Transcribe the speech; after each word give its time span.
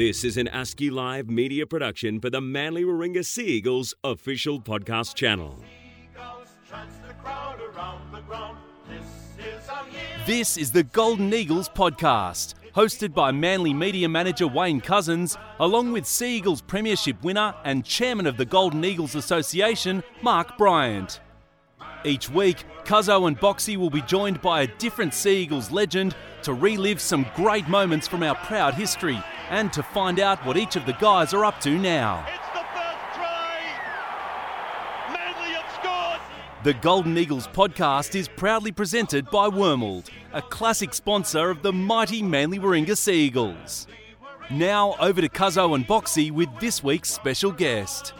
This 0.00 0.24
is 0.24 0.38
an 0.38 0.48
ASCII 0.48 0.88
Live 0.88 1.28
media 1.28 1.66
production 1.66 2.20
for 2.20 2.30
the 2.30 2.40
Manly 2.40 2.84
Warringah 2.84 3.22
Sea 3.22 3.44
Eagles 3.44 3.92
official 4.02 4.58
podcast 4.58 5.14
channel. 5.14 5.62
This 10.24 10.56
is 10.56 10.72
the 10.72 10.84
Golden 10.84 11.34
Eagles 11.34 11.68
podcast, 11.68 12.54
hosted 12.74 13.12
by 13.12 13.30
Manly 13.30 13.74
media 13.74 14.08
manager 14.08 14.46
Wayne 14.46 14.80
Cousins, 14.80 15.36
along 15.58 15.92
with 15.92 16.06
Sea 16.06 16.34
Eagles 16.38 16.62
Premiership 16.62 17.22
winner 17.22 17.54
and 17.66 17.84
chairman 17.84 18.26
of 18.26 18.38
the 18.38 18.46
Golden 18.46 18.82
Eagles 18.82 19.14
Association, 19.14 20.02
Mark 20.22 20.56
Bryant. 20.56 21.20
Each 22.06 22.30
week, 22.30 22.64
Cuzzo 22.84 23.28
and 23.28 23.38
Boxy 23.38 23.76
will 23.76 23.90
be 23.90 24.00
joined 24.00 24.40
by 24.40 24.62
a 24.62 24.78
different 24.78 25.12
Sea 25.12 25.42
Eagles 25.42 25.70
legend 25.70 26.16
to 26.40 26.54
relive 26.54 27.02
some 27.02 27.26
great 27.36 27.68
moments 27.68 28.08
from 28.08 28.22
our 28.22 28.36
proud 28.36 28.72
history 28.72 29.22
and 29.50 29.72
to 29.74 29.82
find 29.82 30.18
out 30.18 30.44
what 30.46 30.56
each 30.56 30.76
of 30.76 30.86
the 30.86 30.94
guys 30.94 31.34
are 31.34 31.44
up 31.44 31.60
to 31.60 31.76
now. 31.76 32.24
It's 32.28 32.48
the 32.54 32.64
first 32.72 33.14
try. 33.14 33.60
Manly 35.12 35.50
have 35.50 35.70
scored. 35.74 36.20
The 36.64 36.74
Golden 36.74 37.18
Eagles 37.18 37.48
podcast 37.48 38.14
is 38.14 38.28
proudly 38.28 38.72
presented 38.72 39.28
by 39.30 39.48
Wormald, 39.48 40.08
a 40.32 40.40
classic 40.40 40.94
sponsor 40.94 41.50
of 41.50 41.62
the 41.62 41.72
mighty 41.72 42.22
Manly 42.22 42.58
Warringah 42.58 42.96
Sea 42.96 43.26
Eagles. 43.26 43.86
Now 44.50 44.94
over 44.98 45.20
to 45.20 45.28
Cuzzo 45.28 45.74
and 45.74 45.86
Boxy 45.86 46.30
with 46.30 46.48
this 46.60 46.82
week's 46.82 47.12
special 47.12 47.52
guest. 47.52 48.14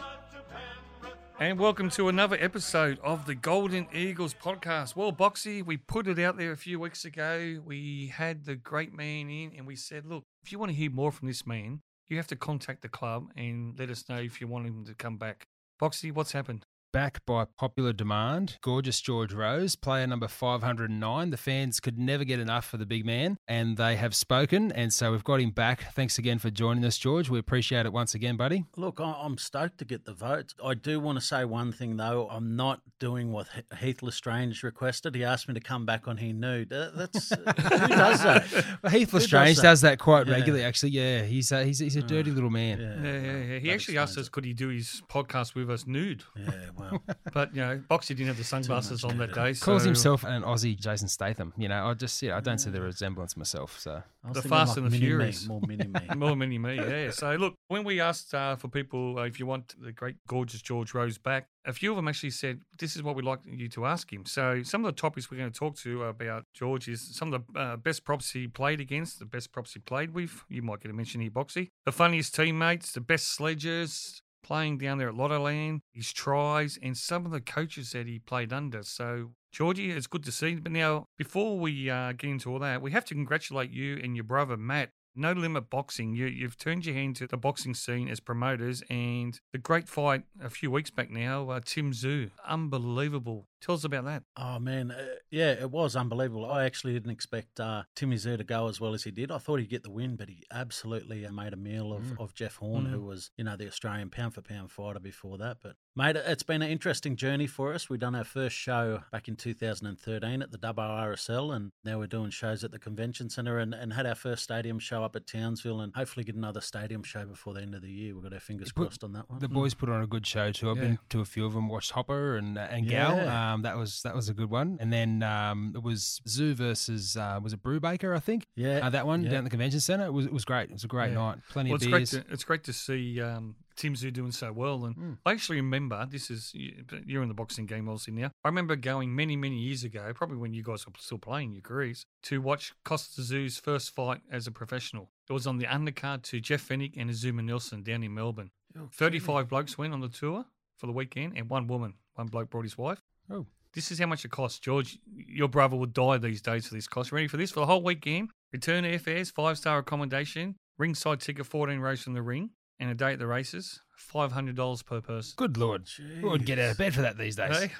And 1.41 1.59
welcome 1.59 1.89
to 1.93 2.11
another 2.11 2.37
episode 2.39 2.99
of 3.03 3.25
the 3.25 3.35
Golden 3.35 3.87
Eagles 3.95 4.35
podcast. 4.35 4.95
Well, 4.95 5.11
Boxy, 5.11 5.65
we 5.65 5.79
put 5.79 6.07
it 6.07 6.19
out 6.19 6.37
there 6.37 6.53
a 6.53 6.57
few 6.59 6.79
weeks 6.79 7.07
ago. 7.07 7.63
We 7.65 8.13
had 8.15 8.45
the 8.45 8.57
great 8.57 8.93
man 8.93 9.31
in 9.31 9.53
and 9.57 9.67
we 9.67 9.75
said, 9.75 10.05
look, 10.05 10.23
if 10.45 10.53
you 10.53 10.59
want 10.59 10.71
to 10.73 10.77
hear 10.77 10.91
more 10.91 11.11
from 11.11 11.29
this 11.29 11.47
man, 11.47 11.81
you 12.09 12.19
have 12.19 12.27
to 12.27 12.37
contact 12.37 12.83
the 12.83 12.91
club 12.91 13.31
and 13.39 13.75
let 13.79 13.89
us 13.89 14.07
know 14.07 14.19
if 14.19 14.39
you 14.43 14.49
want 14.49 14.67
him 14.67 14.85
to 14.85 14.95
come 14.95 15.17
back. 15.17 15.47
Boxy, 15.81 16.13
what's 16.13 16.33
happened? 16.33 16.67
Back 16.93 17.25
by 17.25 17.45
popular 17.57 17.93
demand. 17.93 18.59
Gorgeous 18.63 19.01
George 19.01 19.33
Rose, 19.33 19.77
player 19.77 20.09
number 20.09 20.27
509. 20.27 21.31
The 21.31 21.37
fans 21.37 21.79
could 21.79 21.97
never 22.01 22.25
get 22.25 22.41
enough 22.41 22.65
for 22.65 22.79
the 22.79 22.85
big 22.87 23.07
man, 23.07 23.37
and 23.47 23.77
they 23.77 23.95
have 23.95 24.13
spoken, 24.13 24.73
and 24.73 24.93
so 24.93 25.13
we've 25.13 25.23
got 25.23 25.41
him 25.41 25.51
back. 25.53 25.93
Thanks 25.95 26.19
again 26.19 26.41
for 26.41 26.51
joining 26.51 26.85
us, 26.85 26.99
George. 26.99 27.31
We 27.31 27.39
appreciate 27.39 27.87
it 27.87 27.93
once 27.93 28.17
again, 28.17 28.37
buddy. 28.37 28.65
Look, 28.77 28.99
I- 29.01 29.21
I'm 29.23 29.39
stoked 29.39 29.79
to 29.79 29.85
get 29.85 30.05
the 30.05 30.13
votes. 30.13 30.57
I 30.65 30.75
do 30.75 30.99
want 30.99 31.21
to 31.21 31.25
say 31.25 31.45
one 31.45 31.71
thing 31.71 31.97
though. 31.97 32.27
I'm 32.29 32.57
not 32.57 32.81
doing 32.99 33.31
what 33.31 33.47
Heath 33.79 34.03
L'Estrange 34.03 34.61
requested. 34.65 35.15
He 35.15 35.23
asked 35.23 35.47
me 35.47 35.55
to 35.55 35.61
come 35.61 35.87
back 35.87 36.09
on 36.09 36.17
He 36.17 36.33
nude. 36.33 36.73
Uh, 36.73 36.91
That's 36.97 37.29
who 37.37 37.37
does 37.45 38.23
that? 38.25 38.65
Well, 38.83 38.91
Heath 38.93 39.13
Who 39.13 39.19
does 39.19 39.27
L'Estrange 39.27 39.57
that? 39.59 39.63
does 39.63 39.81
that 39.83 40.01
quite 40.01 40.27
Yeah. 40.27 40.33
regularly, 40.35 40.65
actually. 40.65 40.91
Yeah, 40.91 41.23
he's 41.23 41.53
a, 41.53 41.65
he's, 41.65 41.79
he's 41.79 41.95
a 41.95 42.03
dirty 42.03 42.33
little 42.33 42.51
man. 42.51 42.81
Yeah, 42.81 42.95
Yeah, 43.01 43.21
yeah, 43.21 43.37
yeah. 43.45 43.59
He 43.61 43.69
that 43.69 43.75
actually 43.75 43.99
asked 43.99 44.11
explains 44.15 44.27
us, 44.27 44.29
could 44.31 44.45
he 44.45 44.53
do 44.55 44.69
his 44.71 45.03
podcast 45.09 45.55
with 45.55 45.71
us 45.71 45.87
nude? 45.87 46.25
Yeah, 46.37 46.51
well, 46.81 47.03
But, 47.33 47.55
you 47.55 47.61
know, 47.63 47.83
Boxy 47.91 48.09
didn't 48.09 48.29
have 48.29 48.37
the 48.37 48.45
sunglasses 48.45 49.05
on 49.05 49.19
that 49.19 49.29
nude. 49.29 49.35
day. 49.35 49.55
Calls 49.55 49.85
himself 49.85 50.25
an 50.25 50.43
Aussie 50.43 50.79
Jason 50.79 51.09
Statham. 51.09 51.53
You 51.57 51.69
know, 51.69 51.87
I 51.87 51.95
just 51.95 52.21
yeah, 52.23 52.37
I 52.37 52.41
don't 52.41 52.59
see 52.59 52.71
the 52.71 52.81
resemblance 52.81 53.37
myself. 53.37 53.79
So 53.79 54.03
The 54.25 54.35
thinking 54.35 54.51
Fast 54.51 54.77
and 54.77 54.87
the 54.87 54.91
mini 54.91 55.03
me, 55.03 55.07
Furious. 55.09 55.47
more 55.47 55.61
mini 55.67 55.87
me. 55.87 56.01
More 56.17 56.37
mini 56.37 56.59
me, 56.59 56.77
yeah. 56.77 57.11
So 57.11 57.33
look, 57.37 57.55
when 57.69 57.85
we 57.85 58.01
asked 58.01 58.35
uh, 58.35 58.57
for 58.57 58.69
people 58.69 59.19
uh, 59.19 59.23
if 59.23 59.39
you 59.39 59.47
want 59.47 59.75
the 59.81 59.93
great, 59.93 60.17
gorgeous 60.27 60.61
George 60.63 60.93
Rose 60.95 61.19
back, 61.19 61.49
a 61.67 61.73
few 61.73 61.91
of 61.91 61.97
them 61.97 62.09
actually 62.09 62.31
said 62.31 62.61
this 62.79 62.97
is 62.97 63.03
what 63.03 63.15
we'd 63.17 63.25
like 63.25 63.41
you 63.45 63.69
to 63.69 63.87
ask 63.87 64.13
him. 64.13 64.25
So 64.27 64.63
some 64.63 64.85
of 64.85 64.95
the 64.95 65.01
topics 65.01 65.31
we're 65.31 65.39
going 65.39 65.53
to 65.53 65.59
talk 65.59 65.77
to 65.79 66.05
about 66.05 66.45
George 66.55 66.89
is 66.89 67.15
some 67.15 67.33
of 67.33 67.45
the 67.53 67.59
uh, 67.59 67.77
best 67.77 68.05
props 68.05 68.31
he 68.33 68.47
played 68.49 68.81
against, 68.81 69.19
the 69.19 69.25
best 69.27 69.53
props 69.53 69.75
he 69.75 69.81
played 69.81 70.15
with. 70.15 70.43
You 70.49 70.63
might 70.63 70.81
get 70.81 70.91
a 70.91 70.95
mention 70.95 71.21
here, 71.21 71.31
Boxy. 71.31 71.69
The 71.85 71.93
funniest 71.93 72.35
teammates, 72.35 72.93
the 72.93 73.01
best 73.01 73.29
sledgers. 73.35 74.23
Playing 74.43 74.79
down 74.79 74.99
there 74.99 75.09
at 75.09 75.15
Lottoland, 75.15 75.81
his 75.93 76.13
tries, 76.13 76.79
and 76.83 76.97
some 76.97 77.27
of 77.27 77.33
the 77.33 77.41
coaches 77.41 77.93
that 77.93 78.07
he 78.07 78.19
played 78.19 78.53
under. 78.53 78.83
So, 78.83 79.33
Georgie, 79.53 79.91
it's 79.91 80.07
good 80.07 80.25
to 80.25 80.33
see. 80.33 80.55
But 80.57 80.73
now, 80.73 81.07
before 81.17 81.59
we 81.59 81.91
uh, 81.91 82.13
get 82.13 82.31
into 82.31 82.51
all 82.51 82.59
that, 82.61 82.83
we 82.83 82.93
have 82.93 83.05
to 83.07 83.15
congratulate 83.15 83.71
you 83.71 84.01
and 84.03 84.17
your 84.17 84.25
brother 84.25 84.57
Matt 84.57 84.91
no 85.15 85.33
Limit 85.33 85.71
Boxing. 85.71 86.15
You, 86.15 86.27
you've 86.27 86.59
turned 86.59 86.87
your 86.87 86.95
hand 86.95 87.17
to 87.17 87.27
the 87.27 87.37
boxing 87.37 87.75
scene 87.75 88.09
as 88.09 88.21
promoters, 88.21 88.83
and 88.89 89.39
the 89.53 89.59
great 89.59 89.89
fight 89.89 90.23
a 90.41 90.51
few 90.51 90.71
weeks 90.71 90.91
back 90.91 91.11
now, 91.11 91.51
uh, 91.51 91.61
Tim 91.65 91.93
Tszyu. 91.93 92.31
Unbelievable. 92.47 93.47
Tell 93.61 93.75
us 93.75 93.85
about 93.85 94.05
that. 94.07 94.23
Oh 94.37 94.59
man, 94.59 94.91
uh, 94.91 95.05
yeah, 95.31 95.51
it 95.53 95.71
was 95.71 95.95
unbelievable. 95.95 96.51
I 96.51 96.65
actually 96.65 96.95
didn't 96.95 97.11
expect 97.11 97.61
uh, 97.61 97.83
Timmy 97.95 98.17
Tszyu 98.17 98.39
to 98.39 98.45
go 98.45 98.69
as 98.69 98.81
well 98.81 98.95
as 98.95 99.05
he 99.05 99.11
did. 99.11 99.31
I 99.31 99.37
thought 99.39 99.61
he'd 99.61 99.69
get 99.69 99.83
the 99.83 99.91
win, 99.91 100.17
but 100.17 100.29
he 100.31 100.45
absolutely 100.51 101.27
uh, 101.27 101.33
made 101.33 101.53
a 101.53 101.57
meal 101.57 101.93
of, 101.93 102.19
of 102.19 102.35
Jeff 102.35 102.57
Horn, 102.57 102.87
who 102.87 103.03
was 103.03 103.31
you 103.37 103.45
know 103.45 103.57
the 103.57 103.67
Australian 103.67 104.09
pound 104.11 104.35
for 104.35 104.41
pound 104.41 104.71
fighter 104.71 104.99
before 105.01 105.37
that. 105.39 105.59
But 105.63 105.77
mate, 105.95 106.17
it's 106.17 106.43
been 106.43 106.63
an 106.63 106.71
interesting 106.71 107.17
journey 107.17 107.47
for 107.47 107.75
us. 107.75 107.91
We've 107.91 108.01
done 108.01 108.15
our 108.15 108.25
first 108.25 108.57
show 108.57 109.03
back 109.13 109.29
in 109.29 109.37
2013 109.37 110.43
at 110.43 110.51
the 110.53 110.59
WRSL, 110.59 111.55
and 111.55 111.73
now 111.85 111.99
we're 111.99 112.07
doing 112.07 112.31
shows 112.31 112.65
at 112.65 112.71
the 112.71 112.79
convention 112.79 113.29
centre, 113.29 113.59
and, 113.59 113.75
and 113.75 113.93
had 113.93 114.07
our 114.07 114.15
first 114.15 114.43
stadium 114.43 114.79
show 114.79 115.05
up 115.05 115.17
at 115.17 115.27
Townsville, 115.27 115.81
and 115.81 115.95
hopefully 115.95 116.25
get 116.25 116.35
another 116.35 116.61
stadium 116.61 117.03
show 117.03 117.25
before 117.27 117.55
the 117.55 117.61
end 117.63 117.75
of 117.75 117.83
the 117.83 117.91
year. 117.91 118.15
We've 118.15 118.23
got 118.23 118.33
our 118.33 118.41
fingers 118.41 118.73
put- 118.73 118.87
crossed 118.89 119.05
on 119.05 119.13
that 119.13 119.29
one. 119.29 119.39
the 119.39 119.49
boys 119.49 119.75
put 119.75 119.89
on 119.89 120.03
a 120.03 120.07
good 120.07 120.27
show 120.27 120.51
too. 120.53 120.71
I've 120.71 120.77
Yeah. 120.79 120.83
been 120.85 120.99
to 121.11 121.21
a 121.21 121.25
few 121.25 121.45
of 121.47 121.53
them. 121.53 121.69
Watched 121.69 121.91
Hopper 121.93 122.37
and 122.37 122.57
uh, 122.57 122.63
and 122.71 122.89
Gal. 122.89 123.17
Yeah. 123.17 123.50
Um, 123.51 123.63
that 123.63 123.77
was 123.77 124.03
that 124.03 124.15
was 124.15 124.29
a 124.29 124.35
good 124.35 124.51
one. 124.51 124.77
And 124.81 124.93
then 124.93 125.23
um, 125.23 125.73
it 125.75 125.83
was 125.83 126.21
Tszyu 126.27 126.55
versus 126.55 127.17
uh, 127.17 127.41
was 127.43 127.53
it 127.53 127.63
Brubaker, 127.63 128.15
I 128.17 128.21
think. 128.21 128.47
Yeah, 128.57 128.87
Uh, 128.87 128.91
that 128.91 129.07
one 129.07 129.23
yeah. 129.25 129.31
down 129.31 129.39
at 129.39 129.45
the 129.45 129.51
convention 129.51 129.81
centre. 129.81 130.07
It 130.07 130.13
was 130.13 130.27
it 130.27 130.33
was 130.33 130.45
great. 130.45 130.71
It 130.71 130.73
was 130.75 130.85
a 130.85 130.89
great 130.89 131.09
Yeah. 131.13 131.15
night. 131.19 131.39
Plenty 131.51 131.71
Well, 131.71 131.77
of 131.77 131.83
it's 131.83 131.91
great, 131.91 131.99
beers. 132.11 132.11
to, 132.11 132.33
it's 132.33 132.45
great 132.45 132.65
to 132.65 132.73
see 132.73 133.21
um, 133.21 133.57
Tim 133.77 133.95
Tszyu 133.95 134.13
doing 134.13 134.31
so 134.33 134.53
well. 134.53 134.85
And 134.85 135.19
I 135.25 135.33
actually 135.33 135.57
remember, 135.57 136.07
this 136.11 136.31
is, 136.31 136.53
you- 136.55 136.85
you're 137.07 137.23
in 137.23 137.29
the 137.29 137.35
boxing 137.35 137.67
game 137.67 137.89
obviously 137.89 138.13
now. 138.15 138.31
I 138.45 138.49
remember 138.49 138.77
going 138.77 139.15
many, 139.15 139.37
many 139.37 139.59
years 139.59 139.85
ago, 139.85 140.13
probably 140.15 140.37
when 140.37 140.53
you 140.53 140.63
guys 140.63 140.87
were 140.87 140.93
still 140.99 141.19
playing 141.19 141.53
your 141.53 141.63
careers, 141.63 142.05
to 142.25 142.41
watch 142.43 142.75
Kostya 142.85 143.25
Tszyu's 143.25 143.59
first 143.59 143.95
fight 143.95 144.21
as 144.31 144.47
a 144.47 144.51
professional. 144.51 145.11
It 145.29 145.33
was 145.33 145.47
on 145.47 145.57
the 145.59 145.65
undercard 145.67 146.23
to 146.25 146.41
Jeff 146.41 146.67
Fenech 146.69 146.93
and 146.97 147.09
Azumah 147.11 147.45
Nelson 147.45 147.83
down 147.83 148.03
in 148.03 148.13
Melbourne. 148.15 148.51
35 148.93 149.49
blokes 149.49 149.77
went 149.79 149.93
on 149.93 150.01
the 150.01 150.09
tour 150.09 150.45
for 150.77 150.87
the 150.87 150.93
weekend, 150.93 151.35
and 151.37 151.49
one 151.51 151.67
woman, 151.67 151.95
one 152.15 152.27
bloke 152.29 152.51
brought 152.51 152.65
his 152.65 152.77
wife. 152.79 153.03
Oh. 153.31 153.47
This 153.73 153.93
is 153.93 153.99
how 154.01 154.07
much 154.07 154.25
it 154.25 154.31
costs, 154.33 154.59
George. 154.59 154.99
Your 155.15 155.47
brother 155.49 155.77
would 155.77 155.93
die 155.93 156.19
these 156.19 156.43
days 156.43 156.67
for 156.67 156.75
this 156.75 156.89
cost. 156.89 157.13
Ready 157.13 157.29
for 157.29 157.37
this? 157.37 157.53
For 157.53 157.61
the 157.61 157.67
whole 157.67 157.83
week 157.83 158.05
weekend, 158.05 158.31
return 158.53 158.83
airfares, 158.85 159.31
five 159.33 159.59
star 159.59 159.79
accommodation, 159.79 160.57
ringside 160.79 161.21
ticket, 161.21 161.47
14 161.47 161.79
rows 161.79 162.03
from 162.03 162.15
the 162.15 162.23
ring, 162.23 162.51
and 162.81 162.91
a 162.91 162.95
day 162.95 163.13
at 163.13 163.19
the 163.21 163.27
races, 163.29 163.81
$500 164.13 164.85
per 164.85 165.01
person. 165.01 165.35
Good 165.37 165.57
lord, 165.57 165.89
who 166.21 166.31
would 166.31 166.45
get 166.47 166.59
out 166.59 166.73
of 166.73 166.79
bed 166.79 166.95
for 166.95 167.03
that 167.03 167.17
these 167.17 167.37
days? 167.37 167.57
Hey, 167.57 167.71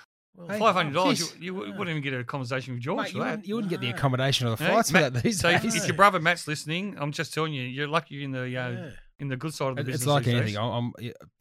Hey, 0.49 0.59
$500, 0.61 0.93
you, 0.95 1.01
jeez. 1.25 1.41
you 1.41 1.55
wouldn't 1.55 1.89
even 1.89 2.03
get 2.03 2.15
a 2.15 2.23
conversation 2.23 2.75
with 2.75 2.83
George 2.83 2.99
Mate, 2.99 3.11
for 3.11 3.17
you, 3.19 3.25
that. 3.25 3.31
wouldn't, 3.31 3.49
you 3.49 3.55
wouldn't 3.57 3.71
get 3.71 3.81
the 3.81 3.91
accommodation 3.91 4.47
or 4.47 4.51
the 4.57 4.65
Hey, 4.65 4.71
flights 4.71 4.93
Matt- 4.93 5.05
for 5.07 5.11
that 5.11 5.23
these 5.25 5.41
so 5.41 5.49
if, 5.51 5.63
days. 5.63 5.75
if 5.75 5.87
your 5.89 5.97
brother 5.97 6.21
Matt's 6.21 6.47
listening, 6.47 6.97
I'm 6.99 7.11
just 7.11 7.35
telling 7.35 7.53
you, 7.53 7.63
you're 7.65 7.89
lucky 7.89 8.15
you're 8.15 8.25
in 8.25 8.31
the 8.31 8.43
uh, 8.43 8.47
Yeah. 8.47 8.91
In 9.21 9.29
the 9.29 9.37
good 9.37 9.55
side 9.55 9.69
of 9.71 9.77
the 9.77 9.83
It- 9.83 9.85
business. 9.87 10.03
it's 10.03 10.07
like 10.09 10.25
these 10.25 10.35
anything. 10.35 10.55
days. 10.55 10.57
I'm, 10.57 10.93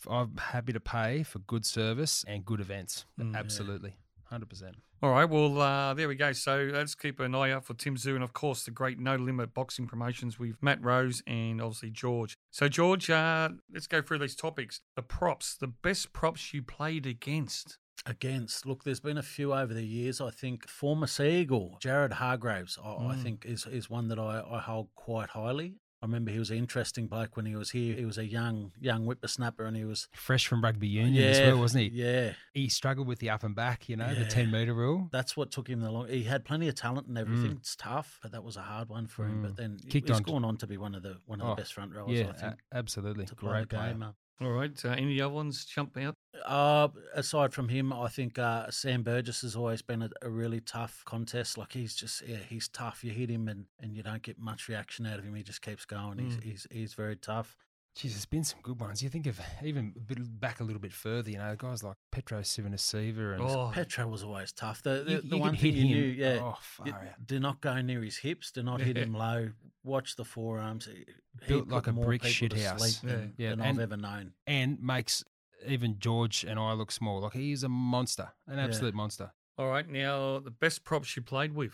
I'm 0.07 0.11
I'm 0.11 0.37
happy 0.37 0.73
to 0.73 0.79
pay 0.79 1.23
for 1.23 1.39
good 1.39 1.65
service 1.65 2.23
and 2.27 2.45
good 2.45 2.59
events. 2.59 3.05
Mm. 3.19 3.35
Absolutely, 3.35 3.95
hundred 4.25 4.49
percent. 4.49 4.75
All 5.01 5.11
right, 5.11 5.23
well, 5.23 5.61
uh, 5.61 5.93
there 5.93 6.09
we 6.09 6.15
go. 6.15 6.33
So 6.33 6.69
let's 6.73 6.93
keep 6.93 7.21
an 7.21 7.33
eye 7.33 7.51
out 7.51 7.63
for 7.63 7.73
Tim 7.73 7.95
Tszyu 7.95 8.15
and, 8.15 8.23
of 8.23 8.33
course, 8.33 8.65
the 8.65 8.71
great 8.71 8.99
No 8.99 9.15
Limit 9.15 9.53
boxing 9.53 9.87
promotions 9.87 10.37
with 10.37 10.61
Matt 10.61 10.83
Rose 10.83 11.23
and 11.25 11.61
obviously 11.61 11.89
George. 11.89 12.35
So, 12.51 12.67
George, 12.67 13.09
uh, 13.09 13.47
let's 13.73 13.87
go 13.87 14.01
through 14.01 14.17
these 14.19 14.35
topics. 14.35 14.81
The 14.97 15.01
props, 15.01 15.55
the 15.55 15.67
best 15.67 16.11
props 16.11 16.53
you 16.53 16.61
played 16.63 17.05
against. 17.05 17.77
against. 18.05 18.65
Look, 18.65 18.83
there's 18.83 18.99
been 18.99 19.17
a 19.17 19.23
few 19.23 19.53
over 19.53 19.73
the 19.73 19.85
years. 19.85 20.19
I 20.19 20.31
think 20.31 20.67
former 20.67 21.07
Sea 21.07 21.39
Eagle, 21.41 21.77
Jared 21.79 22.11
Hargreaves, 22.13 22.77
I, 22.83 22.89
I 22.89 23.15
Mm. 23.15 23.23
think 23.23 23.45
is 23.45 23.65
is 23.67 23.89
one 23.89 24.09
that 24.09 24.19
I, 24.19 24.41
I 24.51 24.59
hold 24.59 24.89
quite 24.95 25.29
highly. 25.29 25.75
I 26.01 26.05
remember 26.05 26.31
he 26.31 26.39
was 26.39 26.49
an 26.49 26.57
interesting 26.57 27.07
bloke 27.07 27.35
when 27.35 27.45
he 27.45 27.55
was 27.55 27.71
here. 27.71 27.93
He 27.95 28.05
was 28.05 28.17
a 28.17 28.25
young 28.25 28.71
young 28.79 29.03
whippersnapper, 29.05 29.65
and 29.65 29.75
he 29.75 29.83
was 29.83 30.07
Fresh 30.13 30.47
from 30.47 30.63
rugby 30.63 30.87
union 30.87 31.23
as 31.23 31.39
well, 31.41 31.59
wasn't 31.59 31.83
he? 31.83 31.89
Yeah, 32.01 32.33
He 32.53 32.69
struggled 32.69 33.05
with 33.07 33.19
the 33.19 33.29
up 33.29 33.43
and 33.43 33.53
back, 33.53 33.89
you 33.89 33.97
know, 33.97 34.13
the 34.15 34.25
ten 34.25 34.49
meter 34.49 34.73
rule. 34.73 35.09
that's 35.11 35.35
what 35.35 35.51
took 35.51 35.67
him 35.67 35.81
the 35.81 35.91
long. 35.91 36.07
He 36.07 36.23
had 36.23 36.45
plenty 36.45 36.67
of 36.69 36.75
talent 36.75 37.07
and 37.07 37.17
everything. 37.17 37.51
It's 37.59 37.75
tough, 37.75 38.19
but 38.21 38.31
that 38.31 38.43
was 38.43 38.55
a 38.55 38.61
hard 38.61 38.87
one 38.89 39.07
for 39.07 39.25
him. 39.25 39.39
Mm. 39.39 39.43
But 39.43 39.57
then 39.57 39.77
Kicked 39.89 40.07
he's 40.07 40.17
on- 40.17 40.23
gone 40.23 40.45
on 40.45 40.57
to 40.57 40.67
be 40.67 40.77
one 40.77 40.95
of 40.95 41.03
the 41.03 41.17
one 41.25 41.41
of 41.41 41.47
Oh, 41.47 41.49
the 41.51 41.61
best 41.61 41.73
front 41.73 41.93
rowers. 41.93 42.11
Yeah, 42.17 42.29
I 42.29 42.33
think. 42.33 42.55
a- 42.71 42.77
absolutely. 42.77 43.25
to 43.25 43.35
play 43.35 43.49
Great 43.51 43.69
the 43.69 43.75
player. 43.75 43.91
game. 43.93 44.03
uh, 44.03 44.11
All 44.41 44.51
right, 44.51 44.85
uh, 44.85 44.89
any 44.89 45.19
other 45.19 45.33
ones 45.33 45.65
jump 45.65 45.97
out? 45.97 46.15
Uh, 46.45 46.87
aside 47.13 47.53
from 47.53 47.69
him, 47.69 47.91
I 47.93 48.07
think 48.07 48.37
uh, 48.39 48.69
Sam 48.71 49.03
Burgess 49.03 49.41
has 49.41 49.55
always 49.55 49.81
been 49.81 50.01
a, 50.03 50.09
a 50.21 50.29
really 50.29 50.59
tough 50.59 51.03
contest. 51.05 51.57
Like 51.57 51.73
he's 51.73 51.95
just, 51.95 52.21
yeah, 52.27 52.37
he's 52.47 52.67
tough. 52.67 53.03
You 53.03 53.11
hit 53.11 53.29
him 53.29 53.47
and, 53.47 53.65
and 53.79 53.95
you 53.95 54.03
don't 54.03 54.21
get 54.21 54.39
much 54.39 54.67
reaction 54.69 55.05
out 55.05 55.19
of 55.19 55.25
him. 55.25 55.35
He 55.35 55.43
just 55.43 55.61
keeps 55.61 55.85
going. 55.85 56.17
He's, 56.19 56.37
he's 56.43 56.67
he's 56.71 56.93
very 56.93 57.15
tough. 57.15 57.55
Jeez, 57.97 58.11
there's 58.11 58.25
been 58.27 58.43
some 58.43 58.59
good 58.61 58.79
ones. 58.79 59.01
You 59.01 59.09
think 59.09 59.25
of 59.25 59.39
even 59.63 59.93
a 59.97 59.99
bit 59.99 60.39
back 60.39 60.59
a 60.59 60.63
little 60.63 60.79
bit 60.79 60.93
further, 60.93 61.29
you 61.31 61.37
know, 61.39 61.53
guys 61.57 61.83
like 61.83 61.97
Petro 62.11 62.39
Civoniceva 62.41 63.33
and 63.33 63.41
Oh, 63.41 63.71
Petro 63.73 64.07
was 64.07 64.23
always 64.23 64.51
tough. 64.53 64.83
The 64.83 65.03
the, 65.03 65.11
You- 65.13 65.21
the 65.21 65.35
you 65.35 65.41
one 65.41 65.55
thing 65.55 65.73
hit 65.73 65.83
you 65.83 65.95
knew, 65.95 66.11
him. 66.13 66.19
yeah, 66.19 66.39
Oh, 66.41 66.57
far 66.61 66.87
you- 66.87 66.93
out. 66.93 67.25
do 67.25 67.39
not 67.39 67.59
go 67.61 67.81
near 67.81 68.01
his 68.03 68.15
hips. 68.17 68.51
Do 68.51 68.63
not 68.63 68.79
hit 68.79 68.95
him 68.97 69.13
low. 69.13 69.49
watch 69.83 70.15
the 70.15 70.23
forearms. 70.23 70.85
He, 70.85 71.05
Built 71.47 71.67
like 71.69 71.87
a 71.87 71.91
brick 71.93 72.21
shithouse. 72.21 72.79
sleep 72.79 73.11
Than, 73.11 73.33
Yeah. 73.37 73.49
than 73.51 73.61
And- 73.61 73.69
I've 73.79 73.83
ever 73.83 73.97
known. 73.97 74.33
and 74.47 74.79
makes 74.81 75.23
even 75.65 75.97
George 75.99 76.43
and 76.43 76.59
I 76.59 76.73
look 76.73 76.91
small. 76.91 77.21
Like 77.21 77.33
he's 77.33 77.63
a 77.63 77.69
monster, 77.69 78.29
an 78.47 78.57
Yeah. 78.57 78.65
absolute 78.65 78.93
monster. 78.93 79.31
All 79.57 79.67
right, 79.69 79.87
now 79.87 80.39
the 80.39 80.51
best 80.51 80.83
props 80.83 81.15
you 81.15 81.21
played 81.21 81.53
with. 81.53 81.73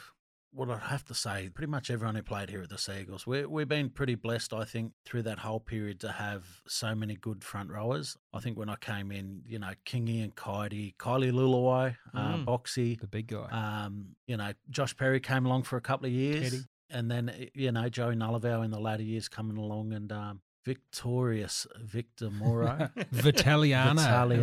Well, 0.51 0.71
I'd 0.71 0.83
have 0.83 1.03
to 1.05 1.13
say, 1.13 1.49
pretty 1.53 1.69
much 1.69 1.89
everyone 1.91 2.15
who 2.15 2.23
played 2.23 2.49
here 2.49 2.61
at 2.61 2.69
the 2.69 2.77
Seagulls, 2.77 3.27
we, 3.27 3.45
we've 3.45 3.67
been 3.67 3.89
pretty 3.89 4.15
blessed, 4.15 4.53
I 4.53 4.63
think, 4.63 4.93
through 5.05 5.23
that 5.23 5.39
whole 5.39 5.59
period 5.59 5.99
to 5.99 6.13
have 6.13 6.45
so 6.65 6.95
many 6.95 7.15
good 7.17 7.43
front 7.43 7.69
rowers. 7.71 8.15
I 8.33 8.39
think 8.39 8.57
when 8.57 8.69
I 8.69 8.77
came 8.77 9.11
in, 9.11 9.41
you 9.45 9.59
know, 9.59 9.71
Kingy 9.85 10.23
and 10.23 10.33
Kitey, 10.33 10.95
Kylie 10.95 11.33
Leuluai, 11.33 11.97
uh, 12.13 12.37
Mm. 12.37 12.45
Boxy, 12.45 12.97
The 12.97 13.05
big 13.07 13.27
guy. 13.27 13.49
um, 13.51 14.15
you 14.27 14.37
know, 14.37 14.53
Josh 14.69 14.95
Perry 14.95 15.19
came 15.19 15.45
along 15.45 15.63
for 15.63 15.75
a 15.75 15.81
couple 15.81 16.05
of 16.05 16.13
years. 16.13 16.51
Teddy. 16.51 16.63
And 16.89 17.11
then, 17.11 17.49
you 17.53 17.73
know, 17.73 17.89
Joey 17.89 18.15
Nullivow 18.15 18.63
in 18.63 18.71
the 18.71 18.79
latter 18.79 19.03
years 19.03 19.27
coming 19.27 19.57
along 19.57 19.91
and 19.91 20.09
um, 20.13 20.41
victorious 20.65 21.67
Victor 21.79 22.29
Mauro. 22.29 22.89
Vitaliano. 23.13 24.01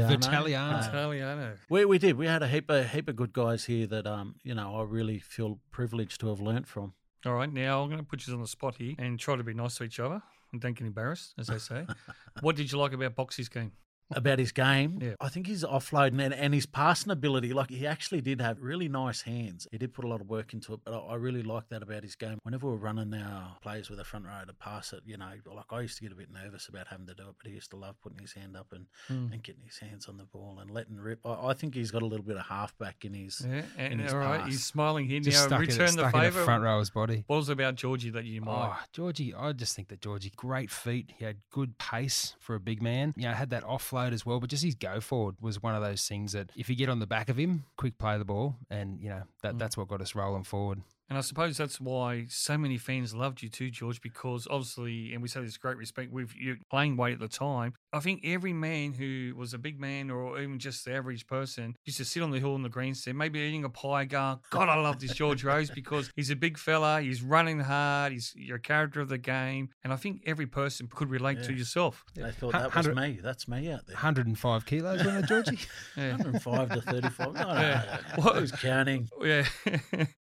Vitaliano. 0.08 0.82
Vitaliano. 0.82 1.56
We, 1.68 1.84
we 1.84 1.98
did. 1.98 2.16
We 2.16 2.26
had 2.26 2.42
a 2.42 2.48
heap 2.48 2.70
of, 2.70 2.88
heap 2.90 3.08
of 3.08 3.16
good 3.16 3.32
guys 3.32 3.64
here 3.64 3.86
that, 3.88 4.06
um, 4.06 4.36
you 4.44 4.54
know, 4.54 4.76
I 4.76 4.84
really 4.84 5.18
feel 5.18 5.58
privileged 5.72 6.20
to 6.20 6.28
have 6.28 6.40
learnt 6.40 6.66
from. 6.68 6.94
All 7.26 7.34
right, 7.34 7.52
now 7.52 7.82
I'm 7.82 7.88
going 7.88 8.00
to 8.00 8.06
put 8.06 8.26
you 8.26 8.34
on 8.34 8.40
the 8.40 8.48
spot 8.48 8.76
here 8.76 8.94
and 8.98 9.18
try 9.18 9.36
to 9.36 9.44
be 9.44 9.54
nice 9.54 9.76
to 9.76 9.84
each 9.84 10.00
other 10.00 10.22
and 10.52 10.60
don't 10.60 10.76
get 10.76 10.86
embarrassed, 10.86 11.34
as 11.38 11.48
they 11.48 11.58
say. 11.58 11.86
what 12.40 12.56
did 12.56 12.70
you 12.70 12.78
like 12.78 12.92
about 12.92 13.14
Boxy's 13.14 13.48
game? 13.48 13.72
About 14.16 14.38
his 14.38 14.52
game. 14.52 14.98
Yeah. 15.00 15.14
I 15.20 15.28
think 15.28 15.46
his 15.46 15.64
offloading 15.64 16.20
and, 16.22 16.34
and 16.34 16.54
his 16.54 16.66
passing 16.66 17.10
ability, 17.12 17.52
like 17.52 17.70
he 17.70 17.86
actually 17.86 18.20
did 18.20 18.40
have 18.40 18.60
really 18.60 18.88
nice 18.88 19.22
hands. 19.22 19.66
He 19.70 19.78
did 19.78 19.92
put 19.94 20.04
a 20.04 20.08
lot 20.08 20.20
of 20.20 20.28
work 20.28 20.52
into 20.52 20.72
it, 20.74 20.80
but 20.84 20.94
I, 20.94 20.98
I 20.98 21.14
really 21.16 21.42
like 21.42 21.68
that 21.70 21.82
about 21.82 22.02
his 22.02 22.14
game. 22.16 22.38
Whenever 22.42 22.66
we're 22.68 22.76
running 22.76 23.12
our 23.14 23.56
plays 23.62 23.88
with 23.90 24.00
a 24.00 24.04
front 24.04 24.26
row 24.26 24.42
to 24.46 24.52
pass 24.52 24.92
it, 24.92 25.00
you 25.06 25.16
know, 25.16 25.30
like 25.54 25.64
I 25.70 25.80
used 25.80 25.96
to 25.98 26.02
get 26.02 26.12
a 26.12 26.16
bit 26.16 26.28
nervous 26.32 26.68
about 26.68 26.88
having 26.88 27.06
to 27.06 27.14
do 27.14 27.24
it, 27.28 27.34
but 27.38 27.46
he 27.48 27.54
used 27.54 27.70
to 27.70 27.76
love 27.76 28.00
putting 28.02 28.18
his 28.18 28.32
hand 28.32 28.56
up 28.56 28.72
and, 28.72 28.86
Hmm. 29.08 29.32
and 29.32 29.42
getting 29.42 29.62
his 29.64 29.78
hands 29.78 30.06
on 30.08 30.16
the 30.16 30.24
ball 30.24 30.58
and 30.60 30.70
letting 30.70 30.96
rip. 30.98 31.20
I, 31.24 31.48
I 31.48 31.54
think 31.54 31.74
he's 31.74 31.90
got 31.90 32.02
a 32.02 32.06
little 32.06 32.24
bit 32.26 32.36
of 32.36 32.46
halfback 32.46 33.04
in 33.04 33.14
his. 33.14 33.44
Yeah, 33.48 33.62
in 33.78 33.92
and 33.92 34.00
his 34.00 34.12
all 34.12 34.18
right, 34.20 34.40
pass. 34.40 34.48
he's 34.50 34.64
smiling 34.64 35.06
here 35.06 35.20
Just 35.20 35.38
now. 35.42 35.46
stuck, 35.58 35.60
in, 35.62 35.66
Return 35.68 35.86
the 35.86 35.92
stuck 35.92 36.14
in 36.14 36.20
a 36.20 36.22
favour. 36.24 36.44
front 36.44 36.62
rower's 36.62 36.90
body. 36.90 37.24
What 37.26 37.36
was 37.36 37.48
it 37.48 37.52
about 37.52 37.74
Georgie 37.76 38.10
that 38.10 38.24
you 38.24 38.38
admired? 38.38 38.70
Oh, 38.74 38.84
Georgie, 38.92 39.34
I 39.34 39.52
just 39.52 39.74
think 39.76 39.88
that 39.88 40.00
Georgie, 40.00 40.32
great 40.36 40.70
feet. 40.70 41.12
He 41.18 41.24
had 41.24 41.36
good 41.50 41.78
pace 41.78 42.36
for 42.38 42.54
a 42.54 42.60
big 42.60 42.82
man. 42.82 43.14
You 43.16 43.28
know, 43.28 43.32
had 43.34 43.50
that 43.50 43.64
offload 43.64 44.01
as 44.10 44.26
well, 44.26 44.40
but 44.40 44.50
just 44.50 44.64
his 44.64 44.74
go 44.74 45.00
forward 45.00 45.36
was 45.40 45.62
one 45.62 45.74
of 45.74 45.82
those 45.82 46.06
things 46.06 46.32
that 46.32 46.50
if 46.56 46.68
you 46.68 46.76
get 46.76 46.88
on 46.88 46.98
the 46.98 47.06
back 47.06 47.28
of 47.28 47.38
him, 47.38 47.64
quick 47.76 47.98
play 47.98 48.18
the 48.18 48.24
ball, 48.24 48.56
and 48.70 49.00
you 49.00 49.08
know 49.08 49.22
that 49.42 49.54
mm. 49.54 49.58
that's 49.58 49.76
what 49.76 49.88
got 49.88 50.00
us 50.00 50.14
rolling 50.14 50.44
forward. 50.44 50.82
And 51.12 51.18
I 51.18 51.20
suppose 51.20 51.58
that's 51.58 51.78
why 51.78 52.24
so 52.30 52.56
many 52.56 52.78
fans 52.78 53.14
loved 53.14 53.42
you 53.42 53.50
too, 53.50 53.70
George, 53.70 54.00
because 54.00 54.48
obviously, 54.50 55.12
and 55.12 55.20
we 55.20 55.28
say 55.28 55.42
this 55.42 55.58
great 55.58 55.76
respect 55.76 56.10
with 56.10 56.34
you 56.34 56.56
playing 56.70 56.96
weight 56.96 57.12
at 57.12 57.20
the 57.20 57.28
time. 57.28 57.74
I 57.92 58.00
think 58.00 58.22
every 58.24 58.54
man 58.54 58.94
who 58.94 59.34
was 59.36 59.52
a 59.52 59.58
big 59.58 59.78
man 59.78 60.10
or 60.10 60.40
even 60.40 60.58
just 60.58 60.86
the 60.86 60.94
average 60.94 61.26
person 61.26 61.76
used 61.84 61.98
to 61.98 62.06
sit 62.06 62.22
on 62.22 62.30
the 62.30 62.38
hill 62.38 62.54
in 62.56 62.62
the 62.62 62.70
grandstand, 62.70 63.18
maybe 63.18 63.40
eating 63.40 63.62
a 63.64 63.68
pie, 63.68 64.06
going, 64.06 64.38
God, 64.48 64.70
I 64.70 64.76
love 64.80 65.00
this 65.00 65.12
George 65.12 65.44
Rose 65.44 65.68
because 65.74 66.10
he's 66.16 66.30
a 66.30 66.34
big 66.36 66.56
fella, 66.56 67.02
he's 67.02 67.20
running 67.22 67.60
hard, 67.60 68.12
he's 68.12 68.32
you're 68.34 68.56
character 68.58 69.02
of 69.02 69.10
the 69.10 69.18
game. 69.18 69.68
And 69.84 69.92
I 69.92 69.96
think 69.96 70.22
every 70.24 70.46
person 70.46 70.88
could 70.90 71.10
relate 71.10 71.42
to 71.42 71.52
yourself. 71.52 72.06
They 72.14 72.30
thought 72.30 72.52
that 72.52 72.74
was 72.74 72.88
me. 72.88 73.20
That's 73.22 73.46
me 73.48 73.70
out 73.70 73.86
there. 73.86 73.96
105 73.96 74.64
kilos, 74.64 75.04
wasn't 75.04 75.24
it, 75.24 75.28
Georgie? 75.28 75.58
Yeah. 75.94 76.12
105 76.12 76.70
to 76.70 76.80
35. 76.80 77.34
No, 77.34 77.42
no, 77.42 77.52
Yeah. 77.60 77.98
no. 78.16 78.22
What- 78.22 78.36
Who's 78.36 78.52
counting? 78.52 79.10
Yeah. 79.22 79.44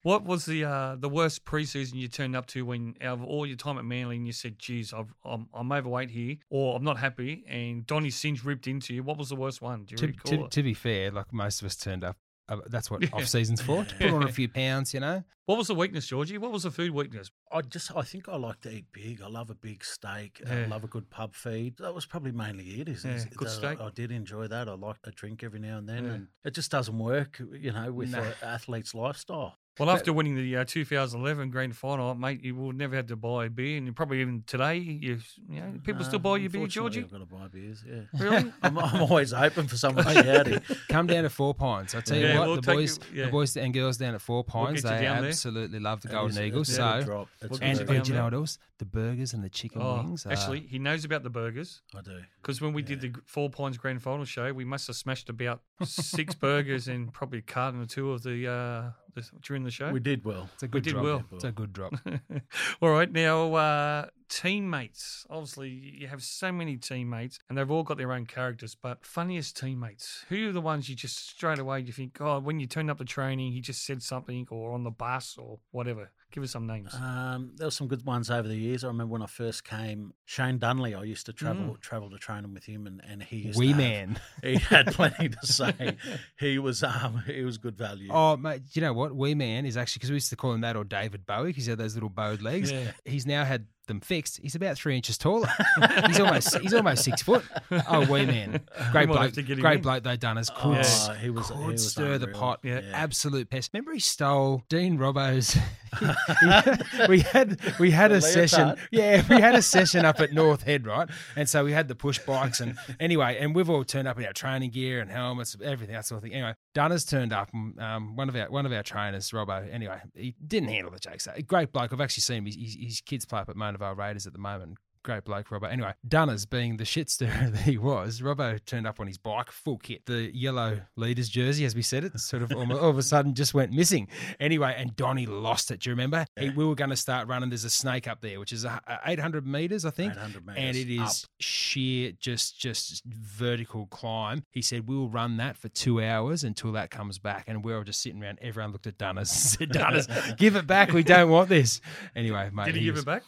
what 0.02 0.25
was 0.25 0.46
the 0.46 0.64
uh, 0.64 0.77
the 0.96 1.08
worst 1.08 1.44
preseason 1.44 1.94
you 1.94 2.08
turned 2.08 2.34
up 2.36 2.46
to 2.46 2.64
when 2.64 2.94
out 3.00 3.19
of 3.19 3.25
all 3.25 3.46
your 3.46 3.56
time 3.56 3.78
at 3.78 3.84
Manly 3.84 4.16
and 4.16 4.26
you 4.26 4.32
said, 4.32 4.58
"Geez, 4.58 4.92
I've, 4.92 5.12
I'm 5.25 5.48
I'm 5.54 5.70
overweight 5.72 6.10
here," 6.10 6.36
or 6.50 6.76
"I'm 6.76 6.84
not 6.84 6.98
happy," 6.98 7.44
and 7.48 7.86
Donny 7.86 8.10
Singe 8.10 8.44
ripped 8.44 8.66
into 8.66 8.94
you? 8.94 9.02
What 9.02 9.16
was 9.19 9.28
the 9.28 9.36
worst 9.36 9.60
one? 9.62 9.84
Do 9.84 9.92
you 9.92 9.96
to, 9.98 10.06
recall? 10.06 10.48
to, 10.48 10.48
to 10.56 10.62
be 10.62 10.75
fair, 10.75 11.10
like 11.10 11.32
most 11.32 11.62
of 11.62 11.66
us 11.66 11.76
turned 11.76 12.04
up. 12.04 12.16
Uh, 12.50 12.56
that's 12.69 12.90
what 12.90 13.02
Yeah. 13.02 13.08
off 13.12 13.26
season's 13.26 13.60
for. 13.60 13.84
To 13.84 13.94
put 13.96 14.10
on 14.10 14.22
a 14.22 14.32
few 14.32 14.48
pounds, 14.48 14.94
you 14.94 15.00
know. 15.00 15.22
what 15.44 15.58
was 15.58 15.66
the 15.66 15.75
weakness, 15.75 16.06
Georgie? 16.06 16.38
What 16.38 16.50
was 16.50 16.62
the 16.62 16.70
food 16.70 16.92
weakness? 16.92 17.30
I 17.52 17.60
just, 17.60 17.94
I 17.94 18.00
think 18.00 18.26
I 18.26 18.36
like 18.36 18.62
to 18.62 18.70
eat 18.72 18.86
big. 18.90 19.20
I 19.20 19.28
love 19.28 19.50
a 19.50 19.54
big 19.54 19.84
steak. 19.84 20.40
Yeah. 20.46 20.60
I 20.60 20.64
love 20.64 20.82
a 20.82 20.86
good 20.86 21.10
pub 21.10 21.34
feed. 21.34 21.76
That 21.76 21.94
was 21.94 22.06
probably 22.06 22.32
mainly 22.32 22.64
it. 22.80 22.88
Is, 22.88 23.04
Yeah, 23.04 23.16
is 23.16 23.26
good 23.26 23.48
that 23.48 23.52
steak. 23.52 23.80
I, 23.82 23.88
I 23.88 23.90
did 23.90 24.10
enjoy 24.10 24.46
that. 24.48 24.66
I 24.66 24.72
like 24.72 24.96
a 25.04 25.10
drink 25.10 25.44
every 25.44 25.60
now 25.60 25.76
and 25.76 25.86
then, 25.86 26.04
Yeah. 26.06 26.10
and 26.12 26.28
it 26.42 26.54
just 26.54 26.70
doesn't 26.70 26.98
work, 26.98 27.38
you 27.52 27.70
know, 27.70 27.92
with 27.92 28.12
Nah. 28.12 28.20
an 28.22 28.32
athlete's 28.42 28.94
lifestyle. 28.94 29.58
Well, 29.78 29.90
after 29.90 30.12
winning 30.12 30.34
the 30.34 30.56
uh, 30.56 30.64
2011 30.64 31.50
grand 31.50 31.76
final, 31.76 32.14
mate, 32.14 32.42
you 32.42 32.54
will 32.54 32.72
never 32.72 32.96
have 32.96 33.06
to 33.06 33.16
buy 33.16 33.46
a 33.46 33.50
beer, 33.50 33.76
and 33.78 33.86
you 33.86 33.92
probably 33.92 34.20
even 34.20 34.42
today, 34.46 34.76
you, 34.78 35.19
you 35.48 35.60
know, 35.60 35.75
people 35.84 36.02
still 36.04 36.19
No, 36.19 36.25
buy 36.25 36.36
your 36.38 36.50
beer, 36.50 36.62
unfortunately, 36.62 36.69
Georgie. 36.69 37.04
I've 37.04 37.10
got 37.10 37.19
to 37.19 37.25
buy 37.36 37.48
beers. 37.48 37.84
Yeah, 37.86 38.00
Really? 38.20 38.52
I'm, 38.62 38.78
I'm 38.78 39.02
always 39.02 39.32
open 39.32 39.69
for 39.69 39.76
someone 39.76 40.04
to 40.04 40.22
howdy. 40.22 40.58
Come 40.88 41.06
down 41.06 41.22
to 41.25 41.30
Four 41.30 41.54
Pines. 41.54 41.94
I 41.94 42.00
tell 42.00 42.16
you 42.19 42.26
Yeah, 42.26 42.38
what, 42.40 42.48
we'll 42.48 42.56
the 42.60 42.62
boys, 42.75 42.98
you- 43.12 43.19
yeah. 43.20 43.25
the 43.26 43.30
boys 43.30 43.56
and 43.56 43.72
girls 43.72 43.96
down 43.98 44.14
at 44.14 44.20
Four 44.20 44.36
We'll 44.38 44.44
Pines, 44.66 44.82
they 44.82 44.88
down 44.90 45.20
there. 45.22 45.28
absolutely 45.30 45.78
love 45.80 46.00
the 46.02 46.08
Golden 46.08 46.30
is- 46.30 46.38
Eagles. 46.38 46.69
it's 46.70 46.78
a 46.78 46.80
good 46.82 47.00
So, 47.00 47.06
drop. 47.06 47.28
We'll 47.42 47.50
and, 47.62 47.78
get 47.78 47.86
very 47.86 47.90
you 47.90 47.96
and 47.96 48.04
do 48.04 48.12
you 48.12 48.19
know 48.19 48.25
what 48.25 48.34
else? 48.34 48.58
The 48.78 48.84
burgers 48.84 49.32
and 49.32 49.42
the 49.42 49.48
chicken 49.48 49.82
Oh, 49.82 49.96
wings. 50.02 50.25
are- 50.26 50.32
actually, 50.32 50.60
he 50.60 50.78
knows 50.78 51.04
about 51.04 51.22
the 51.22 51.30
burgers. 51.30 51.82
I 51.96 52.00
do. 52.00 52.19
Because 52.42 52.60
when 52.60 52.72
we 52.72 52.82
did 52.82 53.00
the 53.00 53.12
Four 53.26 53.50
Pines 53.50 53.76
Grand 53.78 54.02
Final 54.02 54.25
show, 54.25 54.52
we 54.52 54.64
must 54.64 54.86
have 54.86 54.96
smashed 54.96 55.28
about 55.28 55.60
six 55.84 56.34
burgers 56.34 56.88
and 56.88 57.12
probably 57.12 57.38
a 57.40 57.42
carton 57.42 57.80
or 57.82 57.86
two 57.86 58.12
of 58.12 58.22
the, 58.22 58.46
uh, 58.48 58.90
the 59.14 59.28
during 59.42 59.64
the 59.64 59.68
show. 59.70 59.91
We 59.91 60.00
did 60.00 60.25
well. 60.25 60.49
it's 60.55 60.62
a 60.62 60.69
good 60.69 60.85
we 60.85 60.91
did 60.91 60.93
drop. 60.93 61.05
well. 61.05 61.25
It's 61.32 61.44
a 61.44 61.53
good 61.53 61.73
drop. 61.73 61.94
all 62.82 62.91
right, 62.91 63.11
now 63.11 63.55
uh, 63.55 64.06
teammates. 64.29 65.26
Obviously, 65.31 65.70
you 65.70 66.09
have 66.09 66.23
so 66.23 66.53
many 66.53 66.76
teammates, 66.76 67.38
and 67.49 67.56
they've 67.56 67.70
all 67.70 67.82
got 67.82 67.99
their 67.99 68.12
own 68.12 68.26
characters. 68.26 68.75
But 68.75 69.05
funniest 69.05 69.56
teammates, 69.56 70.25
who 70.29 70.49
are 70.49 70.53
the 70.53 70.61
ones 70.61 70.88
you 70.88 70.94
just 70.94 71.29
straight 71.29 71.59
away 71.59 71.81
you 71.81 71.93
think, 71.93 72.19
oh, 72.20 72.38
when 72.41 72.61
you 72.61 72.67
turned 72.67 72.91
up 72.91 72.99
the 72.99 73.05
training, 73.05 73.53
he 73.53 73.61
just 73.61 73.85
said 73.85 74.03
something, 74.03 74.47
or 74.50 74.73
on 74.73 74.85
the 74.85 74.91
bus, 74.91 75.37
or 75.38 75.59
whatever. 75.71 76.11
Give 76.30 76.42
us 76.44 76.50
some 76.50 76.66
names. 76.66 76.94
Um, 76.94 77.52
there 77.56 77.66
were 77.66 77.70
some 77.70 77.88
good 77.88 78.04
ones 78.04 78.30
over 78.30 78.46
the 78.46 78.54
years. 78.56 78.84
I 78.84 78.88
remember 78.88 79.12
when 79.12 79.22
I 79.22 79.26
first 79.26 79.64
came, 79.64 80.12
Shane 80.26 80.58
Dunley. 80.58 80.94
I 80.98 81.02
used 81.04 81.25
to 81.26 81.32
travel 81.32 81.75
Mm. 81.76 81.80
travel 81.80 82.10
to 82.10 82.19
training 82.19 82.52
with 82.52 82.64
him, 82.66 82.86
and, 82.86 83.00
and 83.08 83.22
he 83.22 83.36
used 83.38 83.58
Wee 83.58 83.69
to 83.69 83.72
have- 83.72 83.78
man. 83.78 84.20
He 84.42 84.56
had 84.56 84.88
plenty 84.92 85.30
to 85.30 85.46
say. 85.46 85.96
He 86.38 86.58
was 86.58 86.82
um 86.82 87.22
he 87.26 87.44
was 87.44 87.56
good 87.56 87.78
value. 87.78 88.08
Oh, 88.12 88.36
mate, 88.36 88.60
you 88.72 88.82
know 88.82 88.92
what? 88.92 89.16
Wee 89.16 89.34
Man 89.34 89.64
is 89.64 89.76
actually, 89.78 90.00
because 90.00 90.10
we 90.10 90.16
used 90.16 90.28
to 90.30 90.36
call 90.36 90.52
him 90.52 90.60
that 90.60 90.76
or 90.76 90.84
David 90.84 91.25
Bowie 91.25 91.48
because 91.48 91.64
he 91.64 91.70
had 91.70 91.78
those 91.78 91.94
little 91.94 92.10
bowed 92.10 92.42
legs. 92.42 92.70
Yeah. 92.70 92.92
He's 93.06 93.25
now 93.25 93.44
had 93.44 93.66
them 93.88 94.00
fixed. 94.00 94.38
He's 94.40 94.54
about 94.54 94.76
three 94.76 94.95
inches 94.97 95.18
taller. 95.18 95.49
he's 96.07 96.21
almost 96.21 96.57
he's 96.59 96.73
almost 96.75 97.02
six 97.04 97.23
foot. 97.23 97.45
Oh, 97.88 98.07
Wee 98.11 98.25
Man. 98.26 98.61
Great 98.92 99.09
We 99.09 99.14
might 99.14 99.23
have 99.23 99.33
bloke. 99.33 99.33
to 99.33 99.42
get 99.42 99.59
him 99.59 99.62
Great 99.62 99.76
in. 99.78 99.83
bloke, 99.83 100.02
though, 100.04 100.16
Dunners. 100.16 100.50
Oh, 100.50 100.61
Could, 100.62 100.76
yeah. 100.76 101.14
he 101.16 101.30
was- 101.30 101.49
could 101.49 101.57
he 101.59 101.66
was 101.73 101.90
stir 101.90 102.18
the 102.18 102.28
pot. 102.28 102.61
Yeah. 102.62 102.80
Absolute 102.92 103.50
pest. 103.50 103.71
Remember 103.73 103.92
he 103.92 104.00
stole 104.00 104.62
Dean 104.68 104.97
Robbo's. 104.99 105.57
we 107.09 107.21
had 107.21 107.59
we 107.78 107.90
had 107.90 108.12
a 108.12 108.21
session. 108.21 108.76
Yeah, 108.90 109.23
we 109.28 109.40
had 109.40 109.54
a 109.54 109.62
session 109.62 110.04
up 110.04 110.21
at 110.21 110.33
North 110.33 110.62
Head, 110.62 110.87
right? 110.87 111.09
And 111.37 111.49
so 111.49 111.64
we 111.64 111.73
had 111.73 111.88
the 111.88 111.95
push 111.95 112.18
bikes 112.18 112.61
and 112.61 112.76
anyway, 113.00 113.38
and 113.40 113.54
we've 113.54 113.71
all 113.71 113.85
turned 113.85 114.07
up 114.07 114.18
in 114.18 114.26
our 114.26 114.33
training 114.33 114.71
gear 114.71 115.00
and 115.00 115.11
helmets, 115.11 115.57
everything 115.64 115.95
that 115.95 116.04
sort 116.07 116.18
of 116.18 116.23
thing. 116.25 116.35
Anyway, 116.35 116.54
Dunners 116.78 117.04
turned 117.04 117.32
up. 117.32 117.50
Um, 117.52 118.14
one 118.14 118.28
of 118.28 118.37
our 118.37 118.49
one 118.49 118.64
of 118.64 118.70
our 118.70 118.85
trainers, 118.85 119.32
Robbo. 119.32 119.68
Anyway, 119.75 120.00
he 120.14 120.37
didn't 120.47 120.68
handle 120.68 120.92
the 120.92 121.00
jokes. 121.00 121.26
Great 121.44 121.73
bloke. 121.73 121.92
I've 121.92 122.00
actually 122.00 122.20
seen 122.20 122.38
him. 122.38 122.47
His, 122.47 122.54
his, 122.54 122.76
his 122.80 123.00
kids 123.00 123.26
play 123.26 123.40
up 123.40 123.49
at 123.49 123.56
Mona 123.56 123.78
Vale 123.78 123.97
Raiders 123.97 124.28
at 124.28 124.32
the 124.32 124.38
moment. 124.38 124.78
Great 125.05 125.25
bloke, 125.25 125.49
Robbo. 125.49 125.71
Anyway, 125.71 125.93
Dunners 126.07 126.45
being 126.47 126.76
the 126.76 126.85
shit 126.85 127.09
stirrer 127.09 127.49
that 127.50 127.61
he 127.62 127.78
was, 127.78 128.21
Robbo 128.21 128.62
turned 128.64 128.87
up 128.87 129.00
on 129.00 129.07
his 129.07 129.17
bike, 129.19 129.50
full 129.50 129.78
kit, 129.78 130.07
the 130.07 130.35
yellow 130.37 130.81
leaders 130.97 131.28
jersey, 131.28 131.64
as 131.64 131.75
we 131.75 131.83
said 131.83 132.05
it, 132.05 132.19
sort 132.21 132.43
of 132.43 132.52
all, 132.52 132.71
all 132.76 132.90
of 132.90 132.99
a 132.99 133.02
sudden 133.02 133.35
just 133.35 133.55
went 133.55 133.73
missing. 133.73 134.09
Anyway, 134.40 134.75
and 134.76 134.95
Donny 134.97 135.26
lost 135.26 135.71
it. 135.71 135.81
Do 135.81 135.90
you 135.90 135.93
remember? 135.95 136.26
He, 136.38 136.50
we 136.50 136.64
were 136.64 136.75
going 136.75 136.90
to 136.90 136.97
start 136.97 137.28
running. 137.28 137.49
There's 137.50 137.64
a 137.64 137.71
snake 137.71 138.07
up 138.09 138.21
there, 138.21 138.38
which 138.40 138.52
is 138.52 138.64
a, 138.64 138.81
a 138.87 138.99
800 139.07 139.47
meters, 139.47 139.85
I 139.85 139.90
think, 139.90 140.12
800 140.14 140.45
and 140.57 140.76
it 140.76 140.90
is 140.90 141.00
up. 141.25 141.31
sheer, 141.40 142.12
just 142.19 142.59
just 142.59 143.05
vertical 143.05 143.87
climb. 143.87 144.45
He 144.50 144.62
said 144.62 144.88
we 144.88 144.97
will 144.97 145.09
run 145.11 145.37
that 145.38 145.57
for 145.57 145.69
two 145.69 146.02
hours 146.02 146.45
until 146.45 146.73
that 146.73 146.90
comes 146.90 147.19
back, 147.19 147.45
and 147.47 147.64
we 147.64 147.73
were 147.73 147.85
just 147.85 148.02
sitting 148.02 148.23
around. 148.23 148.38
Everyone 148.43 148.73
looked 148.73 148.87
at 148.87 148.99
Dunners 148.99 149.31
and 149.31 149.71
said, 149.71 149.71
"Dunners, 149.71 150.07
give 150.37 150.57
it 150.57 150.67
back. 150.67 150.93
We 150.93 151.02
don't 151.02 151.31
want 151.31 151.49
this." 151.49 151.81
Anyway, 152.17 152.50
mate, 152.52 152.67
Did 152.67 152.76
he, 152.76 152.85
give 152.85 152.95
was- 152.95 153.02
it 153.02 153.07
back? 153.07 153.23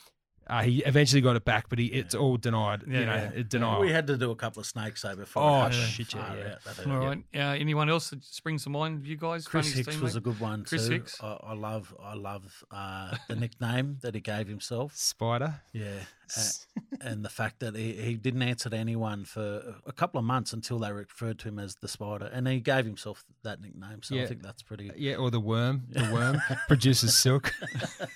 Uh, 0.50 0.62
he 0.62 0.83
eventually 0.85 1.21
got 1.23 1.37
it 1.37 1.45
back, 1.45 1.69
but 1.69 1.78
he 1.78 1.87
it's 1.87 2.14
all 2.14 2.37
denied. 2.37 2.83
Yeah, 2.87 3.00
you 3.00 3.07
know, 3.07 3.14
yeah. 3.14 3.30
it- 3.40 3.49
denial. 3.49 3.80
We 3.80 3.90
had 3.92 4.07
to 4.09 4.16
do 4.16 4.30
a 4.30 4.37
couple 4.37 4.61
of 4.61 4.66
snakes 4.66 5.04
over 5.04 5.23
before. 5.23 5.42
Oh, 5.42 5.54
it 5.66 5.73
happened. 5.73 5.75
shit, 5.75 6.14
yeah, 6.14 6.25
Far 6.26 6.37
yeah. 6.37 6.52
out, 6.52 6.64
that. 6.76 6.87
All 6.87 6.99
right. 6.99 7.25
Uh, 7.35 7.38
anyone 7.38 7.88
else 7.88 8.11
that 8.11 8.25
springs 8.25 8.64
to 8.64 8.71
mind? 8.71 9.07
You 9.07 9.16
guys, 9.16 9.47
Chris 9.47 9.69
funniest 9.71 9.88
Hicks 9.90 10.00
was 10.02 10.12
teammate? 10.14 10.16
a 10.16 10.21
good 10.21 10.40
one 10.40 10.64
Chris 10.64 10.87
too. 10.87 10.92
Hicks? 10.95 11.16
I, 11.23 11.38
I 11.42 11.52
love, 11.54 11.95
I 12.02 12.14
love 12.14 12.64
uh, 12.71 13.16
the 13.28 13.37
nickname 13.37 13.99
that 14.02 14.14
he 14.14 14.21
gave 14.21 14.49
himself. 14.49 14.97
Spider. 14.97 15.61
Yeah, 15.73 15.85
A- 15.85 16.07
and 17.01 17.25
the 17.25 17.29
fact 17.29 17.61
that 17.61 17.75
he, 17.77 17.93
he 17.93 18.15
didn't 18.15 18.43
answer 18.43 18.71
to 18.71 18.77
anyone 18.77 19.25
for 19.25 19.77
a 19.87 19.93
couple 19.93 20.19
of 20.19 20.25
months 20.25 20.53
until 20.53 20.79
they 20.79 20.93
referred 20.93 21.39
to 21.41 21.49
him 21.49 21.59
as 21.59 21.77
the 21.77 21.89
Spider, 21.89 22.27
and 22.33 22.47
he 22.47 22.61
gave 22.61 22.85
himself 22.85 23.25
that 23.43 23.61
nickname. 23.61 24.03
So 24.03 24.15
Yeah. 24.15 24.23
I 24.23 24.27
think 24.27 24.43
that's 24.43 24.63
pretty. 24.63 24.91
Yeah, 24.97 25.17
or 25.17 25.31
the 25.31 25.41
worm. 25.41 25.85
The 25.91 26.11
worm 26.13 26.41
produces 26.69 27.17
silk. 27.19 27.53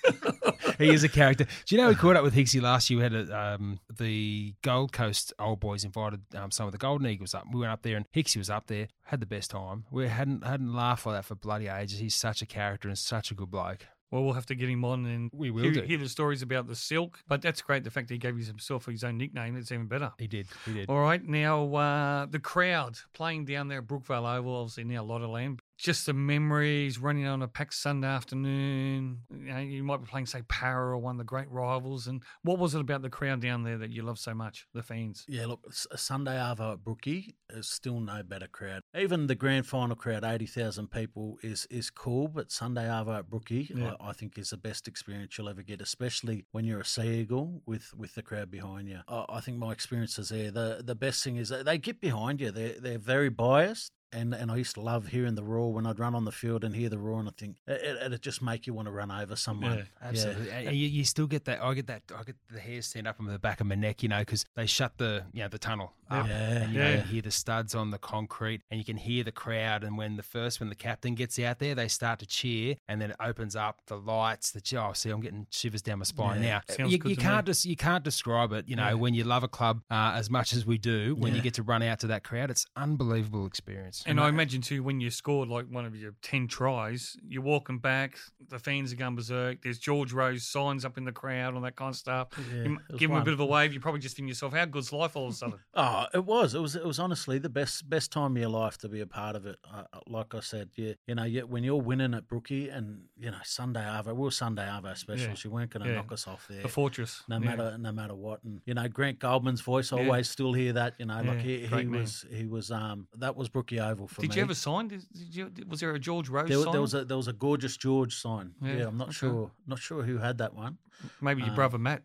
he 0.77 0.89
is 0.93 1.03
a 1.03 1.09
character. 1.09 1.45
Do 1.65 1.75
you 1.75 1.81
know 1.81 1.87
we 1.89 1.95
caught 1.95 2.15
up 2.15 2.23
with 2.23 2.33
Hicksy 2.33 2.61
last 2.61 2.89
year? 2.89 2.97
We 2.97 3.03
had 3.03 3.13
a, 3.13 3.37
um, 3.37 3.79
the 3.95 4.55
Gold 4.61 4.91
Coast 4.91 5.33
old 5.39 5.59
boys 5.59 5.83
invited 5.83 6.21
um, 6.35 6.51
some 6.51 6.65
of 6.65 6.71
the 6.71 6.77
Golden 6.77 7.07
Eagles 7.07 7.33
up. 7.33 7.45
We 7.51 7.59
went 7.59 7.71
up 7.71 7.81
there 7.83 7.95
and 7.97 8.05
Hicksy 8.15 8.37
was 8.37 8.49
up 8.49 8.67
there. 8.67 8.87
Had 9.03 9.19
the 9.19 9.25
best 9.25 9.51
time. 9.51 9.85
We 9.91 10.07
hadn't 10.07 10.43
hadn't 10.43 10.73
laughed 10.73 11.05
like 11.05 11.15
that 11.15 11.25
for 11.25 11.35
bloody 11.35 11.67
ages. 11.67 11.99
He's 11.99 12.15
such 12.15 12.41
a 12.41 12.45
character 12.45 12.87
and 12.87 12.97
such 12.97 13.29
a 13.31 13.35
good 13.35 13.51
bloke. 13.51 13.85
Well, 14.11 14.23
we'll 14.23 14.33
have 14.33 14.45
to 14.47 14.55
get 14.55 14.69
him 14.69 14.85
on 14.85 15.05
and 15.05 15.29
We 15.33 15.51
will 15.51 15.63
hear, 15.63 15.83
hear 15.83 15.97
the 15.97 16.07
stories 16.07 16.41
about 16.41 16.67
the 16.67 16.75
silk. 16.75 17.19
But 17.27 17.41
that's 17.41 17.61
great. 17.61 17.83
The 17.83 17.91
fact 17.91 18.07
that 18.07 18.13
he 18.13 18.17
gave 18.17 18.37
himself 18.37 18.85
his 18.85 19.03
own 19.03 19.17
nickname, 19.17 19.57
it's 19.57 19.71
even 19.71 19.87
better. 19.87 20.11
He 20.17 20.27
did. 20.27 20.47
He 20.65 20.73
did. 20.73 20.89
All 20.89 21.01
right, 21.01 21.23
now 21.23 21.73
uh, 21.75 22.25
the 22.27 22.39
crowd 22.39 22.97
playing 23.13 23.45
down 23.45 23.67
there 23.67 23.79
at 23.79 23.87
Brookvale 23.87 24.37
Oval, 24.37 24.55
obviously 24.55 24.83
now 24.83 25.03
Lottoland. 25.03 25.59
Just 25.77 26.05
the 26.05 26.13
memories 26.13 26.97
running 26.99 27.27
on 27.27 27.41
a 27.41 27.47
packed 27.47 27.73
Sunday 27.73 28.07
afternoon. 28.07 29.19
You, 29.29 29.37
know, 29.53 29.59
you 29.59 29.83
might 29.83 29.97
be 30.01 30.05
playing, 30.07 30.25
say, 30.25 30.41
Para 30.47 30.91
or 30.91 30.97
one 30.97 31.15
of 31.15 31.17
the 31.17 31.23
great 31.25 31.49
rivals. 31.49 32.07
And 32.07 32.23
what 32.43 32.59
was 32.59 32.75
it 32.75 32.81
about 32.81 33.01
the 33.01 33.09
crowd 33.09 33.41
down 33.41 33.63
there 33.63 33.77
that 33.79 33.89
you 33.91 34.01
love 34.03 34.17
so 34.17 34.33
much, 34.33 34.67
the 34.73 34.83
fans? 34.83 35.25
Yeah, 35.27 35.47
look, 35.47 35.61
S- 35.67 35.87
Sunday 35.95 36.37
Arvo 36.37 36.73
at 36.73 36.83
Brookie 36.83 37.35
is 37.49 37.67
still 37.67 37.99
no 37.99 38.23
better 38.23 38.47
crowd. 38.47 38.81
Even 38.97 39.27
the 39.27 39.35
grand 39.35 39.67
final 39.67 39.95
crowd, 39.95 40.23
80,000 40.23 40.89
people, 40.89 41.37
is 41.43 41.67
is 41.69 41.89
cool, 41.89 42.27
but 42.29 42.51
Sunday 42.51 42.85
Arvo 42.87 43.17
at 43.19 43.29
Brookie, 43.29 43.69
Yeah. 43.75 43.95
I, 43.99 44.09
I 44.09 44.13
think, 44.13 44.37
is 44.37 44.51
the 44.51 44.57
best 44.57 44.87
experience 44.87 45.37
you'll 45.37 45.49
ever 45.49 45.61
get, 45.63 45.81
especially 45.81 46.45
when 46.51 46.63
you're 46.65 46.79
a 46.81 46.85
Sea 46.85 47.19
Eagle 47.21 47.61
with, 47.65 47.93
with 47.95 48.15
the 48.15 48.21
crowd 48.21 48.49
behind 48.49 48.87
you. 48.87 48.99
I, 49.07 49.25
I 49.29 49.39
think 49.41 49.57
my 49.57 49.71
experiences 49.71 50.29
there, 50.29 50.51
the, 50.51 50.81
the 50.83 50.95
best 50.95 51.23
thing 51.23 51.35
is 51.35 51.49
they 51.49 51.77
get 51.77 51.99
behind 51.99 52.39
you. 52.39 52.51
They're, 52.51 52.79
they're 52.79 52.97
very 52.97 53.29
biased. 53.29 53.91
And, 54.15 54.33
and 54.33 54.49
I 54.49 54.55
used 54.55 54.75
to 54.75 54.81
love 54.81 55.07
hearing 55.07 55.35
the 55.35 55.43
roar 55.43 55.73
when 55.73 55.85
I'd 55.85 55.99
run 55.99 56.15
on 56.15 56.23
the 56.23 56.31
field 56.31 56.63
and 56.63 56.73
hear 56.73 56.87
the 56.89 56.97
roar, 56.97 57.19
and 57.19 57.27
I 57.27 57.31
think 57.37 57.57
it, 57.67 57.81
it, 57.81 58.03
it'd 58.05 58.21
just 58.21 58.41
make 58.41 58.65
you 58.65 58.73
want 58.73 58.87
to 58.87 58.91
run 58.91 59.11
over 59.11 59.35
someone. 59.35 59.77
Yeah, 59.77 59.83
Absolutely, 60.01 60.49
and 60.51 60.75
you, 60.75 60.87
you 60.87 61.03
still 61.03 61.27
get 61.27 61.45
that. 61.45 61.61
I 61.61 61.73
get 61.73 61.87
that. 61.87 62.03
I 62.17 62.23
get 62.23 62.35
the 62.51 62.59
hair 62.59 62.81
stand 62.81 63.07
up 63.07 63.17
on 63.19 63.25
the 63.27 63.37
back 63.37 63.59
of 63.59 63.67
my 63.67 63.75
neck, 63.75 64.03
you 64.03 64.09
know, 64.09 64.19
because 64.19 64.45
they 64.55 64.65
shut 64.65 64.97
the 64.97 65.23
you 65.33 65.41
know 65.41 65.49
the 65.49 65.59
tunnel 65.59 65.91
up, 66.09 66.27
Yeah, 66.27 66.33
and 66.33 66.73
you 66.73 66.79
know 66.79 66.89
yeah. 66.89 66.95
you 66.97 67.01
hear 67.01 67.21
the 67.21 67.31
studs 67.31 67.75
on 67.75 67.91
the 67.91 67.97
concrete, 67.97 68.61
and 68.69 68.79
you 68.79 68.85
can 68.85 68.97
hear 68.97 69.23
the 69.23 69.31
crowd. 69.31 69.83
And 69.83 69.97
when 69.97 70.17
the 70.17 70.23
first 70.23 70.59
when 70.59 70.69
the 70.69 70.75
captain 70.75 71.15
gets 71.15 71.37
out 71.39 71.59
there, 71.59 71.75
they 71.75 71.87
start 71.87 72.19
to 72.19 72.25
cheer, 72.25 72.75
and 72.87 73.01
then 73.01 73.11
it 73.11 73.17
opens 73.19 73.55
up 73.55 73.81
the 73.87 73.97
lights. 73.97 74.51
The 74.51 74.61
oh, 74.79 74.93
see, 74.93 75.09
I'm 75.09 75.21
getting 75.21 75.47
shivers 75.49 75.81
down 75.81 75.99
my 75.99 76.05
spine 76.05 76.41
now. 76.41 76.61
Sounds 76.69 76.91
You, 76.91 76.97
good 76.97 77.11
you 77.11 77.17
can't 77.17 77.45
just 77.45 77.65
you 77.65 77.75
can't 77.75 78.03
describe 78.03 78.51
it. 78.51 78.67
You 78.67 78.75
know, 78.75 78.97
when 78.97 79.13
you 79.13 79.23
love 79.23 79.43
a 79.43 79.47
club 79.47 79.81
uh, 79.89 80.13
as 80.15 80.29
much 80.29 80.53
as 80.53 80.65
we 80.65 80.77
do, 80.77 81.15
when 81.15 81.35
you 81.35 81.41
get 81.41 81.53
to 81.55 81.63
run 81.63 81.81
out 81.83 81.99
to 82.01 82.07
that 82.07 82.23
crowd, 82.23 82.49
it's 82.51 82.65
unbelievable 82.75 83.45
experience. 83.45 84.03
And 84.05 84.19
I 84.19 84.29
imagine 84.29 84.61
too, 84.61 84.83
when 84.83 84.99
you 84.99 85.09
scored 85.09 85.49
like 85.49 85.65
one 85.69 85.85
of 85.85 85.95
your 85.95 86.13
ten 86.21 86.47
tries, 86.47 87.15
you're 87.27 87.41
walking 87.41 87.79
back, 87.79 88.17
the 88.49 88.59
fans 88.59 88.93
are 88.93 88.95
going 88.95 89.15
berserk. 89.15 89.61
There's 89.61 89.79
George 89.79 90.13
Rose 90.13 90.45
signs 90.45 90.85
up 90.85 90.97
in 90.97 91.05
the 91.05 91.11
crowd, 91.11 91.55
and 91.55 91.63
that 91.63 91.75
kind 91.75 91.89
of 91.89 91.95
stuff. 91.95 92.27
Yeah, 92.53 92.75
give 92.97 93.09
him 93.11 93.17
a 93.17 93.23
bit 93.23 93.33
of 93.33 93.39
a 93.39 93.45
wave. 93.45 93.73
You 93.73 93.79
probably 93.79 94.01
just 94.01 94.15
think 94.15 94.27
to 94.27 94.29
yourself, 94.29 94.53
"How 94.53 94.65
good's 94.65 94.91
life 94.93 95.15
all 95.15 95.27
of 95.27 95.33
a 95.33 95.35
sudden?" 95.35 95.59
Oh, 95.73 95.94
it 96.13 96.25
was. 96.25 96.53
It 96.55 96.61
was. 96.61 96.75
It 96.75 96.85
was 96.85 96.99
honestly 96.99 97.37
the 97.39 97.49
best 97.49 97.89
best 97.89 98.11
time 98.11 98.35
of 98.35 98.37
your 98.41 98.49
life 98.49 98.77
to 98.79 98.89
be 98.89 99.01
a 99.01 99.05
part 99.07 99.35
of 99.35 99.45
it. 99.45 99.57
Uh, 99.71 99.83
like 100.07 100.33
I 100.33 100.39
said, 100.39 100.69
yeah, 100.75 100.93
you 101.07 101.15
know, 101.15 101.23
yeah, 101.23 101.41
when 101.43 101.63
you're 101.63 101.81
winning 101.81 102.13
at 102.13 102.27
Brookie 102.27 102.69
and 102.69 103.03
you 103.17 103.31
know 103.31 103.37
Sunday 103.43 103.81
Arvo, 103.81 104.07
we 104.07 104.13
were 104.23 104.31
Sunday 104.31 104.63
Arvo 104.63 104.95
specials. 104.97 105.43
You 105.43 105.51
weren't 105.51 105.71
going 105.71 105.83
to 105.83 105.89
Yeah. 105.89 105.95
knock 105.95 106.11
us 106.11 106.27
off 106.27 106.47
there. 106.47 106.61
the 106.61 106.69
fortress, 106.69 107.23
no 107.27 107.35
Yeah. 107.35 107.41
matter 107.55 107.77
no 107.77 107.91
matter 107.91 108.15
what, 108.15 108.43
and 108.43 108.61
you 108.65 108.73
know 108.73 108.87
Grant 108.87 109.19
Goldman's 109.19 109.61
voice. 109.61 109.91
I 109.93 109.97
Yeah. 109.97 110.03
always 110.05 110.29
still 110.29 110.53
hear 110.53 110.73
that. 110.73 110.95
You 110.99 111.05
know, 111.05 111.21
Yeah, 111.21 111.29
like 111.31 111.41
he, 111.41 111.65
he 111.65 111.87
was 111.87 112.25
he 112.31 112.45
was 112.45 112.71
um 112.71 113.07
that 113.17 113.35
was 113.35 113.49
Brookie 113.49 113.79
Oval 113.79 114.07
for 114.07 114.21
Did 114.21 114.31
me. 114.31 114.35
you 114.37 114.41
ever 114.43 114.55
sign? 114.55 114.87
Did, 114.87 115.03
did 115.13 115.35
you, 115.35 115.51
was 115.67 115.79
there 115.79 115.93
a 115.93 115.99
George 115.99 116.29
Rose 116.29 116.49
There, 116.49 116.61
sign? 116.63 116.71
there 116.71 116.81
was 116.81 116.93
a 116.93 117.05
there 117.05 117.17
was 117.17 117.27
a 117.27 117.33
gorgeous 117.33 117.77
George 117.77 118.15
sign. 118.15 118.53
Yeah, 118.61 118.73
Yeah, 118.77 118.87
I'm 118.87 118.97
not 118.97 119.09
okay. 119.09 119.13
sure 119.13 119.51
not 119.67 119.79
sure 119.79 120.03
who 120.03 120.17
had 120.17 120.37
that 120.39 120.53
one. 120.53 120.77
Maybe 121.21 121.41
your 121.41 121.49
um, 121.51 121.55
brother 121.55 121.77
Matt. 121.77 122.03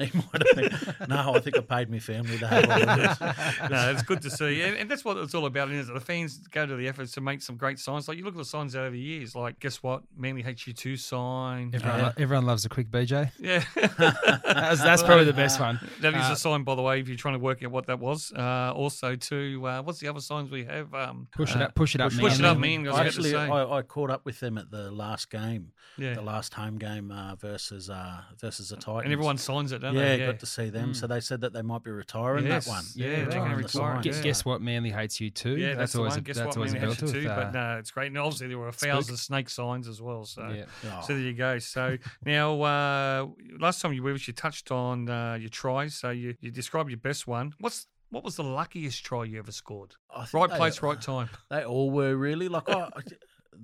He 0.00 0.18
might 0.18 0.46
have 0.46 0.56
been. 0.98 1.08
no, 1.08 1.34
I 1.34 1.40
think 1.40 1.56
I 1.56 1.60
paid 1.60 1.90
my 1.90 1.98
family 1.98 2.38
to 2.38 2.46
have 2.46 2.66
one 2.68 2.82
of 2.82 3.18
those. 3.18 3.20
no, 3.70 3.90
it's 3.90 4.02
good 4.02 4.22
to 4.22 4.30
see, 4.30 4.62
and, 4.62 4.76
and 4.76 4.90
that's 4.90 5.04
what 5.04 5.16
it's 5.16 5.34
all 5.34 5.46
about. 5.46 5.70
Isn't 5.70 5.90
it? 5.90 5.94
The 5.94 6.00
fans 6.04 6.38
go 6.50 6.66
to 6.66 6.76
the 6.76 6.88
efforts 6.88 7.12
to 7.12 7.20
make 7.20 7.42
some 7.42 7.56
great 7.56 7.78
signs. 7.78 8.08
Like 8.08 8.18
you 8.18 8.24
look 8.24 8.34
at 8.34 8.38
the 8.38 8.44
signs 8.44 8.74
over 8.74 8.90
the 8.90 8.98
years. 8.98 9.34
Like, 9.34 9.60
guess 9.60 9.82
what? 9.82 10.02
Manly 10.16 10.42
HU 10.42 10.72
two 10.72 10.96
sign. 10.96 11.70
Everyone, 11.74 11.98
Yeah. 11.98 12.06
lo- 12.06 12.12
everyone 12.18 12.46
loves 12.46 12.64
a 12.64 12.68
quick 12.68 12.90
BJ. 12.90 13.30
Yeah, 13.38 13.62
That's, 13.74 14.82
that's 14.82 15.02
probably 15.02 15.24
the 15.24 15.32
best 15.32 15.60
one. 15.60 15.78
that 16.00 16.14
is 16.14 16.20
Uh, 16.24 16.30
a 16.32 16.36
sign, 16.36 16.62
by 16.64 16.74
the 16.74 16.82
way. 16.82 17.00
If 17.00 17.08
you're 17.08 17.16
trying 17.16 17.34
to 17.34 17.40
work 17.40 17.62
out 17.62 17.70
what 17.70 17.86
that 17.86 17.98
was, 18.00 18.32
uh, 18.32 18.72
also 18.74 19.16
too. 19.16 19.62
Uh, 19.66 19.82
what's 19.82 19.98
the 20.00 20.08
other 20.08 20.20
signs 20.20 20.50
we 20.50 20.64
have? 20.64 20.92
Um, 20.94 21.28
Push 21.32 21.54
it 21.54 21.60
uh, 21.62 21.64
up, 21.66 21.74
push 21.74 21.94
it 21.94 22.00
up, 22.00 22.12
Push 22.12 22.38
it 22.38 22.42
man. 22.42 22.50
up, 22.52 22.58
man. 22.58 22.86
I 22.86 22.90
was 22.90 22.90
about 22.90 23.02
to 23.02 23.06
Actually. 23.08 23.36
I, 23.36 23.64
I 23.78 23.82
caught 23.82 24.10
up 24.10 24.24
with 24.24 24.40
them 24.40 24.58
at 24.58 24.70
the 24.70 24.90
last 24.90 25.30
game, 25.30 25.72
Yeah, 25.96 26.14
the 26.14 26.22
last 26.22 26.54
home 26.54 26.78
game 26.78 27.10
uh, 27.10 27.34
versus 27.36 27.90
uh, 27.90 28.20
versus 28.40 28.70
the 28.70 28.76
Titans. 28.76 29.04
and 29.04 29.12
everyone 29.12 29.38
signs 29.38 29.72
it, 29.72 29.80
don't 29.80 29.89
yeah, 29.94 30.16
they? 30.16 30.26
got 30.26 30.38
to 30.40 30.46
see 30.46 30.70
them. 30.70 30.94
So 30.94 31.06
they 31.06 31.20
said 31.20 31.40
that 31.42 31.52
they 31.52 31.62
might 31.62 31.82
be 31.82 31.90
retiring 31.90 32.46
Yes, 32.46 32.64
that 32.66 32.70
one. 32.70 32.84
yeah, 32.94 33.24
they're 33.24 33.40
gonna 33.40 33.56
retire. 33.56 34.00
Guess, 34.02 34.16
yeah. 34.18 34.22
guess 34.22 34.44
what? 34.44 34.60
Manly 34.60 34.90
hates 34.90 35.20
you 35.20 35.30
too. 35.30 35.56
Yeah, 35.56 35.74
that's, 35.74 35.92
the 35.92 35.98
always 35.98 36.12
one. 36.12 36.18
a, 36.18 36.22
Guess 36.22 36.36
that's 36.36 36.46
what? 36.48 36.56
always 36.56 36.72
a 36.74 36.78
Manly 36.78 36.94
belter. 36.96 37.00
HU 37.00 37.06
two, 37.12 37.18
with, 37.18 37.24
but 37.26 37.46
uh, 37.46 37.50
no, 37.50 37.78
it's 37.78 37.90
great. 37.90 38.06
And 38.08 38.18
obviously, 38.18 38.48
there 38.48 38.58
were 38.58 38.68
a 38.68 38.72
Spook. 38.72 38.88
thousand 38.90 39.16
snake 39.16 39.48
signs 39.48 39.88
as 39.88 40.00
well. 40.02 40.24
So. 40.24 40.48
yeah. 40.48 40.64
Oh, 40.86 41.02
So 41.06 41.14
there 41.14 41.22
you 41.22 41.32
go. 41.34 41.58
So 41.58 41.96
now, 42.24 42.60
uh, 42.62 43.26
last 43.58 43.80
time 43.80 43.92
you 43.92 44.02
were 44.02 44.12
with 44.12 44.22
us, 44.22 44.26
you 44.28 44.34
touched 44.34 44.70
on 44.70 45.08
uh, 45.08 45.36
your 45.40 45.50
tries. 45.50 45.94
So 45.94 46.10
you, 46.10 46.34
you 46.40 46.50
described 46.50 46.90
your 46.90 46.98
best 46.98 47.26
one. 47.26 47.54
What's 47.60 47.86
what 48.10 48.24
was 48.24 48.34
the 48.36 48.42
luckiest 48.44 49.04
try 49.04 49.22
you 49.24 49.38
ever 49.38 49.52
scored? 49.52 49.94
I 50.14 50.24
think 50.24 50.34
Right 50.34 50.50
they- 50.50 50.56
place, 50.56 50.82
right 50.82 51.00
time. 51.00 51.28
They 51.50 51.64
all 51.64 51.90
were 51.90 52.16
really 52.16 52.48
like 52.48 52.68
I, 52.68 52.72
I- 52.96 53.02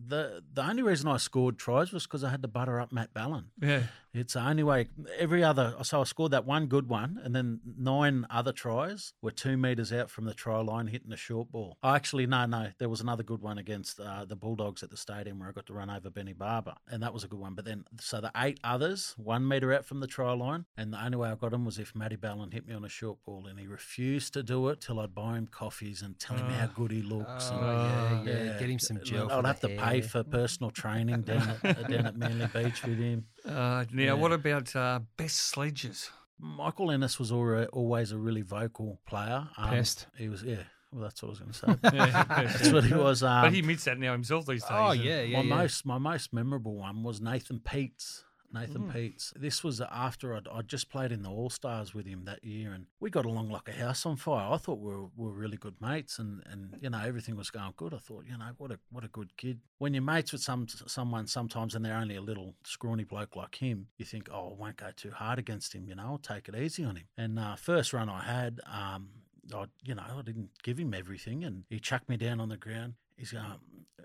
the 0.09 0.43
the 0.53 0.63
only 0.69 0.83
reason 0.83 1.09
I 1.09 1.17
scored 1.17 1.59
tries 1.59 1.91
was 1.93 2.05
because 2.05 2.23
I 2.23 2.31
had 2.31 2.43
to 2.43 2.49
butter 2.49 2.79
up 2.81 2.93
Matt 2.93 3.15
Ballin. 3.15 3.47
Yeah, 3.61 3.85
It's 4.17 4.35
the 4.35 4.47
only 4.47 4.63
way. 4.63 4.89
Every 5.19 5.45
other, 5.45 5.75
so 5.83 6.01
I 6.01 6.05
scored 6.05 6.33
that 6.33 6.45
one 6.47 6.67
good 6.67 6.89
one, 6.89 7.21
and 7.23 7.35
then 7.35 7.61
nine 7.79 8.27
other 8.31 8.53
tries 8.53 9.13
were 9.23 9.31
two 9.31 9.57
meters 9.57 9.93
out 9.93 10.11
from 10.11 10.25
the 10.25 10.35
try 10.35 10.61
line, 10.61 10.87
hitting 10.87 11.13
a 11.13 11.17
short 11.17 11.51
ball. 11.51 11.77
Oh, 11.83 11.95
actually, 11.95 12.27
no, 12.27 12.47
no, 12.47 12.69
there 12.79 12.89
was 12.89 13.01
another 13.01 13.23
good 13.23 13.43
one 13.43 13.59
against 13.59 14.01
uh, 14.01 14.25
the 14.25 14.37
Bulldogs 14.37 14.83
at 14.83 14.91
the 14.91 14.97
stadium 14.97 15.39
where 15.39 15.49
I 15.49 15.53
got 15.53 15.67
to 15.67 15.75
run 15.75 15.91
over 15.91 16.11
Benny 16.11 16.33
Barba, 16.33 16.77
and 16.89 17.03
that 17.03 17.13
was 17.13 17.25
a 17.25 17.29
good 17.29 17.39
one. 17.39 17.55
But 17.55 17.65
then, 17.65 17.85
so 18.01 18.21
the 18.21 18.33
eight 18.37 18.61
others, 18.65 19.15
one 19.17 19.47
meter 19.47 19.73
out 19.73 19.85
from 19.85 20.01
the 20.01 20.07
try 20.07 20.33
line, 20.33 20.65
and 20.77 20.93
the 20.93 21.05
only 21.05 21.19
way 21.19 21.29
I 21.29 21.35
got 21.35 21.53
him 21.53 21.65
was 21.65 21.79
if 21.79 21.95
Matty 21.95 22.17
Ballin 22.17 22.51
hit 22.51 22.67
me 22.67 22.75
on 22.75 22.85
a 22.85 22.89
short 22.89 23.19
ball, 23.25 23.47
and 23.47 23.59
he 23.59 23.67
refused 23.67 24.33
to 24.35 24.43
do 24.43 24.69
it 24.69 24.81
till 24.81 25.01
I'd 25.01 25.15
buy 25.15 25.37
him 25.37 25.47
coffees 25.47 26.03
and 26.03 26.19
tell 26.19 26.37
him 26.37 26.49
how 26.51 26.67
good 26.67 26.91
he 26.91 27.03
looks. 27.03 27.51
Oh, 27.53 27.59
and, 27.59 28.27
yeah, 28.27 28.43
yeah, 28.45 28.59
Get 28.59 28.71
him 28.71 28.79
some 28.79 29.01
gel. 29.05 29.31
I'd 29.31 29.43
for 29.43 29.47
have 29.47 29.61
to 29.61 29.69
pay 29.69 30.01
for 30.01 30.23
personal 30.25 30.71
training 30.71 31.23
down 31.23 31.57
at, 31.63 31.89
down 31.89 32.07
at 32.07 32.17
Manly 32.17 32.47
Beach 32.47 32.83
with 32.83 32.99
him. 32.99 33.27
Uh, 33.47 33.85
now, 33.93 34.03
Yeah. 34.03 34.13
what 34.15 34.33
about 34.33 34.75
uh, 34.75 35.01
best 35.17 35.37
sledges? 35.37 36.11
Michael 36.39 36.91
Ennis 36.91 37.19
was 37.19 37.33
always 37.33 38.13
a 38.13 38.19
really 38.19 38.43
vocal 38.43 39.01
player. 39.07 39.49
Um, 39.57 39.71
Pest. 39.71 40.07
He 40.19 40.29
was, 40.29 40.43
yeah. 40.43 40.65
Well, 40.93 41.03
that's 41.03 41.23
what 41.23 41.29
I 41.29 41.31
was 41.31 41.39
going 41.41 41.53
to 41.53 41.59
say. 41.59 41.91
Yeah, 41.97 42.25
that's 42.29 42.71
what 42.73 42.85
he 42.85 42.95
was. 42.95 43.23
Um, 43.23 43.43
but 43.43 43.53
he 43.53 43.61
admits 43.61 43.85
that 43.85 43.99
now 43.99 44.13
himself 44.13 44.47
these 44.47 44.63
days. 44.63 44.71
Oh 44.73 44.93
yeah, 44.93 45.23
yeah. 45.23 45.39
my 45.39 45.43
yeah. 45.45 45.55
most 45.63 45.87
my 45.87 45.99
most 45.99 46.33
memorable 46.33 46.75
one 46.77 47.03
was 47.03 47.21
Nathan 47.21 47.61
Peats. 47.61 48.25
Nathan 48.61 48.83
Hmm. 48.83 48.91
Peats. 48.91 49.33
This 49.37 49.63
was 49.63 49.81
after 49.81 50.35
I'd, 50.35 50.49
I'd 50.49 50.69
just 50.69 50.89
played 50.91 51.13
in 51.13 51.23
the 51.23 51.31
All 51.31 51.51
Stars 51.51 51.95
with 51.95 52.07
him 52.07 52.25
that 52.25 52.43
year, 52.45 52.73
and 52.73 52.87
we 53.01 53.11
got 53.11 53.25
along 53.27 53.51
like 53.51 53.69
a 53.69 53.73
house 53.73 54.07
on 54.07 54.17
fire. 54.17 54.51
I 54.53 54.57
thought 54.57 54.79
we 54.81 54.91
were, 54.95 55.05
we 55.17 55.25
were 55.27 55.33
really 55.33 55.57
good 55.57 55.75
mates, 55.81 56.19
and, 56.19 56.43
and 56.47 56.77
you 56.81 56.91
know 56.91 57.01
everything 57.01 57.37
was 57.37 57.51
going 57.51 57.73
good. 57.77 57.93
I 57.95 57.99
thought, 57.99 58.25
you 58.31 58.37
know, 58.39 58.51
what 58.59 58.71
a 58.71 58.79
what 58.91 59.05
a 59.05 59.09
good 59.09 59.37
kid. 59.37 59.61
When 59.79 59.93
you're 59.95 60.03
mates 60.03 60.33
with 60.33 60.43
some 60.43 60.67
someone 60.69 61.27
sometimes, 61.27 61.75
and 61.75 61.85
they're 61.85 61.97
only 61.97 62.17
a 62.17 62.21
little 62.23 62.55
scrawny 62.65 63.05
bloke 63.05 63.37
like 63.37 63.57
him, 63.57 63.89
you 63.99 64.05
think, 64.05 64.29
oh, 64.33 64.51
I 64.53 64.61
won't 64.61 64.77
go 64.77 64.91
too 64.97 65.11
hard 65.11 65.39
against 65.39 65.75
him. 65.75 65.89
You 65.89 65.95
know, 65.97 66.05
I'll 66.05 66.19
take 66.19 66.49
it 66.49 66.55
easy 66.57 66.85
on 66.85 66.97
him. 66.97 67.07
And 67.17 67.39
uh, 67.39 67.57
first 67.57 67.93
run 67.93 68.09
I 68.09 68.23
had, 68.23 68.61
um, 68.67 69.09
I 69.55 69.67
you 69.85 69.95
know 69.95 70.03
I 70.19 70.23
didn't 70.23 70.51
give 70.63 70.79
him 70.79 70.95
everything, 70.95 71.45
and 71.45 71.65
he 71.69 71.79
chucked 71.79 72.09
me 72.09 72.17
down 72.17 72.41
on 72.41 72.49
the 72.49 72.57
ground. 72.57 72.95
He's 73.19 73.33
going, 73.33 73.45
um, 73.45 73.53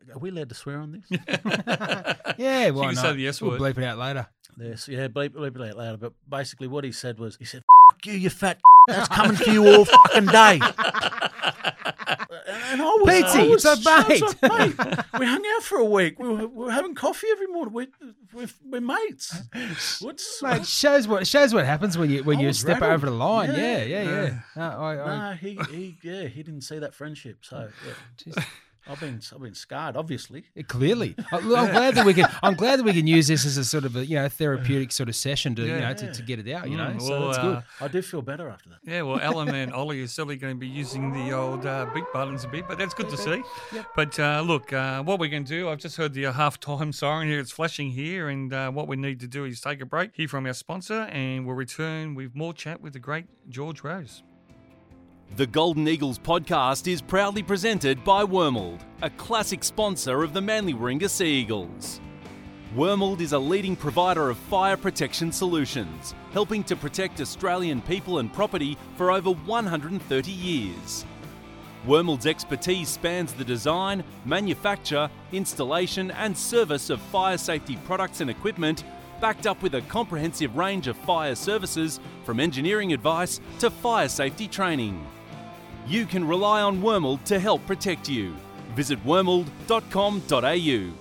uh, 0.09 0.15
are 0.15 0.19
we 0.19 0.29
allowed 0.29 0.49
to 0.49 0.55
swear 0.55 0.79
on 0.79 0.91
this? 0.93 1.19
Yeah, 2.37 2.69
why 2.71 2.85
can 2.87 2.95
not? 2.95 3.01
say 3.01 3.13
the 3.13 3.27
S 3.27 3.41
we'll 3.41 3.51
word. 3.51 3.61
bleep 3.61 3.77
it 3.77 3.83
out 3.83 3.97
later. 3.97 4.27
Yes, 4.57 4.87
yeah, 4.87 5.07
bleep, 5.07 5.29
bleep 5.29 5.55
it 5.55 5.69
out 5.69 5.77
later. 5.77 5.97
But 5.97 6.13
basically, 6.29 6.67
what 6.67 6.83
he 6.83 6.91
said 6.91 7.19
was, 7.19 7.35
he 7.37 7.45
said, 7.45 7.63
"F- 7.93 8.05
you, 8.05 8.13
you 8.13 8.29
fat. 8.29 8.59
That's 8.87 9.07
coming 9.09 9.35
for 9.37 9.49
you 9.49 9.65
all 9.67 9.85
fucking 9.85 10.25
day." 10.27 10.59
And 12.71 12.81
I 12.81 12.85
was, 12.85 13.09
Pizzy, 13.09 13.39
I 13.39 13.47
was, 13.47 13.65
it's 13.65 13.85
a 13.85 13.89
I 13.91 14.07
was 14.07 14.07
mate. 14.09 14.41
like, 14.41 14.77
mate, 14.77 15.05
we 15.19 15.25
hung 15.25 15.43
out 15.55 15.63
for 15.63 15.77
a 15.77 15.85
week. 15.85 16.19
We 16.19 16.27
were, 16.29 16.35
we 16.47 16.65
were 16.65 16.71
having 16.71 16.95
coffee 16.95 17.27
every 17.31 17.47
morning. 17.47 17.73
We, 17.73 17.87
we're, 18.33 18.47
we're 18.65 18.81
mates. 18.81 19.35
What's 20.01 20.41
Mate, 20.41 20.65
shows 20.65 21.07
what 21.07 21.27
shows 21.27 21.53
what 21.53 21.65
happens 21.65 21.97
when 21.97 22.09
you 22.09 22.23
when 22.23 22.37
I 22.37 22.41
you 22.41 22.47
was 22.47 22.59
step 22.59 22.81
rattled. 22.81 22.93
over 22.93 23.05
the 23.07 23.11
line. 23.15 23.49
Yeah, 23.51 23.83
Yeah. 23.83 24.01
yeah, 24.03 24.21
yeah. 24.23 24.39
No, 24.55 24.61
I, 24.63 24.93
I, 25.03 25.29
No, 25.31 25.35
he, 25.35 25.59
he, 25.69 25.97
yeah, 26.01 26.23
he 26.27 26.43
didn't 26.43 26.61
see 26.61 26.79
that 26.79 26.93
friendship. 26.93 27.37
So, 27.41 27.69
yeah. 27.85 27.93
Jeez. 28.33 28.43
I've 28.87 28.99
been 28.99 29.21
I've 29.33 29.41
been 29.41 29.53
scarred, 29.53 29.95
obviously. 29.95 30.45
Yeah, 30.55 30.63
Clearly, 30.63 31.15
I- 31.31 31.37
look, 31.39 31.57
I'm 31.59 31.71
glad 31.71 31.95
that 31.95 32.05
we 32.05 32.13
can. 32.15 32.27
I'm 32.41 32.55
glad 32.55 32.79
that 32.79 32.83
we 32.83 32.93
can 32.93 33.05
use 33.07 33.27
this 33.27 33.45
as 33.45 33.57
a 33.57 33.63
sort 33.63 33.85
of 33.85 33.95
a 33.95 34.05
you 34.05 34.15
know 34.15 34.27
therapeutic 34.27 34.91
sort 34.91 35.07
of 35.09 35.15
session 35.15 35.53
to 35.55 35.61
you 35.61 35.67
Yeah. 35.75 35.89
know 35.89 35.93
to, 35.93 36.13
to 36.13 36.21
get 36.23 36.39
it 36.39 36.51
out. 36.51 36.69
You 36.69 36.77
know, 36.77 36.87
Mm, 36.87 37.01
so 37.01 37.09
well, 37.11 37.25
that's 37.27 37.37
uh, 37.37 37.41
good. 37.43 37.63
I 37.79 37.87
do 37.89 38.01
feel 38.01 38.21
better 38.21 38.49
after 38.49 38.69
that. 38.69 38.79
Yeah, 38.83 39.03
well, 39.03 39.19
Alan 39.19 39.53
and 39.53 39.71
Ollie 39.79 40.01
are 40.01 40.07
certainly 40.07 40.35
going 40.37 40.55
to 40.55 40.59
be 40.59 40.67
using 40.67 41.11
the 41.13 41.31
old 41.31 41.65
uh, 41.65 41.85
beat 41.93 42.05
buttons 42.11 42.43
a 42.43 42.47
bit, 42.47 42.67
but 42.67 42.77
that's 42.79 42.93
good 42.95 43.09
to 43.09 43.17
see. 43.17 43.43
But 43.95 44.19
uh, 44.19 44.41
look, 44.45 44.73
uh, 44.73 45.03
what 45.03 45.19
we're 45.19 45.29
going 45.29 45.45
to 45.45 45.49
do, 45.49 45.69
I've 45.69 45.77
just 45.79 45.97
heard 45.97 46.13
the 46.13 46.25
uh, 46.25 46.31
half-time 46.33 46.91
siren 46.91 47.27
here. 47.27 47.39
It's 47.39 47.51
flashing 47.51 47.91
here, 47.91 48.29
and 48.29 48.51
uh, 48.51 48.71
what 48.71 48.87
we 48.87 48.95
need 48.95 49.19
to 49.19 49.27
do 49.27 49.45
is 49.45 49.61
take 49.61 49.79
a 49.81 49.85
break, 49.85 50.15
hear 50.15 50.27
from 50.27 50.45
our 50.47 50.53
sponsor, 50.53 51.01
and 51.11 51.45
we'll 51.45 51.55
return 51.55 52.15
with 52.15 52.35
more 52.35 52.53
chat 52.53 52.81
with 52.81 52.93
the 52.93 52.99
great 52.99 53.25
George 53.47 53.83
Rose. 53.83 54.23
The 55.37 55.47
Golden 55.47 55.87
Eagles 55.87 56.19
podcast 56.19 56.91
is 56.91 57.01
proudly 57.01 57.41
presented 57.41 58.03
by 58.03 58.25
Wormald, 58.25 58.81
a 59.01 59.09
classic 59.11 59.63
sponsor 59.63 60.23
of 60.23 60.33
the 60.33 60.41
Manly 60.41 60.73
Warringah 60.73 61.09
Sea 61.09 61.25
Eagles. 61.25 62.01
Wormald 62.75 63.21
is 63.21 63.31
a 63.31 63.39
leading 63.39 63.77
provider 63.77 64.29
of 64.29 64.37
fire 64.37 64.75
protection 64.75 65.31
solutions, 65.31 66.13
helping 66.33 66.65
to 66.65 66.75
protect 66.75 67.21
Australian 67.21 67.81
people 67.81 68.19
and 68.19 68.31
property 68.33 68.77
for 68.97 69.09
over 69.09 69.31
130 69.31 70.31
years. 70.31 71.05
Wormald's 71.87 72.25
expertise 72.25 72.89
spans 72.89 73.31
the 73.31 73.45
design, 73.45 74.03
manufacture, 74.25 75.09
installation, 75.31 76.11
and 76.11 76.37
service 76.37 76.89
of 76.89 76.99
fire 77.03 77.37
safety 77.37 77.77
products 77.85 78.19
and 78.19 78.29
equipment, 78.29 78.83
backed 79.21 79.47
up 79.47 79.63
with 79.63 79.75
a 79.75 79.81
comprehensive 79.83 80.57
range 80.57 80.87
of 80.87 80.97
fire 80.97 81.35
services 81.35 82.01
from 82.25 82.41
engineering 82.41 82.91
advice 82.91 83.39
to 83.59 83.69
fire 83.69 84.09
safety 84.09 84.49
training. 84.49 85.07
You 85.87 86.05
can 86.05 86.27
rely 86.27 86.61
on 86.61 86.81
Wormald 86.81 87.23
to 87.25 87.39
help 87.39 87.65
protect 87.65 88.07
you. 88.07 88.35
Visit 88.75 89.03
wormald.com.au. 89.05 90.93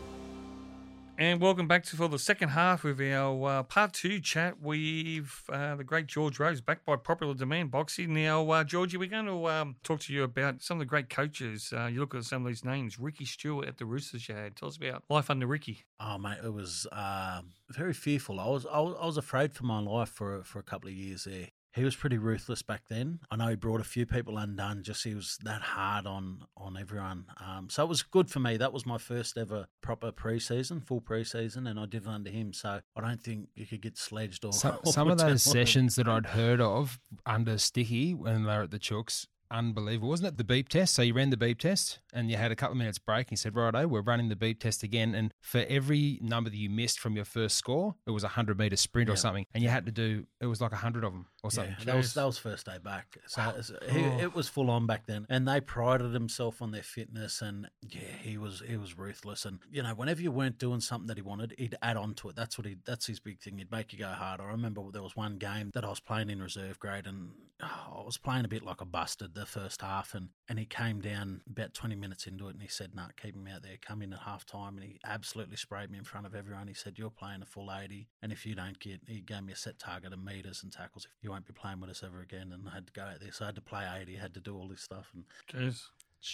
And 1.21 1.39
welcome 1.39 1.69
back 1.69 1.85
to 1.85 1.97
for 1.97 2.09
the 2.09 2.19
second 2.19 2.49
half 2.49 2.87
of 2.87 2.99
our 2.99 3.47
uh, 3.47 3.63
part 3.65 3.93
two 3.93 4.21
chat 4.21 4.59
with 4.59 5.45
uh, 5.53 5.75
the 5.75 5.85
great 5.85 6.07
George 6.07 6.41
Rose, 6.41 6.63
backed 6.63 6.87
by 6.87 6.97
popular 6.97 7.35
demand, 7.35 7.71
Boxy. 7.71 8.09
Now, 8.09 8.49
uh, 8.49 8.65
Georgie, 8.65 8.97
we're 8.97 9.07
going 9.07 9.27
to 9.27 9.47
um, 9.47 9.77
talk 9.83 10.01
to 10.01 10.15
you 10.15 10.23
about 10.23 10.63
some 10.63 10.79
of 10.79 10.79
the 10.79 10.87
great 10.87 11.11
coaches. 11.11 11.75
Uh, 11.77 11.91
you 11.93 12.01
look 12.01 12.15
at 12.15 12.25
some 12.25 12.47
of 12.47 12.49
these 12.49 12.65
names. 12.65 12.99
Ricky 12.99 13.27
Stuart 13.27 13.69
at 13.69 13.77
the 13.77 13.85
Roosters 13.85 14.31
you 14.31 14.35
had. 14.35 14.57
Tell 14.57 14.71
us 14.71 14.79
about 14.79 15.05
life 15.11 15.29
under 15.29 15.47
Ricky. 15.47 15.85
Oh 16.01 16.17
mate, 16.17 16.39
it 16.43 16.55
was 16.55 16.87
um 16.91 17.51
very 17.69 17.93
fearful. 17.93 18.41
I 18.41 18.49
was, 18.49 18.65
I 18.65 18.81
was 18.81 18.97
I 18.99 19.05
was 19.05 19.19
afraid 19.19 19.53
for 19.53 19.65
my 19.65 19.81
life 19.81 20.09
for 20.09 20.43
for 20.43 20.59
a 20.59 20.63
couple 20.63 20.89
of 20.89 20.95
years 20.95 21.25
there. 21.25 21.49
He 21.73 21.85
was 21.85 21.95
pretty 21.95 22.19
ruthless 22.19 22.63
back 22.63 22.83
then. 22.89 23.21
I 23.31 23.37
know 23.37 23.49
he 23.49 23.57
brought 23.57 23.81
a 23.81 23.85
few 23.85 24.07
people 24.07 24.39
undone. 24.39 24.83
Just 24.83 25.05
he 25.05 25.15
was 25.15 25.39
that 25.45 25.63
hard 25.63 26.07
on 26.07 26.45
on 26.57 26.77
everyone. 26.77 27.27
Um, 27.45 27.69
so 27.71 27.85
it 27.85 27.89
was 27.89 28.03
good 28.03 28.29
for 28.29 28.41
me. 28.41 28.57
That 28.57 28.73
was 28.73 28.85
my 28.85 28.99
first 28.99 29.39
ever 29.39 29.67
proper 29.81 30.11
preseason, 30.11 30.85
full 30.85 31.01
preseason, 31.01 31.69
and 31.69 31.79
I 31.79 31.87
did 31.87 32.03
it 32.03 32.09
under 32.09 32.31
him. 32.31 32.53
So 32.53 32.81
I 32.97 33.01
don't 33.01 33.23
think 33.23 33.49
you 33.55 33.67
could 33.67 33.83
get 33.83 33.97
sledged 33.97 34.45
or 34.45 34.53
Some, 34.53 34.79
or 34.85 34.93
some 34.93 35.09
of 35.11 35.19
those 35.19 35.43
sessions 35.43 35.97
that 35.97 36.09
I'd 36.09 36.27
heard 36.27 36.61
of 36.61 36.99
under 37.25 37.57
Sticky 37.59 38.15
when 38.15 38.45
they 38.45 38.49
were 38.57 38.63
at 38.63 38.71
the 38.71 38.79
Chooks, 38.79 39.27
unbelievable, 39.51 40.09
wasn't 40.09 40.29
it? 40.29 40.39
The 40.39 40.45
beep 40.45 40.69
test. 40.69 40.95
So 40.95 41.03
you 41.03 41.15
ran 41.15 41.31
the 41.31 41.37
beep 41.37 41.59
test 41.59 41.99
and 42.13 42.31
you 42.31 42.37
had 42.37 42.53
a 42.53 42.57
couple 42.57 42.73
of 42.73 42.79
minutes 42.79 42.99
break. 42.99 43.29
And 43.29 43.33
you 43.33 43.37
said, 43.37 43.57
righto, 43.57 43.87
we're 43.87 44.01
running 44.01 44.29
the 44.29 44.37
beep 44.37 44.61
test 44.61 44.83
again. 44.83 45.15
And 45.15 45.35
for 45.41 45.65
every 45.69 46.19
number 46.23 46.51
that 46.51 46.57
you 46.57 46.71
missed 46.71 46.99
from 47.01 47.17
your 47.17 47.25
first 47.25 47.57
score, 47.57 47.95
it 48.07 48.11
was 48.13 48.23
a 48.23 48.27
100 48.29 48.59
meter 48.59 48.77
sprint 48.77 49.11
or 49.11 49.17
something. 49.17 49.47
And 49.55 49.63
you 49.63 49.69
had 49.69 49.87
to 49.87 49.93
do, 49.93 50.27
it 50.41 50.47
was 50.47 50.61
like 50.61 50.73
a 50.73 50.75
100 50.75 51.05
of 51.05 51.13
them 51.13 51.27
or 51.43 51.51
something. 51.51 51.75
Yeah, 51.79 51.85
that 51.87 51.97
was 51.97 52.15
that 52.15 52.25
was 52.25 52.39
first 52.39 52.67
day 52.67 52.79
back. 52.83 53.19
So 53.27 53.43
it's- 53.51 53.73
he, 53.93 54.05
Oh. 54.05 54.19
it 54.21 54.35
was 54.35 54.49
full 54.49 54.71
on 54.71 54.87
back 54.87 55.07
then, 55.07 55.27
and 55.29 55.47
they 55.47 55.61
prided 55.61 56.13
themselves 56.13 56.61
on 56.61 56.71
their 56.71 56.83
fitness. 56.83 57.41
And 57.43 57.69
yeah, 57.89 58.01
he 58.23 58.37
was 58.39 58.63
he 58.67 58.77
was 58.77 58.97
ruthless. 58.99 59.45
And 59.45 59.61
you 59.71 59.83
know, 59.83 59.95
whenever 59.95 60.21
you 60.23 60.31
weren't 60.31 60.59
doing 60.59 60.81
something 60.81 61.07
that 61.09 61.17
he 61.17 61.23
wanted, 61.23 61.55
he'd 61.59 61.77
add 61.83 61.97
on 61.97 62.15
to 62.15 62.29
it. 62.29 62.37
That's 62.37 62.59
what 62.59 62.67
he 62.67 62.77
that's 62.85 63.07
his 63.07 63.21
big 63.21 63.41
thing. 63.41 63.59
He'd 63.59 63.71
make 63.71 63.93
you 63.93 63.99
go 63.99 64.09
hard. 64.09 64.41
I 64.41 64.45
remember 64.45 64.83
there 64.93 65.03
was 65.03 65.17
one 65.17 65.39
game 65.39 65.71
that 65.75 65.85
I 65.85 65.89
was 65.89 66.01
playing 66.01 66.31
in 66.31 66.43
reserve 66.43 66.79
grade, 66.79 67.07
and 67.07 67.33
oh, 67.63 68.01
I 68.01 68.05
was 68.05 68.17
playing 68.19 68.45
a 68.45 68.49
bit 68.49 68.63
like 68.63 68.81
a 68.81 68.85
busted 68.85 69.35
the 69.35 69.47
first 69.47 69.83
half, 69.83 70.15
and 70.15 70.31
and 70.49 70.59
he 70.59 70.67
came 70.67 71.01
down 71.01 71.43
about 71.49 71.75
twenty 71.75 71.95
minutes 71.97 72.27
into 72.27 72.49
it, 72.49 72.53
and 72.53 72.63
he 72.63 72.69
said, 72.69 72.95
"No, 72.95 73.07
keep 73.21 73.35
him 73.35 73.47
out 73.47 73.63
there. 73.63 73.77
Come 73.81 74.03
in 74.03 74.13
at 74.13 74.21
half 74.21 74.45
time." 74.45 74.77
And 74.77 74.85
he 74.85 74.99
absolutely 75.05 75.57
sprayed 75.57 75.91
me 75.91 75.99
in 75.99 76.05
front 76.05 76.27
of 76.27 76.35
everyone. 76.35 76.69
He 76.69 76.75
said, 76.75 76.99
"You're 76.99 77.11
playing 77.11 77.43
a 77.43 77.47
full 77.47 77.71
eighty, 77.73 78.09
and 78.23 78.33
if 78.33 78.45
you 78.47 78.55
don't 78.55 78.79
get," 78.79 79.01
he 79.07 79.21
gave 79.21 79.43
me 79.43 79.53
a 79.53 79.57
set 79.57 79.79
target 79.79 80.13
of 80.13 80.19
meters 80.23 80.63
and 80.63 80.73
tackles. 80.73 81.07
If 81.07 81.23
you 81.25 81.30
won't 81.31 81.47
be 81.47 81.53
playing 81.53 81.81
with 81.81 81.91
us 81.91 82.03
ever 82.05 82.21
again, 82.21 82.53
and 82.53 82.69
I 82.69 82.75
had 82.75 82.87
to 82.87 82.93
go 82.93 83.03
out 83.03 83.21
there, 83.21 83.33
so 83.33 83.45
I 83.45 83.49
had 83.49 83.55
to 83.55 83.61
play 83.61 83.85
eighty, 84.01 84.17
had 84.17 84.35
to 84.35 84.41
do 84.41 84.57
all 84.57 84.69
this 84.69 84.83
stuff, 84.83 85.13
and 85.15 85.25
Jeez. 85.51 85.83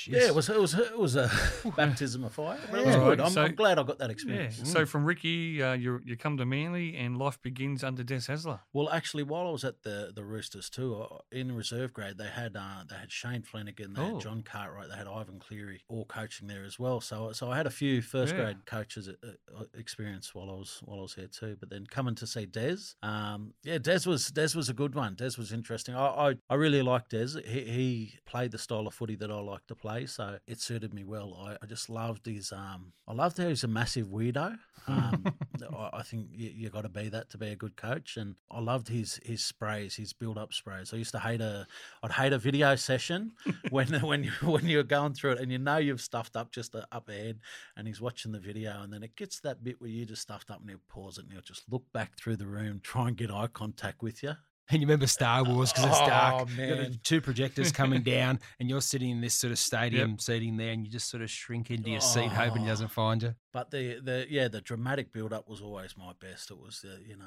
Yeah, 0.09 0.27
it 0.27 0.35
was 0.35 0.49
it 0.49 0.61
was 0.61 0.75
it 0.75 0.99
was 0.99 1.17
a 1.17 1.31
baptism 1.77 2.25
of 2.25 2.33
fire. 2.33 2.59
But 2.71 2.81
it 2.81 2.87
was 2.87 2.97
good. 2.97 3.21
I'm, 3.21 3.31
So- 3.31 3.43
I'm 3.45 3.55
glad 3.55 3.79
I 3.79 3.83
got 3.85 3.99
that 3.99 4.09
Yeah. 4.09 4.13
experience. 4.13 4.61
So 4.73 4.85
from 4.87 5.05
Ricky, 5.05 5.63
uh, 5.63 5.75
you 5.75 6.01
you 6.05 6.17
come 6.17 6.37
to 6.39 6.45
Manly, 6.47 6.97
and 6.97 7.17
life 7.17 7.41
begins 7.43 7.85
under 7.85 8.03
Des 8.03 8.27
Hasler. 8.29 8.61
Well, 8.73 8.91
actually, 8.91 9.23
while 9.23 9.47
I 9.47 9.51
was 9.51 9.65
at 9.65 9.83
the 9.83 10.13
the 10.15 10.25
Roosters 10.25 10.69
too, 10.71 10.97
uh, 11.03 11.19
in 11.31 11.53
reserve 11.53 11.93
grade, 11.93 12.19
they 12.19 12.29
had 12.29 12.57
uh, 12.57 12.85
they 12.89 12.97
had 12.97 13.13
Shane 13.13 13.43
Flanagan, 13.43 13.95
they 13.95 14.01
Oh. 14.03 14.15
had 14.15 14.21
John 14.21 14.43
Cartwright, 14.43 14.89
they 14.91 14.97
had 14.97 15.07
Ivan 15.09 15.39
Cleary, 15.39 15.85
all 15.89 16.05
coaching 16.07 16.49
there 16.49 16.65
as 16.65 16.79
well. 16.79 17.01
So 17.01 17.33
so 17.33 17.51
I 17.51 17.57
had 17.57 17.67
a 17.67 17.71
few 17.71 18.03
first 18.03 18.35
Yeah. 18.35 18.41
grade 18.43 18.67
coaches 18.67 19.09
uh, 19.09 19.13
uh, 19.57 19.65
experience 19.75 20.35
while 20.35 20.51
I 20.51 20.55
was 20.55 20.81
while 20.85 20.99
I 20.99 21.03
was 21.03 21.15
here 21.15 21.29
too. 21.29 21.57
But 21.61 21.71
then 21.71 21.87
coming 21.87 22.15
to 22.17 22.27
see 22.27 22.47
Des, 22.47 22.79
um, 23.03 23.55
yeah, 23.63 23.79
Des 23.79 24.01
was 24.07 24.31
Des 24.33 24.49
was 24.57 24.69
a 24.69 24.75
good 24.75 24.95
one. 24.95 25.15
Des 25.15 25.33
was 25.39 25.53
interesting. 25.53 25.95
I 25.95 26.07
I, 26.31 26.35
I 26.51 26.55
really 26.55 26.83
liked 26.83 27.11
Des. 27.11 27.41
He, 27.47 27.61
he 27.77 28.19
played 28.27 28.51
the 28.51 28.59
style 28.59 28.87
of 28.87 28.95
footy 28.95 29.15
that 29.17 29.31
I 29.31 29.39
liked 29.41 29.69
to 29.69 29.76
play, 29.77 30.07
so 30.07 30.39
it 30.47 30.61
suited 30.61 30.93
me 30.93 31.05
well. 31.05 31.37
I, 31.41 31.57
I 31.63 31.67
just 31.67 31.89
loved 31.89 32.27
his 32.27 32.53
um, 32.53 32.93
I 33.07 33.13
loved 33.13 33.39
how 33.39 33.49
he's 33.49 33.65
a 33.65 33.69
massive 33.69 34.09
weirdo. 34.09 34.59
Um, 34.89 35.25
I, 35.77 35.91
I 35.95 36.03
think 36.03 36.29
you, 36.33 36.51
you 36.55 36.69
got 36.71 36.83
to 36.83 36.89
be 36.89 37.09
that 37.09 37.31
to 37.31 37.39
be 37.39 37.49
a 37.49 37.57
good 37.57 37.77
coach, 37.77 38.17
and 38.17 38.35
I 38.51 38.61
loved 38.61 38.89
his 38.89 39.21
his 39.25 39.43
sprays, 39.43 39.97
his 39.97 40.13
build 40.13 40.39
up 40.39 40.53
sprays. 40.53 40.93
I 40.93 40.97
used 40.97 41.13
to 41.13 41.19
hate 41.19 41.41
a, 41.41 41.67
I'd 42.03 42.13
hate 42.13 42.33
a 42.33 42.39
video 42.39 42.77
session 42.77 43.33
when 43.71 43.89
when 44.01 44.25
you 44.25 44.31
when 44.43 44.67
you're 44.67 44.83
going 44.83 45.15
through 45.15 45.33
it 45.33 45.41
and 45.41 45.53
you 45.53 45.59
know 45.59 45.77
you've 45.79 46.01
stuffed 46.01 46.37
up 46.37 46.53
just 46.53 46.75
a, 46.75 46.87
up 46.93 47.09
ahead, 47.09 47.39
and 47.77 47.87
he's 47.87 48.01
watching 48.01 48.33
the 48.33 48.41
video, 48.41 48.83
and 48.83 48.93
then 48.93 49.03
it 49.03 49.17
gets 49.17 49.41
that 49.41 49.63
bit 49.63 49.81
where 49.81 49.91
you 49.91 50.05
just 50.05 50.23
stuffed 50.23 50.51
up, 50.51 50.61
and 50.61 50.71
he'll 50.71 50.81
pause 50.89 51.19
it, 51.19 51.25
and 51.25 51.33
he'll 51.33 51.43
just 51.43 51.65
look 51.71 51.85
back 51.93 52.17
through 52.17 52.37
the 52.37 52.47
room, 52.47 52.81
try 52.83 53.09
and 53.09 53.17
get 53.17 53.31
eye 53.31 53.49
contact 53.53 54.03
with 54.03 54.23
you. 54.23 54.35
And 54.69 54.81
you 54.83 54.87
remember 54.89 55.07
Star 55.07 55.45
Wars 55.45 55.73
because 55.73 55.89
it's 55.91 55.99
dark. 56.01 56.35
Oh, 56.35 56.39
got 56.45 56.51
man. 56.57 56.99
two 57.05 57.21
projectors 57.21 57.71
coming 57.71 58.03
down, 58.17 58.41
and 58.59 58.69
you're 58.69 58.81
sitting 58.81 59.11
in 59.11 59.21
this 59.21 59.35
sort 59.35 59.53
of 59.53 59.59
stadium 59.61 60.19
seating 60.19 60.57
there, 60.57 60.73
and 60.73 60.85
you 60.85 60.91
just 60.91 61.09
sort 61.09 61.23
of 61.23 61.31
shrink 61.31 61.71
into 61.71 61.89
your 61.91 62.01
seat, 62.01 62.29
hoping 62.33 62.63
he 62.63 62.67
Oh. 62.69 62.73
doesn't 62.73 62.89
find 62.91 63.23
you. 63.23 63.35
But 63.53 63.71
the, 63.71 64.01
the 64.03 64.27
yeah 64.29 64.49
the 64.49 64.61
dramatic 64.61 65.13
build 65.13 65.33
up 65.33 65.49
was 65.49 65.61
always 65.61 65.95
my 65.97 66.13
best. 66.21 66.51
It 66.51 66.59
was 66.59 66.81
the 66.83 66.99
you 67.09 67.17
know, 67.17 67.25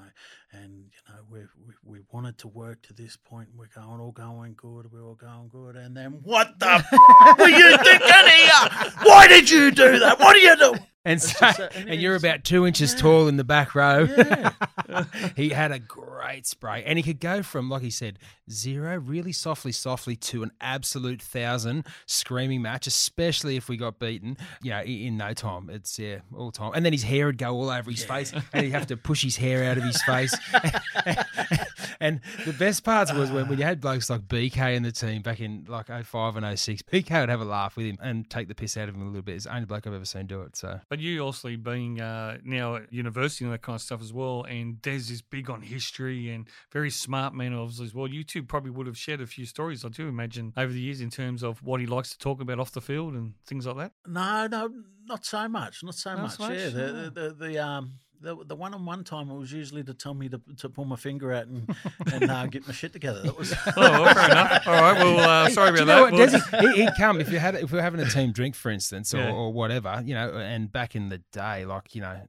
and 0.51 0.91
you 0.91 1.13
know 1.13 1.21
we 1.29 1.39
we, 1.65 1.73
we 1.83 1.99
wanted 2.11 2.37
to 2.39 2.47
work 2.49 2.81
to 2.83 2.93
this 2.93 3.15
point. 3.15 3.49
We're 3.55 3.67
going 3.73 3.99
all 4.01 4.11
going 4.11 4.55
good. 4.55 4.91
We're 4.91 5.03
all 5.05 5.15
going 5.15 5.47
good, 5.47 5.75
and 5.77 5.95
then 5.95 6.19
what 6.23 6.59
the 6.59 6.67
f- 6.69 6.91
were 7.39 7.47
you 7.47 7.77
thinking 7.77 8.09
here? 8.09 8.91
Why 9.03 9.27
did 9.27 9.49
you 9.49 9.71
do 9.71 9.97
that? 9.99 10.19
What 10.19 10.35
are 10.35 10.39
you 10.39 10.55
doing? 10.57 10.79
And 11.05 11.21
so, 11.21 11.45
a- 11.45 11.69
and 11.75 11.89
and 11.89 12.01
you're 12.01 12.15
about 12.15 12.43
two 12.43 12.67
inches 12.67 12.93
tall 12.93 13.27
in 13.27 13.37
the 13.37 13.43
back 13.43 13.73
row. 13.73 14.03
Yeah. 14.03 14.51
he 15.35 15.49
had 15.49 15.71
a 15.71 15.79
great 15.79 16.45
spray, 16.45 16.83
and 16.85 16.97
he 16.97 17.03
could 17.03 17.19
go 17.19 17.41
from, 17.41 17.69
like 17.69 17.81
he 17.81 17.89
said, 17.89 18.19
zero, 18.51 18.97
really 18.97 19.31
softly, 19.31 19.71
softly, 19.71 20.15
to 20.15 20.43
an 20.43 20.51
absolute 20.59 21.21
thousand 21.21 21.85
screaming 22.05 22.61
match, 22.61 22.87
especially 22.87 23.55
if 23.55 23.69
we 23.69 23.77
got 23.77 23.99
beaten. 23.99 24.37
You 24.61 24.71
know, 24.71 24.81
in 24.81 25.17
no 25.17 25.33
time. 25.33 25.69
It's 25.69 25.97
yeah, 25.97 26.19
all 26.35 26.51
time. 26.51 26.71
And 26.75 26.85
then 26.85 26.93
his 26.93 27.03
hair 27.03 27.27
would 27.27 27.37
go 27.37 27.55
all 27.55 27.69
over 27.69 27.89
his 27.89 28.03
face, 28.03 28.33
and 28.53 28.65
he'd 28.65 28.71
have 28.71 28.87
to 28.87 28.97
push 28.97 29.23
his 29.23 29.37
hair 29.37 29.63
out 29.63 29.77
of 29.77 29.83
his 29.83 30.01
face. 30.03 30.35
and 31.99 32.19
the 32.45 32.53
best 32.53 32.83
parts 32.83 33.13
was 33.13 33.31
when, 33.31 33.47
when 33.47 33.57
you 33.57 33.63
had 33.63 33.79
blokes 33.79 34.09
like 34.09 34.27
BK 34.27 34.75
in 34.75 34.83
the 34.83 34.91
team 34.91 35.21
back 35.21 35.39
in 35.39 35.65
like 35.67 35.87
05 35.87 36.35
and 36.35 36.59
06. 36.59 36.81
BK 36.83 37.19
would 37.21 37.29
have 37.29 37.41
a 37.41 37.45
laugh 37.45 37.75
with 37.77 37.85
him 37.85 37.97
and 38.01 38.29
take 38.29 38.47
the 38.47 38.55
piss 38.55 38.77
out 38.77 38.89
of 38.89 38.95
him 38.95 39.01
a 39.01 39.05
little 39.05 39.21
bit. 39.21 39.35
It's 39.35 39.45
the 39.45 39.53
only 39.53 39.65
bloke 39.65 39.87
I've 39.87 39.93
ever 39.93 40.05
seen 40.05 40.27
do 40.27 40.41
it. 40.41 40.55
So. 40.55 40.79
But 40.89 40.99
you 40.99 41.19
also 41.23 41.55
being 41.55 42.01
uh, 42.01 42.39
now 42.43 42.77
at 42.77 42.91
university 42.91 43.45
and 43.45 43.53
that 43.53 43.61
kind 43.61 43.75
of 43.75 43.81
stuff 43.81 44.01
as 44.01 44.11
well, 44.11 44.43
and 44.49 44.81
Des 44.81 44.95
is 45.13 45.21
big 45.21 45.49
on 45.49 45.61
history 45.61 46.31
and 46.31 46.47
very 46.71 46.89
smart 46.89 47.35
man 47.35 47.53
obviously 47.53 47.85
as 47.85 47.93
well. 47.93 48.07
You 48.07 48.23
two 48.23 48.41
probably 48.41 48.71
would 48.71 48.87
have 48.87 48.97
shared 48.97 49.21
a 49.21 49.27
few 49.27 49.45
stories, 49.45 49.85
I 49.85 49.89
do 49.89 50.07
imagine, 50.07 50.51
over 50.57 50.73
the 50.73 50.79
years 50.81 50.99
in 50.99 51.11
terms 51.11 51.43
of 51.43 51.61
what 51.61 51.79
he 51.79 51.85
likes 51.85 52.09
to 52.09 52.17
talk 52.17 52.41
about 52.41 52.59
off 52.59 52.71
the 52.71 52.81
field 52.81 53.13
and 53.13 53.33
things 53.45 53.67
like 53.67 53.77
that. 53.77 53.91
No, 54.07 54.47
no, 54.47 54.69
not 55.05 55.25
so 55.25 55.47
much. 55.47 55.83
Not 55.83 55.93
so 55.95 56.13
Not 56.15 56.21
much. 56.23 56.31
so 56.37 56.43
much? 56.49 56.57
Yeah, 56.57 56.69
the, 56.69 56.83
Oh. 56.89 57.09
the, 57.09 57.09
the, 57.21 57.35
the 57.47 57.59
um. 57.59 57.93
The, 58.21 58.35
the 58.45 58.55
one 58.55 58.73
on 58.73 58.85
one 58.85 59.03
time 59.05 59.29
it 59.31 59.37
was 59.37 59.51
usually 59.53 59.81
to 59.83 59.93
tell 59.93 60.13
me 60.13 60.27
to, 60.29 60.41
to 60.57 60.67
pull 60.69 60.83
my 60.85 60.97
finger 60.97 61.31
out 61.31 61.47
and, 61.47 61.73
and 62.11 62.29
uh, 62.29 62.47
get 62.47 62.67
my 62.67 62.73
shit 62.73 62.91
together. 62.91 63.21
That 63.21 63.37
was 63.37 63.53
Oh, 63.67 63.71
well, 63.77 64.13
fair 64.13 64.31
enough. 64.31 64.63
All 64.67 64.73
right, 64.73 64.97
well, 64.97 65.19
uh, 65.19 65.49
sorry 65.49 65.69
about 65.69 65.79
you 65.79 65.85
know 65.85 66.05
that. 66.05 66.11
what, 66.11 66.13
Well, 66.13 66.27
Desi, 66.27 66.73
he, 66.75 66.83
he'd 66.83 66.95
come 66.97 67.21
if 67.21 67.31
you 67.31 67.39
had 67.39 67.55
if 67.55 67.71
we 67.71 67.77
were 67.77 67.81
having 67.81 68.01
a 68.01 68.09
team 68.09 68.31
drink, 68.33 68.55
for 68.55 68.69
instance, 68.71 69.13
or, 69.13 69.19
Yeah. 69.19 69.31
or 69.31 69.53
whatever, 69.53 70.01
you 70.05 70.13
know. 70.15 70.33
And 70.37 70.71
back 70.71 70.95
in 70.95 71.07
the 71.09 71.19
day, 71.31 71.65
like 71.65 71.95
you 71.95 72.01
know, 72.01 72.21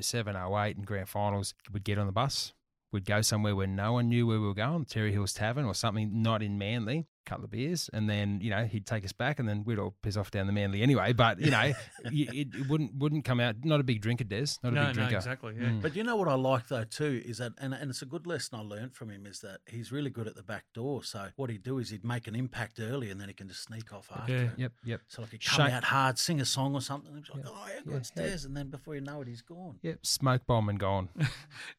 07, 0.00 0.34
08 0.34 0.76
and 0.76 0.86
grand 0.86 1.08
finals, 1.08 1.52
we'd 1.72 1.84
get 1.84 1.98
on 1.98 2.06
the 2.06 2.12
bus. 2.12 2.52
We'd 2.92 3.04
go 3.04 3.20
somewhere 3.22 3.54
where 3.56 3.66
no 3.66 3.92
one 3.94 4.08
knew 4.08 4.26
where 4.26 4.40
we 4.40 4.46
were 4.46 4.54
going, 4.54 4.84
Terry 4.84 5.12
Hills 5.12 5.34
Tavern 5.34 5.64
or 5.64 5.74
something, 5.74 6.22
not 6.22 6.42
in 6.42 6.56
Manly. 6.58 7.06
Couple 7.24 7.44
of 7.44 7.50
beers, 7.50 7.88
and 7.92 8.08
then 8.08 8.40
you 8.42 8.50
know 8.50 8.64
he'd 8.64 8.86
take 8.86 9.04
us 9.04 9.12
back, 9.12 9.38
and 9.38 9.48
then 9.48 9.64
we'd 9.64 9.78
all 9.78 9.94
piss 10.02 10.16
off 10.16 10.30
down 10.30 10.46
the 10.46 10.52
Manly 10.52 10.82
anyway. 10.82 11.12
But 11.12 11.40
you 11.40 11.50
know, 11.50 11.60
it, 12.04 12.54
it, 12.54 12.68
wouldn't 12.68 12.94
wouldn't 12.96 13.24
come 13.24 13.40
out. 13.40 13.56
Not 13.64 13.80
a 13.80 13.82
big 13.82 14.00
drinker, 14.00 14.24
Des. 14.24 14.46
Not 14.62 14.72
a 14.72 14.74
no, 14.74 14.80
big 14.86 14.88
no, 14.88 14.92
drinker. 14.92 15.16
exactly. 15.16 15.54
Yeah. 15.58 15.68
Mm. 15.68 15.82
But 15.82 15.96
you 15.96 16.04
know 16.04 16.16
what 16.16 16.28
I 16.28 16.34
like 16.34 16.68
though 16.68 16.84
too 16.84 17.22
is 17.24 17.38
that, 17.38 17.52
and, 17.58 17.74
and 17.74 17.90
it's 17.90 18.02
a 18.02 18.06
good 18.06 18.26
lesson 18.26 18.58
I 18.58 18.62
learned 18.62 18.94
from 18.94 19.10
him 19.10 19.26
is 19.26 19.40
that 19.40 19.60
he's 19.66 19.90
really 19.92 20.10
good 20.10 20.26
at 20.28 20.36
the 20.36 20.42
back 20.42 20.64
door. 20.74 21.02
So 21.04 21.28
what 21.36 21.50
he'd 21.50 21.62
do 21.62 21.78
is 21.78 21.90
he'd 21.90 22.04
make 22.04 22.26
an 22.26 22.34
impact 22.34 22.78
early, 22.80 23.10
and 23.10 23.20
then 23.20 23.28
he 23.28 23.34
can 23.34 23.48
just 23.48 23.64
sneak 23.64 23.92
off 23.92 24.10
after. 24.14 24.32
Yeah. 24.32 24.38
it. 24.42 24.50
Yep, 24.56 24.72
yep. 24.84 25.00
So 25.08 25.22
like 25.22 25.32
he'd 25.32 25.44
come 25.44 25.66
Shane- 25.66 25.74
out 25.74 25.84
hard, 25.84 26.18
sing 26.18 26.40
a 26.40 26.44
song 26.44 26.74
or 26.74 26.80
something. 26.80 27.12
And 27.14 27.24
he's 27.24 27.34
like, 27.34 27.44
Yeah. 27.44 27.50
"Oh, 27.54 27.64
yeah, 27.68 27.74
Yeah, 27.74 27.80
good 27.84 27.94
yeah. 27.94 28.02
stairs," 28.02 28.44
and 28.44 28.56
then 28.56 28.70
before 28.70 28.94
you 28.94 29.00
know 29.00 29.20
it, 29.20 29.28
he's 29.28 29.42
gone. 29.42 29.78
Yep, 29.82 30.04
smoke 30.04 30.46
bomb 30.46 30.68
and 30.68 30.78
gone. 30.78 31.08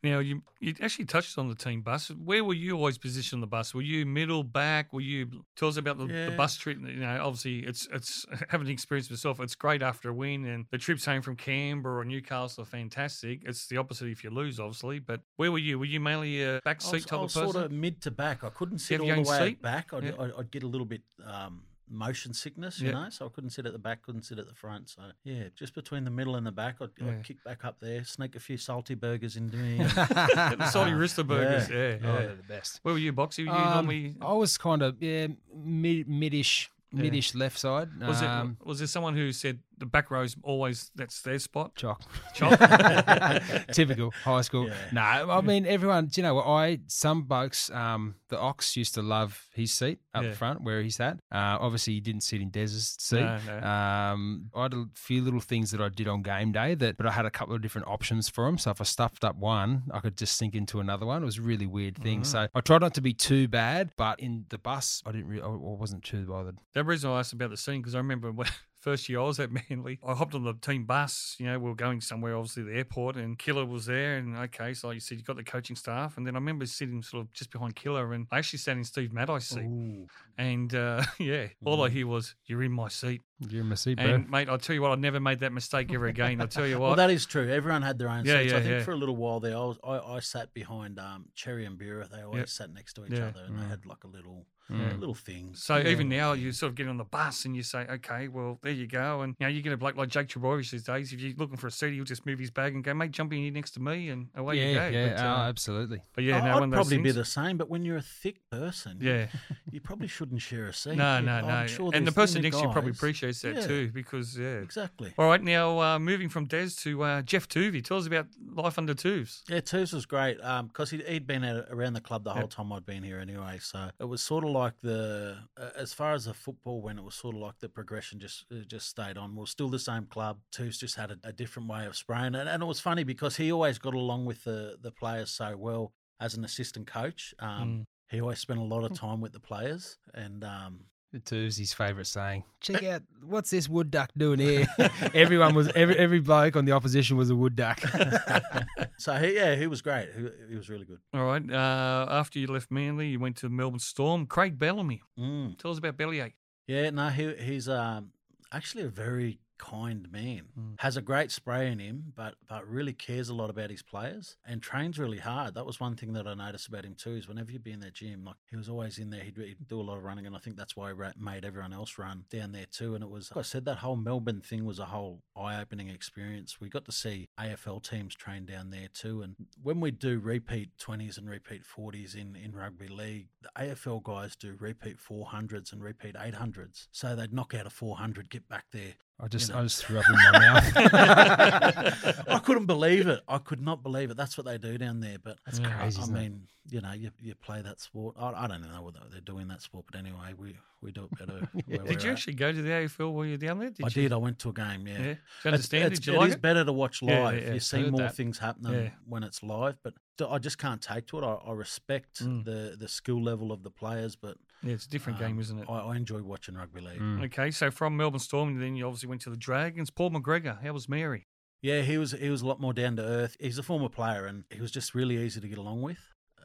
Now 0.04 0.20
you 0.20 0.42
you 0.60 0.74
actually 0.82 1.06
touched 1.06 1.38
on 1.38 1.48
the 1.50 1.56
team 1.56 1.82
bus. 1.82 2.10
Where 2.10 2.44
were 2.44 2.54
you 2.54 2.76
always 2.76 2.98
positioned 2.98 3.38
on 3.38 3.42
the 3.42 3.48
bus? 3.48 3.74
Were 3.74 3.82
you 3.82 4.06
middle 4.06 4.44
back? 4.44 4.94
Were 4.94 5.02
you 5.02 5.35
tell 5.56 5.67
us 5.67 5.78
about 5.78 5.98
the, 5.98 6.06
the 6.08 6.34
bus 6.38 6.56
trip? 6.58 6.78
You 6.80 6.95
know, 6.95 7.19
obviously 7.24 7.60
it's 7.60 7.88
it's 7.91 8.26
having 8.50 8.67
the 8.67 8.74
experience 8.74 9.10
myself. 9.10 9.39
It's 9.39 9.56
great 9.56 9.82
after 9.82 10.10
a 10.10 10.13
win, 10.13 10.45
and 10.45 10.65
the 10.71 10.78
trips 10.78 11.06
home 11.06 11.21
from 11.21 11.36
Canberra 11.36 12.00
or 12.02 12.06
Newcastle 12.06 12.63
are 12.63 12.65
fantastic. 12.65 13.41
It's 13.45 13.67
the 13.67 13.78
opposite 13.78 14.08
if 14.10 14.24
you 14.24 14.30
lose, 14.30 14.60
obviously. 14.60 15.00
But 15.00 15.21
where 15.38 15.52
were 15.52 15.58
you? 15.60 15.80
Were 15.80 15.86
you 15.86 16.00
mainly 16.00 16.43
a 16.43 16.62
back 16.63 16.78
I 16.82 16.86
seat 16.86 16.93
was, 16.93 17.06
type 17.06 17.19
I 17.19 17.24
of 17.24 17.34
person? 17.34 17.52
sort 17.52 17.65
of 17.65 17.71
mid 17.71 18.02
to 18.04 18.12
back. 18.12 18.43
I 18.43 18.50
couldn't 18.50 18.80
sit 18.80 19.00
all 19.02 19.08
the 19.08 19.21
way 19.21 19.50
seat? 19.50 19.62
back. 19.62 19.93
I'd, 19.93 20.04
Yeah. 20.04 20.12
I'd, 20.19 20.32
I'd 20.39 20.52
get 20.52 20.63
a 20.63 20.67
little 20.67 20.88
bit 20.88 21.02
um, 21.26 21.63
motion 21.89 22.34
sickness, 22.34 22.80
you 22.80 22.88
Yeah. 22.89 22.93
know. 23.04 23.10
So 23.10 23.26
I 23.26 23.30
couldn't 23.30 23.52
sit 23.52 23.65
at 23.65 23.74
the 23.74 23.80
back, 23.80 24.02
couldn't 24.02 24.24
sit 24.24 24.39
at 24.39 24.48
the 24.48 24.54
front. 24.56 24.89
So 24.89 25.02
yeah, 25.24 25.45
just 25.56 25.74
between 25.76 26.04
the 26.04 26.10
middle 26.12 26.36
and 26.36 26.45
the 26.45 26.52
back, 26.52 26.78
I'd, 26.82 26.89
Yeah. 27.00 27.12
I'd 27.12 27.24
kick 27.24 27.43
back 27.43 27.63
up 27.63 27.80
there, 27.80 28.04
sneak 28.04 28.36
a 28.36 28.39
few 28.39 28.58
salty 28.58 28.95
burgers 28.95 29.36
into 29.38 29.58
me. 29.58 29.78
The 29.86 30.69
salty 30.71 30.93
Rooster 31.02 31.24
burgers. 31.24 31.69
Yeah, 31.69 31.76
yeah. 31.78 31.98
Oh, 32.04 32.17
they're 32.17 32.36
the 32.36 32.43
best. 32.43 32.80
Where 32.84 32.93
were 32.93 33.00
you, 33.00 33.13
Boxy? 33.13 33.39
Were 33.48 33.54
you 33.56 33.63
Um, 33.63 33.74
normally 33.74 34.15
I 34.21 34.34
was 34.34 34.58
kind 34.58 34.82
of 34.82 35.02
yeah 35.02 35.28
mid 35.54 36.08
midish 36.08 36.69
Yeah. 36.91 37.02
midish 37.04 37.36
left 37.36 37.60
side. 37.60 37.89
was 38.00 38.21
um, 38.24 38.58
it 38.62 38.65
was 38.67 38.80
there 38.80 38.88
someone 38.88 39.15
who 39.15 39.32
said 39.32 39.60
the 39.78 39.86
back 39.86 40.12
row's 40.12 40.36
always 40.44 40.92
that's 40.96 41.22
their 41.22 41.40
spot? 41.40 41.76
Chock. 41.76 42.02
Chop. 42.34 42.60
Typical 43.72 44.12
high 44.24 44.42
school. 44.42 44.68
Yeah. 44.68 44.74
No, 44.92 45.02
I 45.32 45.42
mean 45.42 45.66
everyone. 45.66 46.08
Do 46.08 46.22
you 46.22 46.24
know 46.24 46.36
what? 46.36 46.46
I 46.48 46.80
some 46.88 47.24
blokes. 47.24 47.70
Um, 47.72 48.16
the 48.30 48.40
Ox 48.40 48.76
used 48.76 48.94
to 48.96 49.02
love 49.02 49.48
his 49.54 49.74
seat 49.74 50.00
up 50.14 50.24
Yeah. 50.24 50.34
front 50.34 50.62
where 50.64 50.82
he 50.82 50.90
sat. 50.90 51.18
Uh, 51.32 51.58
obviously 51.60 51.94
he 51.94 52.00
didn't 52.00 52.22
sit 52.22 52.42
in 52.42 52.50
Des's 52.50 52.96
seat. 53.00 53.22
No, 53.22 53.40
no. 53.48 53.68
Um, 53.68 54.50
I 54.56 54.64
had 54.64 54.74
a 54.74 54.86
few 54.96 55.22
little 55.22 55.40
things 55.40 55.72
that 55.72 55.82
I 55.82 55.90
did 55.90 56.08
on 56.08 56.22
game 56.24 56.52
day 56.52 56.76
that, 56.76 56.98
but 56.98 57.06
I 57.06 57.12
had 57.12 57.26
a 57.26 57.32
couple 57.32 57.54
of 57.56 57.62
different 57.62 57.88
options 57.88 58.30
for 58.30 58.48
him. 58.48 58.58
So 58.58 58.72
if 58.72 58.82
I 58.82 58.84
stuffed 58.84 59.24
up 59.24 59.36
one, 59.38 59.84
I 59.92 60.00
could 60.00 60.18
just 60.18 60.38
sink 60.38 60.56
into 60.56 60.80
another 60.80 61.06
one. 61.06 61.22
It 61.22 61.26
was 61.26 61.38
a 61.38 61.42
really 61.44 61.68
weird 61.68 61.98
thing. 61.98 62.22
Mm. 62.22 62.26
So 62.26 62.48
I 62.54 62.62
tried 62.62 62.82
not 62.82 62.94
to 62.96 63.02
be 63.02 63.14
too 63.14 63.48
bad, 63.48 63.92
but 63.98 64.20
in 64.20 64.46
the 64.50 64.58
bus, 64.58 65.04
I 65.06 65.12
didn't. 65.12 65.28
Re- 65.28 65.42
I 65.42 65.46
I 65.46 65.78
wasn't 65.78 66.04
too 66.04 66.26
bothered. 66.26 66.58
The 66.74 66.84
reason 66.84 67.10
I 67.12 67.20
asked 67.20 67.34
about 67.34 67.50
the 67.50 67.58
scene 67.58 67.82
because 67.82 67.96
I 67.96 68.00
remember 68.00 68.32
when 68.32 68.48
first 68.86 69.10
year 69.10 69.19
I 69.19 69.24
was 69.24 69.39
at 69.39 69.50
Manly, 69.69 70.00
I 70.06 70.13
hopped 70.13 70.36
on 70.36 70.43
the 70.43 70.54
team 70.54 70.86
bus. 70.86 71.36
You 71.39 71.48
know, 71.48 71.58
we 71.58 71.69
were 71.69 71.76
going 71.76 72.02
somewhere, 72.02 72.38
obviously 72.38 72.63
the 72.63 72.76
airport, 72.76 73.15
and 73.17 73.38
Killer 73.38 73.65
was 73.65 73.88
there. 73.88 74.17
And 74.17 74.38
okay, 74.38 74.74
so 74.76 74.88
like 74.88 74.95
you 74.95 75.02
said, 75.02 75.17
you 75.17 75.24
got 75.24 75.38
the 75.38 75.43
coaching 75.43 75.76
staff, 75.76 76.17
and 76.17 76.26
then 76.26 76.36
I 76.36 76.39
remember 76.39 76.65
sitting 76.67 77.02
sort 77.02 77.26
of 77.26 77.34
just 77.34 77.52
behind 77.52 77.76
Killer, 77.76 78.13
and 78.13 78.28
I 78.32 78.38
actually 78.38 78.60
sat 78.60 78.78
in 78.78 78.84
Steve 78.84 79.10
Matai's 79.10 79.48
seat, 79.48 79.65
Ooh. 79.65 80.08
and 80.38 80.74
uh, 80.74 81.04
yeah, 81.19 81.48
all 81.65 81.84
I 81.84 81.89
hear 81.89 82.06
was 82.06 82.36
"You're 82.45 82.63
in 82.63 82.71
my 82.71 82.88
seat," 82.88 83.24
You're 83.39 83.65
my 83.65 83.76
seat, 83.76 84.00
and 84.00 84.30
mate, 84.30 84.48
I'll 84.48 84.58
tell 84.58 84.74
you 84.74 84.82
what, 84.82 84.91
I 84.91 84.95
never 84.95 85.19
made 85.19 85.39
that 85.41 85.52
mistake 85.52 85.93
ever 85.93 86.06
again. 86.08 86.39
I'll 86.39 86.48
tell 86.48 86.65
you 86.65 86.76
what, 86.80 86.88
Well, 86.88 86.95
that 86.95 87.10
is 87.10 87.26
true. 87.26 87.50
Everyone 87.52 87.82
had 87.82 87.98
their 88.00 88.08
own 88.08 88.24
Yeah, 88.24 88.39
seats. 88.39 88.52
yeah, 88.54 88.58
I 88.58 88.62
think 88.62 88.71
yeah. 88.71 88.84
for 88.84 88.91
a 88.91 88.95
little 88.95 89.17
while 89.17 89.41
there, 89.41 89.58
I, 89.58 89.60
was, 89.65 89.78
I, 89.84 89.98
I 90.00 90.19
sat 90.21 90.54
behind 90.54 91.00
um, 91.00 91.26
Cherry 91.36 91.65
and 91.65 91.78
Bira. 91.78 92.10
They 92.10 92.21
always 92.21 92.39
Yep. 92.39 92.50
sat 92.50 92.74
next 92.74 92.93
to 92.93 93.06
each 93.06 93.12
Yeah. 93.12 93.28
other, 93.28 93.43
and 93.45 93.60
they 93.60 93.65
had 93.65 93.86
like 93.86 94.04
a 94.06 94.08
little, 94.08 94.45
Mm. 94.71 94.98
little 95.00 95.13
thing. 95.13 95.52
So 95.54 95.78
even 95.78 96.10
now, 96.10 96.34
you 96.34 96.52
sort 96.52 96.71
of 96.71 96.76
get 96.76 96.88
on 96.88 96.98
the 96.98 97.04
bus 97.04 97.45
and 97.45 97.56
you 97.56 97.62
say, 97.62 97.86
okay, 97.88 98.28
well, 98.30 98.58
there 98.63 98.71
you 98.71 98.88
go. 98.88 99.21
And 99.21 99.36
you 99.39 99.45
know, 99.45 99.52
you 99.52 99.62
get 99.62 99.71
a 99.74 99.78
bloke 99.78 99.95
like 99.95 100.10
Jake 100.10 100.28
Trbojevic 100.28 100.71
these 100.71 100.82
days. 100.82 101.13
If 101.13 101.21
you're 101.21 101.36
looking 101.38 101.56
for 101.56 101.67
a 101.67 101.71
seat, 101.71 101.93
he'll 101.93 102.04
just 102.04 102.26
move 102.26 102.39
his 102.39 102.50
bag 102.50 102.74
and 102.74 102.84
go, 102.84 102.91
mate, 102.95 103.12
jump 103.12 103.32
in 103.34 103.43
here 103.43 103.52
next 103.52 103.71
to 103.76 103.80
me, 103.80 104.10
and 104.10 104.30
away 104.36 104.56
yeah, 104.58 104.67
you 104.69 104.74
go. 104.74 104.88
yeah, 104.98 105.10
But, 105.17 105.24
oh, 105.24 105.28
uh, 105.30 105.50
absolutely. 105.50 106.02
but 106.15 106.24
yeah, 106.24 106.39
no, 106.39 106.45
I'd 106.48 106.54
one 106.62 106.63
of 106.63 106.71
probably 106.71 106.98
be 106.98 107.12
the 107.12 107.24
same, 107.24 107.58
but 107.58 107.69
when 107.69 107.86
you're 107.86 107.98
a 107.98 108.02
thick 108.02 108.38
person, 108.50 108.98
Yeah. 109.00 109.28
you 109.69 109.82
probably 109.82 110.08
shouldn't 110.08 110.41
share 110.41 110.65
a 110.65 110.74
seat. 110.74 110.95
No, 110.95 111.19
You- 111.19 111.26
no, 111.28 111.32
I'm 111.34 111.48
no. 111.48 111.67
sure 111.67 111.91
and 111.93 112.08
the 112.08 112.12
person 112.12 112.41
next 112.41 112.58
to 112.58 112.63
you 112.63 112.71
probably 112.71 112.93
guys- 112.93 113.00
appreciates 113.26 113.42
that 113.42 113.56
Yeah. 113.62 113.68
too, 113.68 113.92
because 113.92 114.38
yeah. 114.38 114.58
Exactly. 114.60 115.14
All 115.18 115.28
right, 115.28 115.42
now 115.42 115.80
uh, 115.80 116.00
moving 116.00 116.30
from 116.30 116.46
Des 116.46 116.70
to 116.84 117.04
uh, 117.04 117.22
Geoff 117.22 117.48
Toovey. 117.48 117.84
Tell 117.84 117.98
us 117.98 118.08
about 118.08 118.28
life 118.54 118.78
under 118.78 118.94
Tuves. 118.94 119.42
Yeah, 119.50 119.60
Twos 119.62 119.94
was 119.94 120.06
great 120.06 120.38
because 120.38 120.90
he'd, 120.92 121.02
he'd 121.08 121.28
been 121.28 121.44
at, 121.44 121.68
around 121.70 121.94
the 121.94 122.02
club 122.02 122.24
the 122.24 122.32
whole 122.34 122.44
Yep. 122.44 122.50
time 122.52 122.74
I'd 122.74 122.86
been 122.86 123.04
here 123.04 123.20
anyway. 123.20 123.60
So 123.62 123.90
it 124.00 124.06
was 124.06 124.22
sort 124.22 124.44
of 124.44 124.52
like 124.52 124.74
the, 124.82 125.38
uh, 125.58 125.70
as 125.76 125.94
far 125.94 126.14
as 126.14 126.26
the 126.26 126.34
football 126.34 126.82
went, 126.82 127.00
it 127.00 127.04
was 127.06 127.16
sort 127.16 127.36
of 127.36 127.42
like 127.42 127.60
the 127.60 127.70
progression 127.70 128.20
just 128.20 128.46
uh, 128.52 128.58
just 128.68 128.88
stayed 128.88 129.18
on. 129.18 129.36
We 129.36 129.44
are 129.44 129.48
still 129.48 129.70
the 129.70 129.80
same 129.80 130.06
club. 130.06 130.40
Twos 130.52 130.78
just 130.78 130.96
had 130.96 131.12
a, 131.12 131.18
a 131.24 131.34
different 131.34 131.70
way 131.70 131.86
of 131.86 131.96
spraying, 131.96 132.36
and, 132.36 132.48
and 132.50 132.62
it 132.64 132.66
was 132.66 132.80
funny 132.80 133.04
because 133.04 133.38
he 133.38 133.52
always 133.52 133.78
got 133.78 133.94
along 133.94 134.26
with 134.26 134.44
the 134.44 134.78
the 134.82 134.92
players 134.92 135.32
so 135.32 135.56
well 135.58 135.94
as 136.20 136.36
an 136.36 136.46
assistant 136.46 136.88
coach. 136.88 137.34
Um, 137.40 137.86
He 138.08 138.22
always 138.22 138.40
spent 138.40 138.60
a 138.60 138.64
lot 138.64 138.84
of 138.84 138.94
time 138.98 139.20
with 139.20 139.34
the 139.34 139.40
players, 139.40 139.98
and 140.14 140.44
um, 140.44 140.86
Two's 141.19 141.58
his 141.58 141.73
favourite 141.73 142.08
saying. 142.08 142.43
Check 142.60 142.84
out 142.84 143.04
what's 143.23 143.49
this 143.49 143.69
wood 143.69 143.91
duck 143.91 144.12
doing 144.17 144.39
here? 144.39 144.67
Everyone 145.13 145.56
was 145.56 145.69
every 145.75 145.97
every 145.97 146.19
bloke 146.19 146.56
on 146.56 146.65
the 146.65 146.71
opposition 146.71 147.17
was 147.17 147.30
a 147.30 147.36
wood 147.36 147.56
duck. 147.56 147.80
so 148.97 149.13
he, 149.13 149.36
yeah, 149.36 149.56
he 149.56 149.67
was 149.67 149.82
great. 149.82 150.10
He, 150.15 150.28
he 150.49 150.56
was 150.56 150.69
really 150.69 150.86
good. 150.86 150.99
All 151.13 151.25
right. 151.25 151.43
Uh, 151.49 152.08
after 152.10 152.39
you 152.39 152.47
left 152.47 152.71
Manly, 152.71 153.08
you 153.08 153.19
went 153.19 153.38
to 153.38 153.49
Melbourne 153.49 153.80
Storm. 153.80 154.25
Craig 154.25 154.58
Bellamy. 154.58 155.01
Mm. 155.19 155.58
Tell 155.58 155.71
us 155.71 155.78
about 155.78 155.97
Bellyache. 155.97 156.36
Yeah, 156.67 156.89
no, 156.89 157.10
he, 157.10 157.34
he's 157.36 157.69
um, 157.69 158.12
actually 158.51 158.84
a 158.84 158.89
very 158.89 159.39
kind 159.58 160.12
man. 160.12 160.44
Mm. 160.60 160.80
Has 160.80 160.98
a 160.98 161.02
great 161.02 161.32
spray 161.32 161.72
in 161.72 161.80
him, 161.80 162.13
but 162.15 162.36
but 162.48 162.68
really 162.68 162.94
cares 162.94 163.30
a 163.30 163.34
lot 163.34 163.50
about 163.50 163.70
his 163.70 163.82
players 163.82 164.38
and 164.46 164.62
trains 164.62 165.00
really 165.00 165.20
hard. 165.20 165.56
That 165.56 165.65
was 165.65 165.80
one 165.80 165.96
thing 165.96 166.13
that 166.13 166.28
I 166.28 166.34
noticed 166.34 166.68
about 166.68 166.86
him 166.86 166.96
too. 166.96 167.15
Is 167.15 167.28
whenever 167.28 167.52
you'd 167.52 167.63
be 167.63 167.72
in 167.72 167.80
their 167.80 167.91
gym, 167.91 168.24
like 168.26 168.36
he 168.50 168.58
was 168.58 168.70
always 168.70 168.98
in 168.98 169.10
there. 169.10 169.24
He'd, 169.24 169.38
he'd 169.38 169.68
do 169.68 169.80
a 169.80 169.84
lot 169.84 169.98
of 169.98 170.04
running, 170.04 170.26
and 170.26 170.36
I 170.36 170.39
think 170.39 170.58
that's 170.58 170.76
why 170.76 170.91
he 170.91 170.96
made 171.18 171.46
everyone 171.46 171.74
else 171.74 171.98
run 171.98 172.26
down 172.30 172.52
there 172.52 172.65
too. 172.70 172.96
And 172.96 173.04
it 173.04 173.10
was, 173.10 173.32
like 173.32 173.44
I 173.44 173.48
said, 173.48 173.65
that 173.65 173.78
whole 173.78 173.96
Melbourne 173.96 174.41
thing 174.41 174.65
was 174.65 174.80
a 174.80 174.86
whole 174.86 175.24
eye-opening 175.36 175.89
experience. 175.89 176.60
We 176.60 176.70
got 176.70 176.86
to 176.86 176.91
see 176.91 177.30
AFL 177.39 177.84
teams 177.88 178.15
train 178.15 178.46
down 178.46 178.70
there 178.70 178.88
too, 178.94 179.22
and 179.22 179.36
when 179.62 179.80
we 179.80 179.91
do 179.91 180.20
repeat 180.20 180.78
twenties 180.78 181.18
and 181.18 181.30
repeat 181.30 181.65
forties 181.65 182.15
in 182.15 182.36
in 182.36 182.54
rugby 182.54 182.88
league, 182.88 183.28
the 183.41 183.50
AFL 183.58 184.04
guys 184.04 184.36
do 184.36 184.56
repeat 184.60 185.00
four 185.00 185.26
hundreds 185.26 185.72
and 185.72 185.84
repeat 185.84 186.15
eight 186.20 186.36
hundreds. 186.36 186.88
So 186.91 187.15
they'd 187.15 187.34
knock 187.34 187.54
out 187.54 187.65
a 187.65 187.70
four 187.70 187.98
hundred, 187.98 188.30
get 188.30 188.48
back 188.48 188.65
there. 188.72 188.94
I 189.19 189.28
just 189.30 189.49
know. 189.49 189.60
I 189.60 189.63
just 189.63 189.84
threw 189.86 189.97
up 189.99 190.06
in 190.10 190.15
my 190.15 190.39
mouth. 190.39 190.73
I 192.28 192.39
couldn't 192.43 192.65
believe 192.65 193.08
it. 193.08 193.21
I 193.28 193.38
could 193.38 193.62
not 193.62 193.82
believe 193.84 194.12
it. 194.12 194.17
That's 194.17 194.38
what 194.38 194.45
they 194.45 194.58
do 194.58 194.78
down 194.78 194.99
there. 194.99 195.17
But 195.23 195.38
That's 195.45 195.60
I- 195.60 195.63
crazy, 195.71 195.99
I, 195.99 196.04
isn't 196.04 196.15
it? 196.15 196.19
mean, 196.19 196.41
you 196.69 196.82
know, 196.82 196.91
you, 196.93 197.12
you 197.21 197.36
play 197.36 197.62
that 197.62 197.80
sport. 197.80 198.15
I, 198.19 198.32
I 198.43 198.47
don't 198.47 198.62
know 198.62 198.82
what 198.82 198.95
they're 199.12 199.21
doing 199.21 199.47
that 199.49 199.62
sport, 199.62 199.86
but 199.89 199.97
anyway, 199.99 200.34
we, 200.38 200.56
we 200.82 200.91
do 200.91 201.06
it 201.12 201.17
better. 201.19 201.47
where 201.65 201.78
Did 201.86 202.04
you 202.04 202.10
at. 202.10 202.13
actually 202.17 202.34
go 202.34 202.51
to 202.51 202.62
the 202.62 202.69
AFL 202.69 203.13
while 203.13 203.25
you 203.25 203.32
were 203.32 203.38
down 203.38 203.60
there? 203.60 203.69
Did 203.69 203.86
I 203.86 203.88
you? 203.88 203.93
did. 203.93 204.13
I 204.13 204.17
went 204.17 204.39
to 204.39 204.49
a 204.49 204.54
game. 204.54 204.88
Yeah. 204.88 204.93
Yeah. 204.93 204.97
Did 204.97 205.06
you 205.06 205.12
It's- 205.12 205.45
understand? 205.45 205.84
it's- 205.86 205.99
Did 205.99 206.08
you 206.08 206.13
it 206.13 206.17
like 206.17 206.30
is 206.30 206.36
it? 206.36 206.41
better 206.41 206.65
to 206.65 206.73
watch 206.73 207.01
live. 207.01 207.36
yeah, 207.36 207.47
yeah. 207.47 207.54
You 207.54 207.60
see 207.60 207.84
more 207.89 207.99
that. 208.01 208.15
things 208.15 208.38
happening 208.39 208.73
Yeah. 208.73 208.89
when 209.08 209.23
it's 209.23 209.43
live, 209.43 209.78
but 209.84 209.93
I 210.28 210.39
just 210.39 210.58
can't 210.58 210.82
take 210.82 211.08
to 211.08 211.19
it. 211.19 211.23
I, 211.23 211.36
I 211.47 211.51
respect 211.54 212.23
Mm. 212.23 212.43
the 212.45 212.75
the 212.78 212.88
skill 212.88 213.21
level 213.21 213.51
of 213.51 213.63
the 213.63 213.69
players, 213.71 214.15
but 214.15 214.38
Yeah, 214.63 214.74
it's 214.74 214.86
a 214.86 214.89
different 214.89 215.20
game, 215.20 215.34
um, 215.34 215.39
isn't 215.39 215.60
it? 215.60 215.70
I, 215.70 215.80
I 215.80 215.96
enjoy 215.96 216.22
watching 216.24 216.56
rugby 216.56 216.82
league. 216.82 217.00
Mm. 217.00 217.26
Okay, 217.26 217.52
so 217.52 217.70
from 217.72 217.96
Melbourne 217.98 218.20
Storm, 218.20 218.60
then 218.60 218.76
you 218.76 218.86
obviously 218.86 219.10
went 219.10 219.22
to 219.22 219.30
the 219.30 219.38
Dragons. 219.38 219.89
Paul 219.91 220.12
McGregor, 220.12 220.62
how 220.63 220.74
was 220.74 220.89
Mary? 220.89 221.28
Yeah, 221.62 221.82
he 221.82 221.98
was 221.98 222.12
he 222.12 222.30
was 222.30 222.41
a 222.41 222.48
lot 222.48 222.60
more 222.60 222.74
down 222.74 222.96
to 222.98 223.04
earth. 223.04 223.36
He's 223.39 223.58
a 223.58 223.63
former 223.63 223.89
player, 223.89 224.26
and 224.26 224.44
he 224.52 224.62
was 224.62 224.72
just 224.72 224.94
really 224.96 225.18
easy 225.18 225.39
to 225.41 225.48
get 225.48 225.58
along 225.58 225.82
with. 225.82 226.00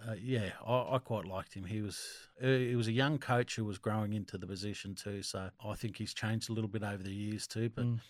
Uh, 0.09 0.15
yeah, 0.19 0.51
I, 0.67 0.95
I 0.95 0.99
quite 0.99 1.27
liked 1.27 1.53
him. 1.55 1.65
He 1.65 1.83
was 1.83 1.99
uh, 2.43 2.47
he 2.47 2.75
was 2.77 2.89
a 2.89 2.93
young 2.93 3.19
coach 3.19 3.57
who 3.57 3.65
was 3.65 3.77
growing 3.79 4.13
into 4.15 4.39
the 4.39 4.47
position 4.47 4.95
too. 4.95 5.23
So 5.23 5.51
I 5.65 5.75
think 5.75 5.97
he's 5.99 6.15
changed 6.15 6.49
a 6.49 6.53
little 6.55 6.71
bit 6.71 6.83
over 6.83 7.03
the 7.03 7.13
years 7.13 7.47
too. 7.47 7.69
But 7.69 7.85
Mm. 7.85 8.01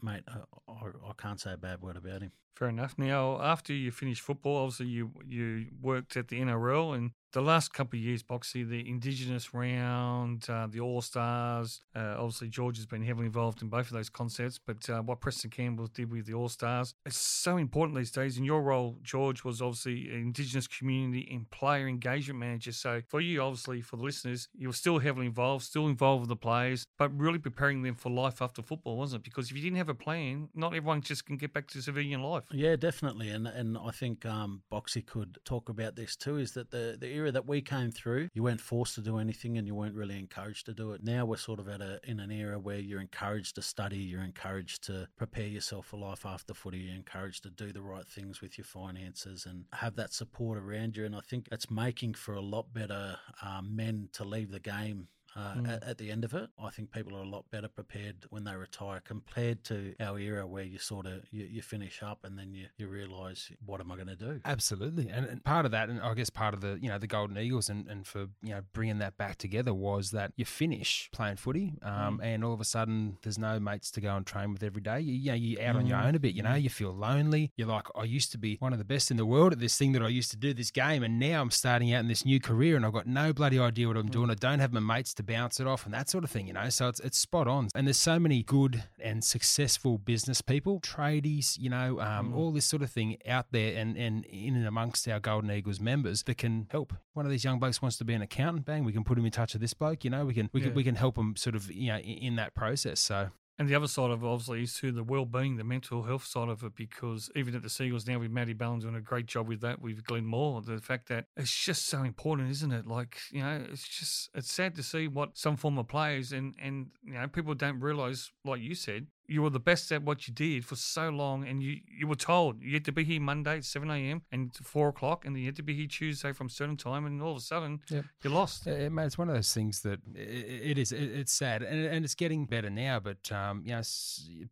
mate, 0.00 0.22
I, 0.28 0.38
I, 0.72 0.86
I 1.08 1.12
can't 1.18 1.38
say 1.40 1.52
a 1.52 1.56
bad 1.58 1.82
word 1.82 1.96
about 1.96 2.22
him. 2.22 2.32
Fair 2.56 2.68
enough. 2.68 2.94
Now, 2.96 3.42
after 3.42 3.72
you 3.74 3.90
finished 3.90 4.22
football, 4.22 4.56
obviously 4.58 4.86
you 4.86 5.10
you 5.26 5.66
worked 5.82 6.16
at 6.16 6.28
the 6.28 6.40
NRL, 6.40 6.94
and 6.96 7.10
the 7.34 7.42
last 7.42 7.74
couple 7.74 7.98
of 7.98 8.04
years, 8.04 8.22
Boxy, 8.22 8.66
the 8.66 8.88
Indigenous 8.88 9.52
round, 9.52 10.48
uh, 10.48 10.68
the 10.70 10.78
All 10.78 11.02
Stars. 11.02 11.82
Uh, 11.94 12.14
obviously, 12.16 12.48
George 12.48 12.76
has 12.76 12.86
been 12.86 13.02
heavily 13.02 13.26
involved 13.26 13.60
in 13.60 13.68
both 13.68 13.86
of 13.86 13.92
those 13.92 14.08
concepts. 14.08 14.60
But 14.64 14.88
uh, 14.88 15.02
what 15.02 15.20
Preston 15.20 15.50
Campbell 15.50 15.88
did 15.88 16.12
with 16.12 16.26
the 16.26 16.34
All 16.34 16.48
Stars, 16.48 16.94
it's 17.04 17.18
so 17.18 17.56
important 17.56 17.98
these 17.98 18.12
days. 18.12 18.38
In 18.38 18.44
your 18.44 18.62
role, 18.62 18.98
George 19.02 19.42
was 19.42 19.60
obviously 19.60 20.12
Indigenous 20.12 20.68
community 20.68 21.28
and 21.30 21.50
player 21.50 21.88
engagement 21.88 22.38
manager. 22.38 22.70
So 22.70 23.02
for 23.08 23.20
you, 23.20 23.42
obviously, 23.42 23.80
for 23.80 23.96
the 23.96 24.04
listeners, 24.04 24.48
you 24.54 24.68
were 24.68 24.74
still 24.74 25.00
heavily 25.00 25.26
involved, 25.26 25.64
still 25.64 25.88
involved 25.88 26.20
with 26.20 26.28
the 26.28 26.36
players, 26.36 26.86
but 26.98 27.16
really 27.18 27.40
preparing 27.40 27.82
them 27.82 27.96
for 27.96 28.10
life 28.10 28.40
after 28.42 28.62
football, 28.62 28.96
wasn't 28.96 29.22
it? 29.22 29.24
Because 29.24 29.50
if 29.50 29.56
you 29.56 29.62
didn't 29.62 29.78
have 29.78 29.88
a 29.88 29.94
plan, 29.94 30.50
not 30.54 30.72
everyone 30.72 31.00
just 31.00 31.26
can 31.26 31.36
get 31.36 31.52
back 31.52 31.66
to 31.68 31.82
civilian 31.82 32.22
life. 32.22 32.44
Yeah, 32.52 32.76
definitely, 32.76 33.30
and 33.30 33.48
and 33.48 33.76
I 33.76 33.90
think 33.90 34.24
um, 34.24 34.62
Boxy 34.72 35.04
could 35.04 35.38
talk 35.44 35.68
about 35.68 35.96
this 35.96 36.14
too. 36.14 36.36
Is 36.38 36.52
that 36.52 36.70
the 36.70 36.96
the 36.98 37.23
era 37.24 37.32
that 37.32 37.46
we 37.46 37.62
came 37.62 37.90
through, 37.90 38.28
you 38.34 38.42
weren't 38.42 38.60
forced 38.60 38.94
to 38.96 39.00
do 39.00 39.18
anything 39.18 39.56
and 39.56 39.66
you 39.66 39.74
weren't 39.74 39.94
really 39.94 40.18
encouraged 40.18 40.66
to 40.66 40.74
do 40.74 40.92
it. 40.92 41.02
Now 41.02 41.24
we're 41.24 41.36
sort 41.36 41.58
of 41.58 41.68
at 41.68 41.80
a 41.80 41.98
in 42.04 42.20
an 42.20 42.30
era 42.30 42.58
where 42.58 42.78
you're 42.78 43.00
encouraged 43.00 43.54
to 43.54 43.62
study, 43.62 43.96
you're 43.98 44.22
encouraged 44.22 44.84
to 44.84 45.08
prepare 45.16 45.46
yourself 45.46 45.86
for 45.86 45.96
life 45.96 46.26
after 46.26 46.52
footy, 46.52 46.78
you're 46.78 46.94
encouraged 46.94 47.42
to 47.44 47.50
do 47.50 47.72
the 47.72 47.82
right 47.82 48.06
things 48.06 48.40
with 48.40 48.58
your 48.58 48.66
finances 48.66 49.46
and 49.46 49.64
have 49.72 49.96
that 49.96 50.12
support 50.12 50.58
around 50.58 50.96
you. 50.96 51.06
And 51.06 51.16
I 51.16 51.20
think 51.20 51.48
it's 51.50 51.70
making 51.70 52.14
for 52.14 52.34
a 52.34 52.42
lot 52.42 52.72
better 52.72 53.16
um, 53.42 53.74
men 53.74 54.08
to 54.12 54.24
leave 54.24 54.50
the 54.50 54.60
game 54.60 55.08
uh, 55.36 55.54
mm. 55.54 55.72
at, 55.72 55.82
at, 55.84 55.98
the 55.98 56.10
end 56.10 56.24
of 56.24 56.34
it. 56.34 56.48
I 56.62 56.70
think 56.70 56.92
people 56.92 57.16
are 57.16 57.22
a 57.22 57.28
lot 57.28 57.44
better 57.50 57.68
prepared 57.68 58.26
when 58.30 58.44
they 58.44 58.54
retire 58.54 59.00
compared 59.04 59.64
to 59.64 59.94
our 60.00 60.18
era 60.18 60.46
where 60.46 60.62
you 60.62 60.78
sort 60.78 61.06
of 61.06 61.22
you, 61.30 61.44
you 61.44 61.62
finish 61.62 62.02
up 62.02 62.20
and 62.24 62.38
then 62.38 62.54
you, 62.54 62.66
you 62.76 62.88
realise 62.88 63.50
what 63.64 63.80
am 63.80 63.90
I 63.90 63.96
going 63.96 64.08
to 64.08 64.16
do? 64.16 64.40
Absolutely, 64.44 65.08
and, 65.08 65.26
and, 65.26 65.44
part 65.44 65.64
of 65.64 65.72
that, 65.72 65.88
and 65.88 66.00
I 66.00 66.14
guess 66.14 66.30
part 66.30 66.54
of 66.54 66.60
the 66.60 66.78
you 66.80 66.88
know 66.88 66.98
the 66.98 67.06
Golden 67.06 67.38
Eagles 67.38 67.68
and, 67.68 67.88
and 67.88 68.06
for 68.06 68.26
you 68.42 68.50
know 68.50 68.62
bringing 68.72 68.98
that 68.98 69.16
back 69.16 69.36
together 69.36 69.74
was 69.74 70.10
that 70.12 70.32
you 70.36 70.44
finish 70.44 71.08
playing 71.12 71.36
footy, 71.36 71.74
um, 71.82 72.18
mm. 72.18 72.24
and 72.24 72.44
all 72.44 72.52
of 72.52 72.60
a 72.60 72.64
sudden 72.64 73.18
there's 73.22 73.38
no 73.38 73.58
mates 73.58 73.90
to 73.92 74.00
go 74.00 74.16
and 74.16 74.26
train 74.26 74.52
with 74.52 74.62
every 74.62 74.82
day. 74.82 75.00
You, 75.00 75.14
you 75.14 75.30
know 75.30 75.34
you're 75.34 75.62
out 75.62 75.76
mm. 75.76 75.78
on 75.80 75.86
your 75.86 75.98
mm. 75.98 76.06
own 76.06 76.14
a 76.14 76.20
bit. 76.20 76.34
You 76.34 76.42
know 76.42 76.50
mm. 76.50 76.62
you 76.62 76.70
feel 76.70 76.92
lonely. 76.92 77.52
You're 77.56 77.68
like 77.68 77.86
I 77.94 78.04
used 78.04 78.32
to 78.32 78.38
be 78.38 78.56
one 78.60 78.72
of 78.72 78.78
the 78.78 78.84
best 78.84 79.10
in 79.10 79.16
the 79.16 79.26
world 79.26 79.52
at 79.52 79.58
this 79.58 79.76
thing 79.76 79.92
that 79.92 80.02
I 80.02 80.08
used 80.08 80.30
to 80.30 80.36
do 80.36 80.54
this 80.54 80.70
game, 80.70 81.02
and 81.02 81.18
now 81.18 81.40
I'm 81.40 81.50
starting 81.50 81.92
out 81.92 82.00
in 82.00 82.08
this 82.08 82.24
new 82.24 82.40
career 82.40 82.76
and 82.76 82.86
I've 82.86 82.92
got 82.92 83.06
no 83.06 83.32
bloody 83.32 83.58
idea 83.58 83.88
what 83.88 83.96
I'm 83.96 84.08
mm. 84.08 84.12
doing. 84.12 84.30
I 84.30 84.34
don't 84.34 84.60
have 84.60 84.72
my 84.72 84.80
mates 84.80 85.14
to 85.14 85.23
bounce 85.24 85.60
it 85.60 85.66
off 85.66 85.84
and 85.84 85.94
that 85.94 86.08
sort 86.08 86.24
of 86.24 86.30
thing, 86.30 86.46
you 86.46 86.52
know. 86.52 86.68
So 86.68 86.88
it's 86.88 87.00
it's 87.00 87.18
spot 87.18 87.48
on. 87.48 87.68
And 87.74 87.86
there's 87.86 87.98
so 87.98 88.18
many 88.18 88.42
good 88.42 88.84
and 89.00 89.24
successful 89.24 89.98
business 89.98 90.40
people, 90.42 90.80
tradies, 90.80 91.58
you 91.58 91.70
know, 91.70 92.00
um, 92.00 92.32
mm. 92.32 92.36
all 92.36 92.52
this 92.52 92.66
sort 92.66 92.82
of 92.82 92.90
thing 92.90 93.16
out 93.28 93.46
there 93.50 93.76
and, 93.76 93.96
and 93.96 94.24
in 94.26 94.56
and 94.56 94.66
amongst 94.66 95.08
our 95.08 95.20
Golden 95.20 95.50
Eagles 95.50 95.80
members 95.80 96.22
that 96.24 96.38
can 96.38 96.66
help. 96.70 96.92
One 97.12 97.26
of 97.26 97.30
these 97.30 97.44
young 97.44 97.58
blokes 97.58 97.80
wants 97.80 97.96
to 97.98 98.04
be 98.04 98.14
an 98.14 98.22
accountant, 98.22 98.66
bang, 98.66 98.84
we 98.84 98.92
can 98.92 99.04
put 99.04 99.18
him 99.18 99.24
in 99.24 99.32
touch 99.32 99.52
with 99.54 99.62
this 99.62 99.74
bloke, 99.74 100.04
you 100.04 100.10
know, 100.10 100.24
we 100.24 100.34
can 100.34 100.50
we 100.52 100.60
yeah. 100.60 100.66
can 100.66 100.74
we 100.74 100.84
can 100.84 100.96
help 100.96 101.16
him 101.16 101.36
sort 101.36 101.54
of, 101.54 101.70
you 101.70 101.88
know, 101.88 101.98
in 101.98 102.36
that 102.36 102.54
process. 102.54 103.00
So 103.00 103.30
and 103.58 103.68
the 103.68 103.74
other 103.74 103.86
side 103.86 104.10
of 104.10 104.22
it, 104.22 104.26
obviously, 104.26 104.62
is 104.64 104.74
to 104.78 104.90
the 104.90 105.04
well-being, 105.04 105.56
the 105.56 105.64
mental 105.64 106.02
health 106.02 106.24
side 106.24 106.48
of 106.48 106.62
it, 106.64 106.74
because 106.74 107.30
even 107.36 107.54
at 107.54 107.62
the 107.62 107.70
Seagulls 107.70 108.06
now 108.06 108.18
with 108.18 108.30
Matty 108.30 108.52
Ballin 108.52 108.80
doing 108.80 108.96
a 108.96 109.00
great 109.00 109.26
job 109.26 109.48
with 109.48 109.60
that, 109.60 109.80
with 109.80 110.04
Glenn 110.04 110.26
Moore, 110.26 110.60
the 110.60 110.80
fact 110.80 111.08
that 111.08 111.26
it's 111.36 111.54
just 111.64 111.86
so 111.86 112.02
important, 112.02 112.50
isn't 112.50 112.72
it? 112.72 112.86
Like, 112.86 113.18
you 113.30 113.42
know, 113.42 113.64
it's 113.70 113.86
just, 113.86 114.30
it's 114.34 114.52
sad 114.52 114.74
to 114.74 114.82
see 114.82 115.06
what 115.06 115.38
some 115.38 115.56
former 115.56 115.84
players 115.84 116.32
and, 116.32 116.54
and, 116.60 116.88
you 117.04 117.14
know, 117.14 117.28
people 117.28 117.54
don't 117.54 117.80
realise, 117.80 118.32
like 118.44 118.60
you 118.60 118.74
said, 118.74 119.06
you 119.26 119.42
were 119.42 119.50
the 119.50 119.60
best 119.60 119.90
at 119.92 120.02
what 120.02 120.28
you 120.28 120.34
did 120.34 120.64
for 120.64 120.76
so 120.76 121.08
long, 121.08 121.46
and 121.46 121.62
you, 121.62 121.78
you 121.86 122.06
were 122.06 122.14
told 122.14 122.62
you 122.62 122.74
had 122.74 122.84
to 122.84 122.92
be 122.92 123.04
here 123.04 123.20
Monday 123.20 123.58
at 123.58 123.64
7 123.64 123.90
a.m. 123.90 124.22
and 124.32 124.54
4 124.54 124.88
o'clock, 124.88 125.24
and 125.24 125.38
you 125.38 125.46
had 125.46 125.56
to 125.56 125.62
be 125.62 125.74
here 125.74 125.86
Tuesday 125.86 126.32
from 126.32 126.48
a 126.48 126.50
certain 126.50 126.76
time, 126.76 127.06
and 127.06 127.22
all 127.22 127.32
of 127.32 127.38
a 127.38 127.40
sudden 127.40 127.80
yep. 127.88 128.04
you're 128.22 128.32
lost. 128.32 128.66
It, 128.66 128.92
mate, 128.92 129.06
it's 129.06 129.18
one 129.18 129.28
of 129.28 129.34
those 129.34 129.52
things 129.52 129.80
that 129.82 130.00
it, 130.14 130.70
it 130.70 130.78
is, 130.78 130.92
it, 130.92 131.02
it's 131.02 131.32
sad, 131.32 131.62
and, 131.62 131.86
and 131.86 132.04
it's 132.04 132.14
getting 132.14 132.44
better 132.44 132.70
now, 132.70 133.00
but, 133.00 133.30
um, 133.32 133.62
you 133.64 133.72
know, 133.72 133.82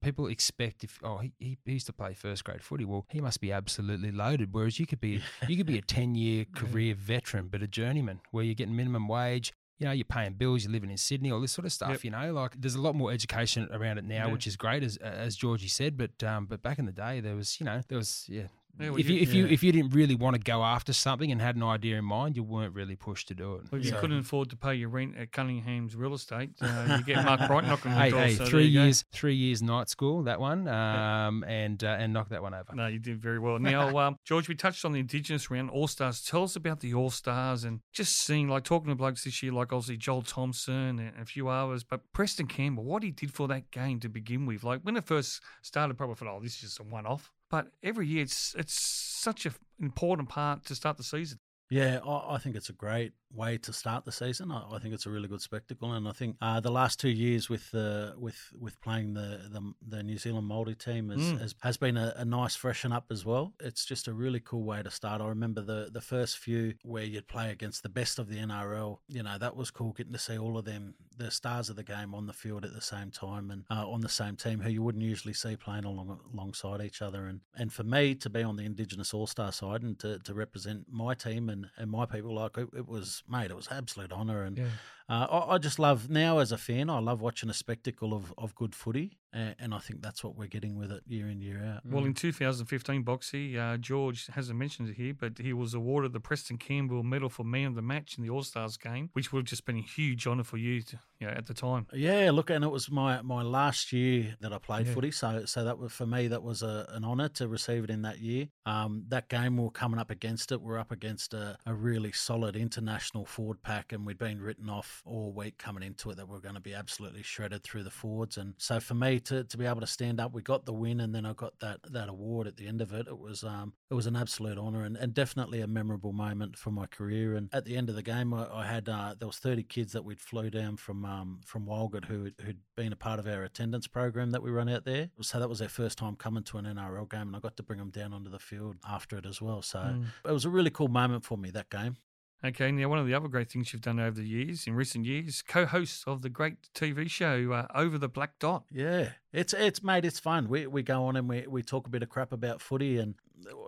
people 0.01 0.27
expect 0.27 0.85
if, 0.85 0.99
oh, 1.03 1.19
he, 1.19 1.33
he 1.39 1.59
used 1.67 1.87
to 1.87 1.93
play 1.93 2.15
first 2.15 2.45
grade 2.45 2.63
footy, 2.63 2.85
well, 2.85 3.07
he 3.11 3.21
must 3.21 3.41
be 3.41 3.53
absolutely 3.53 4.11
loaded, 4.11 4.53
whereas 4.53 4.79
you 4.79 4.87
could 4.87 5.01
be, 5.01 5.23
you 5.49 5.57
could 5.57 5.67
be 5.67 5.79
a 5.79 5.83
10 5.93 6.15
year 6.15 6.45
career 6.55 6.95
veteran, 6.95 7.49
but 7.49 7.63
a 7.63 7.67
journeyman 7.67 8.21
where 8.31 8.45
you're 8.45 8.55
getting 8.55 8.77
minimum 8.77 9.09
wage, 9.09 9.53
you 9.79 9.87
know, 9.87 9.93
you're 9.93 10.05
paying 10.05 10.35
bills, 10.35 10.63
you're 10.65 10.73
living 10.73 10.91
in 10.91 10.97
Sydney, 10.97 11.31
all 11.33 11.41
this 11.41 11.53
sort 11.53 11.65
of 11.67 11.73
stuff. 11.73 11.91
Yep. 11.91 12.05
You 12.05 12.11
know, 12.11 12.33
like 12.33 12.61
there's 12.61 12.75
a 12.77 12.81
lot 12.81 12.95
more 12.95 13.11
education 13.11 13.69
around 13.73 13.99
it 13.99 14.05
now, 14.05 14.27
yeah. 14.27 14.33
which 14.33 14.47
is 14.47 14.57
great, 14.57 14.83
as 14.83 14.97
as 14.99 15.35
Georgie 15.37 15.69
said. 15.69 15.97
But 15.97 16.23
um, 16.23 16.47
but 16.47 16.63
back 16.63 16.79
in 16.79 16.87
the 16.87 16.93
day, 16.93 17.21
there 17.21 17.35
was, 17.35 17.59
you 17.59 17.67
know, 17.67 17.81
there 17.89 17.99
was 17.99 18.27
yeah, 18.29 18.47
yeah, 18.81 18.89
well, 18.89 18.99
if 18.99 19.09
you, 19.09 19.17
you 19.17 19.23
if 19.23 19.29
yeah. 19.29 19.35
you 19.35 19.47
if 19.49 19.63
you 19.63 19.73
didn't 19.73 19.95
really 19.95 20.15
want 20.15 20.35
to 20.35 20.41
go 20.41 20.65
after 20.65 20.93
something 20.95 21.31
and 21.31 21.41
had 21.43 21.57
an 21.57 21.63
idea 21.63 21.99
in 21.99 22.05
mind, 22.05 22.37
you 22.37 22.43
weren't 22.43 22.75
really 22.75 22.97
pushed 22.97 23.29
to 23.29 23.35
do 23.35 23.57
it. 23.57 23.71
Well, 23.71 23.81
you 23.81 23.91
so. 23.91 24.01
couldn't 24.01 24.19
afford 24.19 24.49
to 24.51 24.57
pay 24.57 24.75
your 24.75 24.89
rent 24.89 25.15
at 25.19 25.31
Cunningham's 25.31 25.95
real 25.95 26.15
estate. 26.15 26.51
Uh, 26.61 26.97
you 26.99 27.05
get 27.05 27.25
Mark 27.25 27.47
Bryant 27.47 27.69
knocking 27.69 27.93
hey, 27.93 28.11
door. 28.11 28.21
Hey, 28.21 28.35
so 28.35 28.47
three 28.47 28.67
years, 28.67 29.05
three 29.13 29.35
years 29.35 29.63
night 29.63 29.91
school 29.91 30.23
that 30.23 30.41
one, 30.41 30.69
um, 30.69 31.45
and 31.45 31.85
uh, 31.85 31.97
and 31.99 32.15
knock 32.15 32.31
that 32.31 32.43
one 32.43 32.55
over. 32.55 32.75
No, 32.75 32.87
you 32.87 32.99
did 32.99 33.21
very 33.21 33.39
well. 33.39 33.59
Now, 33.59 33.97
um, 34.07 34.17
George, 34.25 34.49
we 34.49 34.55
touched 34.55 34.85
on 34.87 34.93
the 34.93 35.01
Indigenous 35.01 35.51
round 35.51 35.71
All 35.71 35.87
Stars. 35.87 36.23
Tell 36.23 36.43
us 36.43 36.57
about 36.57 36.81
the 36.81 36.95
All 36.95 37.11
Stars 37.11 37.65
and 37.65 37.81
just 37.93 38.17
seeing 38.17 38.49
like 38.49 38.65
talking 38.65 38.89
to 38.89 38.95
blokes 38.95 39.25
this 39.25 39.43
year, 39.43 39.53
like 39.53 39.73
obviously 39.73 39.99
Joel 39.99 40.23
Thompson 40.23 40.99
and 40.99 41.13
a 41.21 41.27
few 41.27 41.49
others, 41.49 41.85
but 41.85 42.01
Preston 42.15 42.47
Campbell, 42.47 42.85
what 42.85 43.03
he 43.03 43.11
did 43.11 43.35
for 43.35 43.49
that 43.49 43.71
game 43.71 44.01
to 44.01 44.09
begin 44.09 44.47
with. 44.47 44.65
Like 44.65 44.81
when 44.81 44.97
it 44.97 45.05
first 45.05 45.43
started, 45.61 45.99
probably 45.99 46.17
thought, 46.17 46.29
oh, 46.29 46.41
this 46.43 46.55
is 46.55 46.61
just 46.61 46.81
a 46.81 46.85
one 46.85 47.05
off. 47.05 47.31
But 47.53 47.67
every 47.83 48.07
year, 48.09 48.23
it's 48.23 48.55
it's 48.59 48.73
such 48.73 49.45
an 49.45 49.53
important 49.79 50.31
part 50.31 50.65
to 50.65 50.75
start 50.75 50.97
the 50.97 51.05
season. 51.05 51.39
Yeah, 51.73 52.01
I, 52.07 52.35
I 52.35 52.39
think 52.39 52.55
it's 52.55 52.69
a 52.69 52.75
great 52.75 53.15
way 53.35 53.57
to 53.57 53.73
start 53.73 54.05
the 54.05 54.13
season. 54.13 54.51
I, 54.51 54.63
I, 54.73 54.79
think 54.79 54.93
it's 54.93 55.07
a 55.07 55.11
really 55.11 55.27
good 55.27 55.41
spectacle, 55.41 55.93
and 55.93 56.07
I 56.07 56.13
think 56.13 56.37
uh, 56.43 56.61
the 56.61 56.71
last 56.71 57.01
two 57.01 57.09
years 57.09 57.49
with 57.49 57.71
the 57.71 58.15
with 58.19 58.37
with 58.61 58.79
playing 58.83 59.15
the 59.15 59.41
the, 59.51 59.73
the 59.89 60.03
New 60.03 60.19
Zealand 60.19 60.51
Māori 60.51 60.77
team 60.77 61.09
has, 61.09 61.21
mm. 61.21 61.41
has, 61.41 61.55
has 61.63 61.77
been 61.79 61.97
a, 61.97 62.13
a, 62.19 62.27
nice 62.27 62.55
freshen 62.55 62.93
up 62.93 63.07
as 63.11 63.25
well. 63.25 63.55
It's 63.59 63.87
just 63.87 64.07
a 64.07 64.13
really 64.13 64.41
cool 64.41 64.65
way 64.65 64.83
to 64.83 64.91
start. 64.91 65.23
I 65.23 65.29
remember 65.29 65.63
the 65.63 65.89
the 65.91 66.03
first 66.03 66.39
few 66.39 66.75
where 66.83 67.05
you'd 67.05 67.27
play 67.27 67.51
against 67.51 67.83
the 67.83 67.89
best 67.89 68.19
of 68.19 68.29
the 68.29 68.37
NRL. 68.37 68.99
You 69.09 69.23
know 69.23 69.39
that 69.39 69.57
was 69.57 69.71
cool 69.71 69.93
getting 69.93 70.13
to 70.13 70.19
see 70.19 70.37
all 70.37 70.59
of 70.59 70.67
them, 70.67 70.95
the 71.17 71.31
stars 71.31 71.71
of 71.71 71.77
the 71.77 71.85
game, 71.85 72.15
on 72.15 72.27
the 72.27 72.35
field 72.35 72.67
at 72.67 72.75
the 72.75 72.83
same 72.83 73.11
time 73.11 73.51
and 73.51 73.65
uh, 73.71 73.89
on 73.89 74.03
the 74.03 74.11
same 74.11 74.37
team 74.37 74.61
who 74.61 74.69
you 74.69 74.83
wouldn't 74.83 75.05
usually 75.05 75.35
see 75.35 75.57
playing 75.57 75.85
along 75.85 76.21
alongside 76.35 76.83
each 76.83 77.01
other. 77.01 77.25
And 77.25 77.41
and 77.57 77.73
for 77.73 77.85
me 77.85 78.15
to 78.17 78.29
be 78.29 78.43
on 78.43 78.57
the 78.57 78.65
Indigenous 78.65 79.15
All 79.15 79.27
Star 79.27 79.53
side 79.53 79.83
and 79.83 79.99
to, 80.01 80.19
to 80.19 80.35
represent 80.35 80.85
my 80.91 81.15
team 81.15 81.49
and, 81.49 81.62
and 81.77 81.91
my 81.91 82.07
people, 82.07 82.35
like 82.35 82.57
it, 82.57 82.69
it 82.77 82.89
was 82.89 83.23
mate, 83.29 83.51
it 83.51 83.57
was 83.57 83.69
absolute 83.71 84.13
honour. 84.13 84.43
And 84.43 84.59
yeah. 84.59 84.67
uh, 85.09 85.27
I, 85.31 85.55
I, 85.55 85.59
just 85.59 85.79
love 85.79 86.11
now 86.11 86.39
as 86.39 86.53
a 86.53 86.59
fan, 86.59 86.91
I 86.91 86.99
love 86.99 87.21
watching 87.21 87.51
a 87.51 87.55
spectacle 87.55 88.15
of, 88.15 88.33
of 88.39 88.55
good 88.55 88.75
footy 88.75 89.19
and 89.33 89.75
I 89.75 89.79
think 89.79 90.03
that's 90.03 90.23
what 90.23 90.37
we're 90.37 90.49
getting 90.49 90.77
with 90.77 90.93
it 90.93 91.03
year 91.07 91.29
in 91.29 91.41
year 91.41 91.63
out. 91.65 91.81
Well, 91.85 92.05
in 92.05 92.15
2015, 92.15 93.05
Boxy 93.05 93.57
uh, 93.57 93.77
George 93.79 94.27
hasn't 94.29 94.59
mentioned 94.59 94.91
it 94.91 94.97
here, 94.97 95.15
but 95.19 95.39
he 95.39 95.53
was 95.53 95.75
awarded 95.75 96.13
the 96.13 96.21
Preston 96.21 96.59
Campbell 96.59 97.03
Medal 97.03 97.29
for 97.29 97.45
Man 97.45 97.69
of 97.69 97.75
the 97.75 97.83
Match 97.83 98.19
in 98.19 98.25
the 98.25 98.31
All 98.31 98.43
Stars 98.43 98.77
game, 98.77 99.11
which 99.15 99.33
would 99.33 99.41
have 99.41 99.47
just 99.47 99.65
been 99.65 99.79
a 99.79 99.83
huge 99.83 100.27
honour 100.27 100.45
for 100.45 100.59
you, 100.59 100.83
to, 100.83 100.99
you 101.19 101.27
know, 101.27 101.33
at 101.33 101.47
the 101.47 101.55
time. 101.55 101.87
Yeah, 101.93 102.31
look, 102.31 102.51
and 102.51 102.65
it 102.65 102.71
was 102.71 102.91
my, 102.91 103.23
my 103.23 103.43
last 103.43 103.93
year 103.93 104.37
that 104.41 104.53
I 104.53 104.59
played 104.59 104.87
yeah. 104.87 104.95
footy, 104.95 105.11
so 105.11 105.45
so 105.47 105.65
that 105.65 105.79
was 105.79 105.93
for 105.93 106.07
me 106.07 106.29
that 106.29 106.43
was 106.43 106.63
a, 106.63 106.87
an 106.91 107.05
honour 107.05 107.29
to 107.31 107.49
receive 107.49 107.85
it 107.85 107.91
in 107.91 108.03
that 108.03 108.19
year. 108.19 108.49
Um, 108.67 109.05
that 109.09 109.29
game 109.29 109.57
we 109.57 109.67
are 109.67 109.71
coming 109.71 109.99
up 109.99 110.11
against 110.11 110.53
it. 110.53 110.61
We're 110.61 110.79
up 110.79 110.93
against 110.93 111.33
a, 111.33 111.57
a 111.65 111.75
really 111.75 112.13
solid 112.13 112.57
international 112.57 113.25
forward 113.25 113.63
pack, 113.63 113.93
and 113.93 114.05
we'd 114.05 114.19
been 114.19 114.41
written 114.41 114.69
off 114.69 115.03
all 115.07 115.33
week 115.33 115.57
coming 115.57 115.83
into 115.83 116.11
it 116.11 116.17
that 116.17 116.29
we 116.29 116.37
are 116.37 116.41
going 116.41 116.55
to 116.55 116.61
be 116.61 116.75
absolutely 116.75 117.23
shredded 117.23 117.63
through 117.63 117.85
the 117.85 117.91
forwards. 117.91 118.37
And 118.37 118.55
so 118.59 118.79
for 118.79 118.95
me 118.95 119.21
to, 119.27 119.45
to 119.45 119.57
be 119.57 119.67
able 119.67 119.81
to 119.81 119.87
stand 119.87 120.21
up. 120.21 120.33
We 120.33 120.43
got 120.43 120.67
the 120.67 120.73
win, 120.73 121.01
and 121.01 121.15
then 121.15 121.27
I 121.27 121.33
got 121.33 121.59
that 121.61 121.81
that 121.91 122.09
award 122.09 122.47
at 122.47 122.57
the 122.57 122.67
end 122.67 122.81
of 122.81 122.93
it. 122.93 123.07
It 123.09 123.19
was 123.19 123.45
um, 123.45 123.73
it 123.91 123.95
was 123.95 124.07
an 124.07 124.17
absolute 124.17 124.59
honour 124.59 124.85
and, 124.85 124.97
and 124.97 125.15
definitely 125.15 125.61
a 125.61 125.67
memorable 125.67 126.13
moment 126.13 126.57
for 126.57 126.71
my 126.71 126.87
career. 126.87 127.35
And 127.35 127.49
at 127.53 127.65
the 127.65 127.77
end 127.77 127.89
of 127.89 127.95
the 127.95 128.03
game, 128.03 128.33
I, 128.35 128.47
I 128.53 128.67
had 128.67 128.89
uh, 128.89 129.15
there 129.19 129.29
was 129.29 129.39
thirty 129.39 129.63
kids 129.63 129.93
that 129.93 130.05
we'd 130.05 130.21
flew 130.21 130.51
down 130.51 130.77
from 130.77 131.05
um, 131.05 131.41
from 131.45 131.67
Walgett 131.67 132.07
who 132.07 132.31
who'd 132.45 132.59
been 132.77 132.93
a 132.93 132.97
part 132.97 133.19
of 133.19 133.27
our 133.27 133.43
attendance 133.43 133.87
program 133.87 134.31
that 134.31 134.43
we 134.43 134.51
run 134.51 134.69
out 134.69 134.85
there. 134.85 135.11
So 135.21 135.39
that 135.39 135.49
was 135.49 135.59
their 135.59 135.69
first 135.69 135.99
time 135.99 136.17
coming 136.17 136.43
to 136.45 136.59
an 136.59 136.65
NRL 136.65 137.11
game, 137.11 137.29
and 137.29 137.37
I 137.37 137.39
got 137.41 137.57
to 137.57 137.63
bring 137.63 137.79
them 137.79 137.91
down 137.91 138.13
onto 138.13 138.31
the 138.31 138.39
field 138.39 138.77
after 138.89 139.17
it 139.19 139.27
as 139.27 139.41
well. 139.41 139.63
So 139.63 139.79
mm. 139.79 140.05
it 140.25 140.33
was 140.33 140.45
a 140.45 140.51
really 140.51 140.71
cool 140.71 140.89
moment 140.89 141.25
for 141.25 141.39
me 141.39 141.51
that 141.51 141.71
game. 141.71 141.97
Okay, 142.45 142.73
now 142.73 142.89
one 142.89 142.99
of 142.99 143.07
the 143.07 143.15
other 143.15 143.29
great 143.29 143.49
things 143.49 143.73
you've 143.73 143.83
done 143.83 144.01
over 144.01 144.21
the 144.21 144.27
years, 144.27 144.67
in 144.67 144.75
recent 144.75 145.05
years, 145.05 145.43
co-host 145.47 146.03
of 146.09 146.23
the 146.23 146.29
great 146.29 146.57
TV 146.75 147.09
show 147.09 147.53
uh, 147.53 147.67
Over 147.73 147.99
the 147.99 148.09
Black 148.09 148.41
Dot. 148.41 148.65
Yeah, 148.69 149.11
it's 149.33 149.55
it's 149.55 149.83
mate, 149.83 150.05
it's 150.05 150.19
fun. 150.19 150.49
We 150.49 150.67
we 150.67 150.83
go 150.83 151.05
on 151.05 151.15
and 151.15 151.29
we 151.29 151.47
we 151.47 151.63
talk 151.63 151.87
a 151.87 151.91
bit 151.91 152.03
of 152.03 152.09
crap 152.09 152.33
about 152.33 152.61
footy, 152.61 152.99
and 152.99 153.15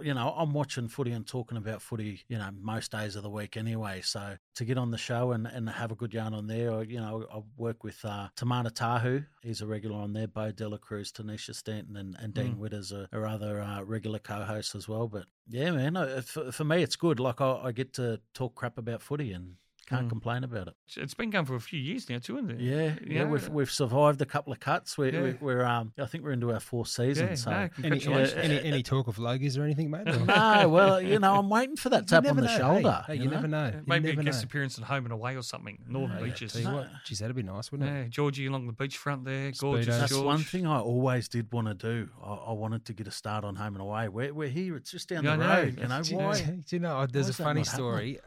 you 0.02 0.14
know, 0.14 0.34
I'm 0.36 0.52
watching 0.52 0.88
footy 0.88 1.12
and 1.12 1.26
talking 1.26 1.56
about 1.56 1.82
footy, 1.82 2.22
you 2.28 2.38
know, 2.38 2.48
most 2.60 2.92
days 2.92 3.16
of 3.16 3.22
the 3.22 3.30
week 3.30 3.56
anyway. 3.56 4.00
So 4.02 4.36
to 4.56 4.64
get 4.64 4.78
on 4.78 4.90
the 4.90 4.98
show 4.98 5.32
and, 5.32 5.46
and 5.46 5.68
have 5.68 5.90
a 5.90 5.94
good 5.94 6.14
yarn 6.14 6.34
on 6.34 6.46
there, 6.46 6.70
or, 6.70 6.84
you 6.84 7.00
know, 7.00 7.26
I 7.32 7.40
work 7.56 7.84
with 7.84 7.98
uh, 8.04 8.28
Timana 8.36 8.70
Tahu. 8.70 9.24
He's 9.42 9.60
a 9.60 9.66
regular 9.66 9.96
on 9.96 10.12
there. 10.12 10.28
Bo 10.28 10.52
Dela 10.52 10.78
Cruz, 10.78 11.12
Tanisha 11.12 11.54
Stanton, 11.54 11.96
and, 11.96 12.16
and 12.20 12.34
Dean 12.34 12.54
mm. 12.54 12.58
Widders 12.58 12.92
are, 12.92 13.08
are 13.12 13.26
other 13.26 13.60
uh, 13.60 13.82
regular 13.82 14.18
co-hosts 14.18 14.74
as 14.74 14.88
well. 14.88 15.08
But 15.08 15.24
yeah, 15.48 15.70
man, 15.70 16.22
for, 16.22 16.52
for 16.52 16.64
me, 16.64 16.82
it's 16.82 16.96
good. 16.96 17.20
Like 17.20 17.40
I, 17.40 17.60
I 17.64 17.72
get 17.72 17.92
to 17.94 18.20
talk 18.32 18.54
crap 18.54 18.78
about 18.78 19.02
footy 19.02 19.32
and 19.32 19.56
can't 19.84 20.06
mm. 20.06 20.10
complain 20.10 20.44
about 20.44 20.68
it. 20.68 20.74
It's 20.96 21.14
been 21.14 21.30
going 21.30 21.44
for 21.44 21.54
a 21.54 21.60
few 21.60 21.80
years 21.80 22.08
now, 22.08 22.18
too, 22.18 22.36
isn't 22.36 22.50
it? 22.50 22.60
Yeah, 22.60 22.94
yeah. 23.06 23.20
yeah 23.20 23.24
we've 23.24 23.48
we've 23.48 23.70
survived 23.70 24.20
a 24.22 24.26
couple 24.26 24.52
of 24.52 24.60
cuts. 24.60 24.96
We're, 24.96 25.12
yeah. 25.12 25.20
we're, 25.20 25.38
we're, 25.40 25.64
um, 25.64 25.92
I 25.98 26.06
think 26.06 26.24
we're 26.24 26.32
into 26.32 26.52
our 26.52 26.60
fourth 26.60 26.88
season. 26.88 27.28
Yeah, 27.28 27.34
so 27.34 27.50
no, 27.50 27.68
any, 27.82 28.06
uh, 28.06 28.18
any, 28.36 28.62
any 28.62 28.82
talk 28.82 29.08
of 29.08 29.16
Logies 29.16 29.58
or 29.58 29.64
anything, 29.64 29.90
mate? 29.90 30.06
no, 30.26 30.68
well, 30.68 31.00
you 31.00 31.18
know, 31.18 31.34
I'm 31.34 31.48
waiting 31.48 31.76
for 31.76 31.88
that 31.90 32.08
tap 32.08 32.26
on 32.26 32.36
the 32.36 32.42
know. 32.42 32.58
shoulder. 32.58 33.04
Hey, 33.06 33.16
hey, 33.16 33.18
you, 33.18 33.24
you 33.24 33.30
know? 33.30 33.36
never 33.36 33.48
know. 33.48 33.66
You 33.66 33.82
maybe 33.86 34.08
never 34.08 34.20
a 34.20 34.24
guest 34.24 34.42
know. 34.42 34.46
appearance 34.46 34.78
at 34.78 34.84
home 34.84 35.04
and 35.04 35.12
away 35.12 35.36
or 35.36 35.42
something. 35.42 35.78
Northern 35.88 36.18
yeah, 36.18 36.24
Beaches. 36.24 36.58
Yeah, 36.58 36.72
what, 36.72 36.88
geez, 37.04 37.18
that'd 37.18 37.36
be 37.36 37.42
nice, 37.42 37.70
wouldn't 37.72 37.90
it? 37.90 37.92
Yeah, 37.92 38.08
Georgie 38.08 38.46
along 38.46 38.66
the 38.66 38.72
beachfront 38.72 39.24
there, 39.24 39.52
gorgeous. 39.58 39.86
That's 39.86 40.12
George. 40.12 40.24
one 40.24 40.40
thing 40.40 40.66
I 40.66 40.80
always 40.80 41.28
did 41.28 41.52
want 41.52 41.68
to 41.68 41.74
do. 41.74 42.08
I, 42.22 42.34
I, 42.34 42.52
wanted 42.52 42.84
to 42.86 42.92
get 42.92 43.06
a 43.06 43.10
start 43.10 43.44
on 43.44 43.56
home 43.56 43.74
and 43.74 43.82
away. 43.82 44.08
We're, 44.08 44.32
we're 44.32 44.48
here. 44.48 44.76
It's 44.76 44.90
just 44.90 45.08
down 45.08 45.24
the 45.24 45.38
road. 45.38 45.78
You 45.80 45.88
know 45.88 46.02
why? 46.18 46.40
Do 46.68 46.76
you 46.76 46.80
know? 46.80 47.06
There's 47.06 47.28
a 47.28 47.34
funny 47.34 47.64
story 47.64 48.20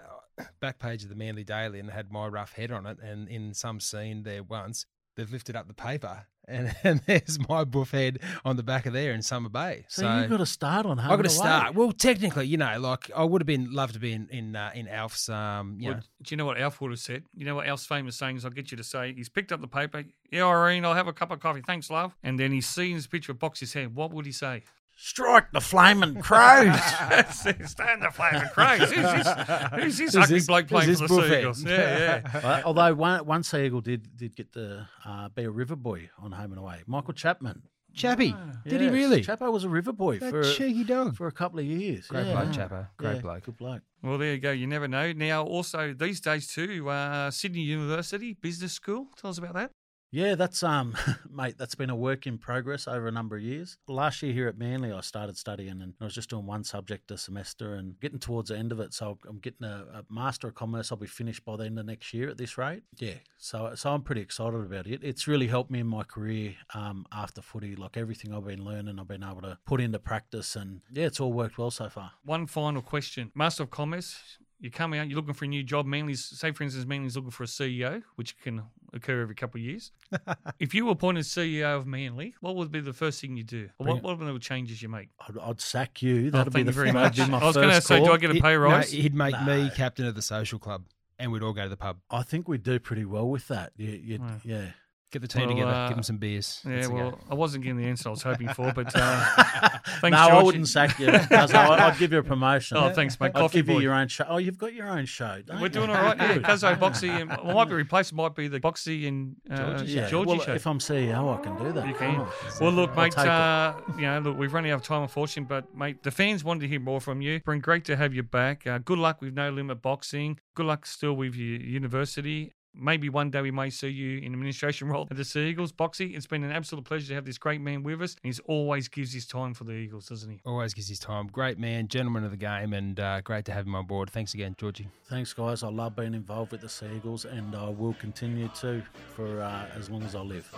back 0.59 0.79
page 0.79 1.03
of 1.03 1.09
the 1.09 1.15
Manly 1.15 1.43
Daily 1.43 1.79
and 1.79 1.89
had 1.89 2.11
my 2.11 2.27
rough 2.27 2.53
head 2.53 2.71
on 2.71 2.85
it. 2.85 2.99
And 2.99 3.27
in 3.27 3.53
some 3.53 3.79
scene 3.79 4.23
there 4.23 4.43
once, 4.43 4.85
they've 5.15 5.31
lifted 5.31 5.55
up 5.55 5.67
the 5.67 5.73
paper 5.73 6.27
and, 6.47 6.73
and 6.85 7.01
there's 7.07 7.37
my 7.49 7.65
buff 7.65 7.91
head 7.91 8.19
on 8.45 8.55
the 8.55 8.63
back 8.63 8.85
of 8.85 8.93
there 8.93 9.11
in 9.11 9.21
Summer 9.21 9.49
Bay. 9.49 9.83
So, 9.89 10.19
you've 10.19 10.29
got 10.29 10.37
to 10.37 10.45
start 10.45 10.85
on 10.85 10.97
home. 10.97 11.11
I've 11.11 11.17
got 11.17 11.23
to 11.23 11.29
start. 11.29 11.75
Well, 11.75 11.91
technically, 11.91 12.47
you 12.47 12.55
know, 12.55 12.79
like 12.79 13.11
I 13.13 13.25
would 13.25 13.41
have 13.41 13.47
been 13.47 13.73
loved 13.73 13.95
to 13.95 13.99
be 13.99 14.13
in 14.13 14.29
in 14.31 14.55
uh, 14.55 14.71
in 14.73 14.87
Alf's. 14.87 15.27
Um, 15.27 15.75
you 15.77 15.87
Well, 15.89 15.95
know, 15.97 16.03
do 16.23 16.33
you 16.33 16.37
know 16.37 16.45
what 16.45 16.57
Alf 16.57 16.79
would 16.79 16.91
have 16.91 17.01
said? 17.01 17.23
You 17.35 17.45
know 17.45 17.55
what 17.55 17.67
Alf's 17.67 17.85
famous 17.85 18.15
saying 18.15 18.37
is, 18.37 18.45
I'll 18.45 18.51
get 18.51 18.71
you 18.71 18.77
to 18.77 18.83
say, 18.83 19.11
he's 19.13 19.27
picked 19.27 19.51
up 19.51 19.59
the 19.59 19.67
paper. 19.67 20.05
Yeah, 20.31 20.45
Irene, 20.45 20.85
I'll 20.85 20.93
have 20.93 21.07
a 21.07 21.13
cup 21.13 21.31
of 21.31 21.41
coffee. 21.41 21.61
Thanks, 21.67 21.89
love. 21.89 22.15
And 22.23 22.39
then 22.39 22.53
he's 22.53 22.65
seen 22.67 22.95
his 22.95 23.07
picture 23.07 23.33
of 23.33 23.39
Boxy's 23.39 23.73
head. 23.73 23.93
What 23.93 24.13
would 24.13 24.25
he 24.25 24.31
say? 24.31 24.63
Strike 24.99 25.51
the 25.51 25.61
flaming 25.61 26.21
crows. 26.21 26.75
Stand 27.31 28.01
the 28.01 28.09
flaming 28.11 28.47
crows. 28.49 28.91
Who's 28.91 28.91
this, 28.91 29.27
who's 29.75 29.97
this 29.97 30.15
ugly 30.15 30.35
this- 30.37 30.47
bloke 30.47 30.67
playing 30.67 30.89
this 30.89 30.99
for 31.01 31.07
the 31.07 31.13
buffhead? 31.21 31.29
Seagulls? 31.29 31.63
Yeah, 31.63 32.21
yeah. 32.33 32.39
Uh, 32.43 32.61
although 32.65 32.93
one, 32.95 33.25
one 33.25 33.43
Seagull 33.43 33.81
did 33.81 34.17
did 34.17 34.35
get 34.35 34.51
to 34.53 34.87
uh, 35.05 35.29
be 35.29 35.43
a 35.43 35.51
river 35.51 35.75
boy 35.75 36.09
on 36.19 36.31
home 36.31 36.51
and 36.51 36.59
away. 36.59 36.81
Michael 36.87 37.13
Chapman. 37.13 37.61
Chappie, 37.93 38.35
did 38.67 38.79
he 38.81 38.89
really? 38.89 39.23
Chapo 39.23 39.51
was 39.51 39.63
a 39.63 39.69
river 39.69 39.91
boy 39.91 40.19
That 40.19 40.29
for 40.29 40.43
cheeky 40.43 40.83
dog. 40.83 41.15
for 41.15 41.25
a 41.25 41.31
couple 41.31 41.57
of 41.57 41.65
years. 41.65 42.05
Great 42.05 42.27
yeah. 42.27 42.33
bloke, 42.43 42.53
Chapo. 42.55 42.87
Great 42.97 43.15
Yeah, 43.15 43.21
bloke. 43.21 43.43
Good 43.45 43.57
bloke. 43.57 43.81
Well, 44.03 44.19
there 44.19 44.33
you 44.33 44.39
go. 44.39 44.51
You 44.51 44.67
never 44.67 44.87
know. 44.87 45.13
Now, 45.13 45.43
also 45.43 45.93
these 45.93 46.19
days 46.19 46.45
too, 46.47 46.87
uh, 46.89 47.31
Sydney 47.31 47.61
University 47.61 48.33
Business 48.33 48.73
School. 48.73 49.07
Tell 49.19 49.31
us 49.31 49.39
about 49.39 49.55
that. 49.55 49.71
Yeah, 50.11 50.35
that's 50.35 50.63
um, 50.63 50.95
mate. 51.29 51.55
That's 51.57 51.75
been 51.75 51.89
a 51.89 51.95
work 51.95 52.27
in 52.27 52.37
progress 52.37 52.87
over 52.87 53.07
a 53.07 53.11
number 53.11 53.35
of 53.35 53.41
years. 53.41 53.77
Last 53.87 54.21
year 54.21 54.33
here 54.33 54.47
at 54.47 54.57
Manly, 54.57 54.91
I 54.91 55.01
started 55.01 55.37
studying, 55.37 55.81
and 55.81 55.93
I 55.99 56.05
was 56.05 56.15
just 56.15 56.29
doing 56.29 56.45
one 56.45 56.63
subject 56.63 57.11
a 57.11 57.17
semester, 57.17 57.75
and 57.75 57.99
getting 57.99 58.19
towards 58.19 58.49
the 58.49 58.57
end 58.57 58.71
of 58.71 58.79
it. 58.79 58.93
So 58.93 59.17
I'm 59.27 59.39
getting 59.39 59.67
a, 59.67 59.85
a 59.93 60.03
master 60.09 60.47
of 60.47 60.55
commerce. 60.55 60.91
I'll 60.91 60.97
be 60.97 61.07
finished 61.07 61.43
by 61.43 61.57
the 61.57 61.65
end 61.65 61.77
of 61.79 61.85
next 61.85 62.13
year 62.13 62.29
at 62.29 62.37
this 62.37 62.57
rate. 62.57 62.83
Yeah, 62.97 63.15
so 63.37 63.73
so 63.75 63.91
I'm 63.91 64.01
pretty 64.01 64.21
excited 64.21 64.55
about 64.55 64.87
it. 64.87 65.01
It's 65.03 65.27
really 65.27 65.47
helped 65.47 65.71
me 65.71 65.79
in 65.79 65.87
my 65.87 66.03
career 66.03 66.55
um, 66.73 67.05
after 67.11 67.41
footy. 67.41 67.75
Like 67.75 67.97
everything 67.97 68.33
I've 68.33 68.45
been 68.45 68.63
learning, 68.63 68.99
I've 68.99 69.07
been 69.07 69.23
able 69.23 69.41
to 69.41 69.57
put 69.65 69.81
into 69.81 69.99
practice, 69.99 70.55
and 70.55 70.81
yeah, 70.91 71.05
it's 71.05 71.19
all 71.19 71.33
worked 71.33 71.57
well 71.57 71.71
so 71.71 71.89
far. 71.89 72.11
One 72.23 72.47
final 72.47 72.81
question. 72.81 73.31
Master 73.35 73.63
of 73.63 73.71
Commerce, 73.71 74.37
you 74.59 74.71
come 74.71 74.93
out, 74.93 75.07
you're 75.07 75.17
looking 75.17 75.33
for 75.33 75.45
a 75.45 75.47
new 75.47 75.63
job. 75.63 75.85
Manly's, 75.85 76.23
say 76.25 76.51
for 76.51 76.63
instance, 76.63 76.85
Manly's 76.85 77.15
looking 77.15 77.31
for 77.31 77.43
a 77.43 77.47
CEO, 77.47 78.01
which 78.15 78.39
can 78.41 78.63
occur 78.93 79.21
every 79.21 79.35
couple 79.35 79.59
of 79.59 79.65
years. 79.65 79.91
if 80.59 80.73
you 80.73 80.85
were 80.85 80.93
appointed 80.93 81.25
CEO 81.25 81.75
of 81.77 81.85
Manly, 81.85 82.33
what 82.41 82.55
would 82.55 82.71
be 82.71 82.79
the 82.79 82.93
first 82.93 83.21
thing 83.21 83.37
you 83.37 83.43
do? 83.43 83.69
Or 83.77 83.87
what, 83.87 84.03
what 84.03 84.21
are 84.21 84.33
the 84.33 84.39
changes 84.39 84.81
you 84.81 84.89
make? 84.89 85.09
I'd, 85.27 85.37
I'd 85.37 85.61
sack 85.61 86.01
you. 86.01 86.27
Oh, 86.27 86.29
That'd 86.31 86.53
be 86.53 86.63
the 86.63 86.71
very 86.71 86.91
that'd 86.91 87.17
much. 87.17 87.27
be 87.27 87.31
my 87.31 87.39
I 87.39 87.45
was 87.45 87.55
going 87.55 87.67
to 87.69 87.75
first 87.75 87.87
say, 87.87 88.03
do. 88.03 88.11
I 88.11 88.17
get 88.17 88.31
a 88.31 88.33
He- 88.33 88.41
pay 88.41 88.53
no, 88.53 88.59
rise? 88.59 88.91
he'd 88.91 89.13
make 89.13 89.39
me 89.43 89.69
captain 89.75 90.05
of 90.05 90.15
the 90.15 90.21
social 90.21 90.57
club, 90.59 90.85
and 91.19 91.31
we'd 91.31 91.43
all 91.43 91.53
go 91.53 91.63
to 91.63 91.69
the 91.69 91.77
pub, 91.77 91.97
I 92.09 92.23
think 92.23 92.47
we'd 92.47 92.63
do 92.63 92.79
pretty 92.79 93.05
well 93.05 93.27
with 93.29 93.47
that. 93.49 93.73
Yeah, 93.77 93.89
you, 93.91 94.17
Right. 94.19 94.39
yeah. 94.43 94.65
Get 95.11 95.21
the 95.21 95.27
team 95.27 95.47
Well, 95.47 95.55
together, 95.55 95.71
uh, 95.71 95.87
give 95.87 95.95
them 95.97 96.03
some 96.03 96.17
beers. 96.17 96.61
yeah, 96.65 96.75
Let's 96.75 96.87
go. 96.89 96.93
well, 96.95 97.19
I 97.31 97.35
wasn't 97.35 97.63
getting 97.63 97.77
the 97.77 97.85
answer 97.87 98.09
I 98.09 98.11
was 98.11 98.23
hoping 98.23 98.49
for, 98.49 98.73
but 98.73 98.91
uh, 98.93 99.25
thanks, 100.01 100.11
no, 100.17 100.17
I 100.17 100.43
wouldn't 100.43 100.67
sack 100.67 100.99
you. 100.99 101.07
Cuz 101.11 101.53
I- 101.53 101.87
I'd 101.87 101.97
give 101.97 102.11
you 102.11 102.17
a 102.19 102.23
promotion. 102.23 102.77
Oh, 102.77 102.93
thanks, 102.93 103.19
mate. 103.19 103.27
I'd 103.35 103.39
Coffee 103.39 103.59
give 103.59 103.69
you 103.69 103.79
your 103.79 103.93
own 103.93 104.07
show. 104.09 104.25
Oh, 104.27 104.37
you've 104.37 104.57
got 104.57 104.73
your 104.73 104.89
own 104.89 105.05
show. 105.05 105.41
Don't 105.45 105.57
We're 105.61 105.67
you? 105.67 105.69
doing 105.69 105.89
all 105.89 105.95
right. 105.95 106.17
Yeah, 106.17 106.33
Good. 106.35 106.43
Cuzzo, 106.43 106.75
Boxy, 106.77 107.09
and 107.09 107.29
well, 107.29 107.55
might 107.55 107.69
be 107.69 107.75
replaced. 107.75 108.13
Might 108.13 108.35
be 108.35 108.47
the 108.47 108.59
Boxy 108.59 109.07
and 109.07 109.35
uh, 109.49 109.77
Georgie 109.77 109.85
Yeah. 109.93 110.09
Georgie 110.09 110.29
well, 110.29 110.39
show. 110.41 110.53
if 110.53 110.67
I'm 110.67 110.79
CEO, 110.79 111.39
I 111.39 111.41
can 111.41 111.57
do 111.57 111.71
that. 111.71 111.87
You 111.87 111.93
Come 111.93 112.11
can. 112.11 112.21
on. 112.21 112.29
Well, 112.59 112.71
look, 112.71 112.89
I'll 112.91 113.03
mate. 113.03 113.17
Uh, 113.17 113.73
you 113.95 114.01
know, 114.01 114.19
look, 114.19 114.37
we've 114.37 114.53
run 114.53 114.65
out 114.65 114.73
of 114.73 114.83
time, 114.83 115.03
unfortunately, 115.03 115.47
but 115.47 115.73
mate, 115.75 116.03
the 116.03 116.11
fans 116.11 116.43
wanted 116.43 116.61
to 116.61 116.67
hear 116.67 116.79
more 116.79 116.99
from 116.99 117.21
you. 117.21 117.39
Been 117.45 117.59
great 117.61 117.85
to 117.85 117.95
have 117.95 118.13
you 118.13 118.23
back. 118.23 118.67
Uh, 118.67 118.77
good 118.79 118.99
luck 118.99 119.21
with 119.21 119.33
No 119.33 119.49
Limit 119.51 119.81
Boxing. 119.81 120.39
Good 120.55 120.65
luck 120.65 120.85
still 120.85 121.13
with 121.13 121.35
your 121.35 121.59
university. 121.61 122.53
Maybe 122.79 123.09
one 123.09 123.31
day 123.31 123.41
we 123.41 123.51
may 123.51 123.69
see 123.69 123.87
you 123.89 124.19
in 124.19 124.33
administration 124.33 124.87
role 124.91 125.07
at 125.09 125.17
the 125.17 125.25
Sea 125.25 125.47
Eagles. 125.47 125.71
Boxy, 125.71 126.15
it's 126.15 126.27
been 126.27 126.43
an 126.43 126.51
absolute 126.51 126.85
pleasure 126.85 127.07
to 127.07 127.15
have 127.15 127.25
this 127.25 127.37
great 127.37 127.61
man 127.61 127.83
with 127.83 128.01
us. 128.01 128.15
And 128.23 128.33
he 128.33 128.39
always 128.45 128.87
gives 128.87 129.13
his 129.13 129.25
time 129.25 129.53
for 129.53 129.63
the 129.63 129.73
Eagles, 129.73 130.07
doesn't 130.07 130.29
he? 130.29 130.39
Always 130.45 130.73
gives 130.73 130.87
his 130.87 130.99
time. 130.99 131.27
Great 131.27 131.57
man, 131.57 131.87
gentleman 131.87 132.23
of 132.23 132.31
the 132.31 132.37
game, 132.37 132.73
and 132.73 132.99
uh, 132.99 133.21
great 133.21 133.45
to 133.45 133.51
have 133.51 133.65
him 133.65 133.75
on 133.75 133.85
board. 133.85 134.09
Thanks 134.09 134.33
again, 134.33 134.55
Georgie. 134.57 134.87
Thanks, 135.05 135.33
guys. 135.33 135.63
I 135.63 135.69
love 135.69 135.95
being 135.95 136.13
involved 136.13 136.51
with 136.51 136.61
the 136.61 136.69
Seagulls, 136.69 137.25
and 137.25 137.55
I 137.55 137.69
will 137.69 137.93
continue 137.95 138.49
to 138.59 138.83
for 139.15 139.41
uh, 139.41 139.65
as 139.75 139.89
long 139.89 140.03
as 140.03 140.15
I 140.15 140.21
live. 140.21 140.53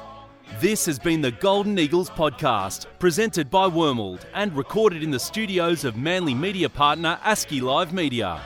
This 0.60 0.86
has 0.88 0.97
been 0.97 1.21
the 1.21 1.32
Golden 1.32 1.77
Eagles 1.77 2.10
podcast, 2.10 2.88
presented 2.97 3.49
by 3.49 3.67
Wormald 3.67 4.21
and 4.34 4.55
recorded 4.55 5.03
in 5.03 5.12
the 5.12 5.19
studios 5.19 5.86
of 5.86 5.95
Manly 5.95 6.34
media 6.34 6.67
partner 6.67 7.19
ASCII 7.23 7.62
Live 7.62 7.93
Media. 7.93 8.41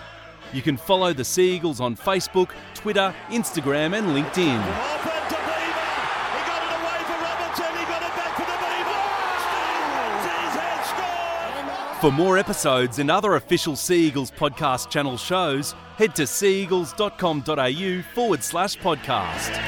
You 0.54 0.62
can 0.62 0.78
follow 0.78 1.14
the 1.14 1.26
Sea 1.26 1.56
Eagles 1.56 1.82
on 1.82 1.96
Facebook, 1.98 2.52
Twitter, 2.76 3.14
Instagram, 3.30 3.98
and 3.98 4.08
LinkedIn. 4.10 4.62
Open 4.62 5.24
to 5.30 5.38
Beaver. 5.50 5.90
He 6.30 6.42
got 6.46 6.62
it 6.62 6.74
away 6.78 7.00
for 7.10 7.18
Robertson. 7.24 7.72
He 7.76 7.86
got 7.86 8.04
it 8.04 8.14
back 8.16 8.34
for 8.38 8.46
the 8.46 8.58
Beaver. 8.62 9.04
Steals 10.22 10.56
has 10.62 10.86
scored. 10.90 12.02
For 12.02 12.12
more 12.12 12.38
episodes 12.38 13.00
and 13.00 13.10
other 13.10 13.34
official 13.36 13.76
Sea 13.76 14.08
Eagles 14.08 14.30
podcast 14.30 14.92
channel 14.92 15.18
shows, 15.18 15.74
head 15.98 16.16
to 16.16 16.24
seaeagles.com.au 16.24 18.14
forward 18.14 18.44
slash 18.44 18.78
podcast. 18.78 19.60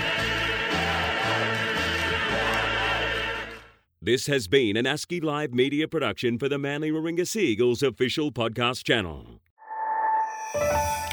This 3.99 4.27
has 4.27 4.47
been 4.47 4.77
an 4.77 4.85
ASCII 4.85 5.19
Live 5.19 5.51
media 5.51 5.87
production 5.87 6.37
for 6.37 6.47
the 6.47 6.59
Manly 6.59 6.91
Warringah 6.91 7.25
Sea 7.25 7.47
Eagles 7.47 7.81
official 7.81 8.31
podcast 8.31 8.83
channel. 8.83 9.41
Bye. 10.59 11.04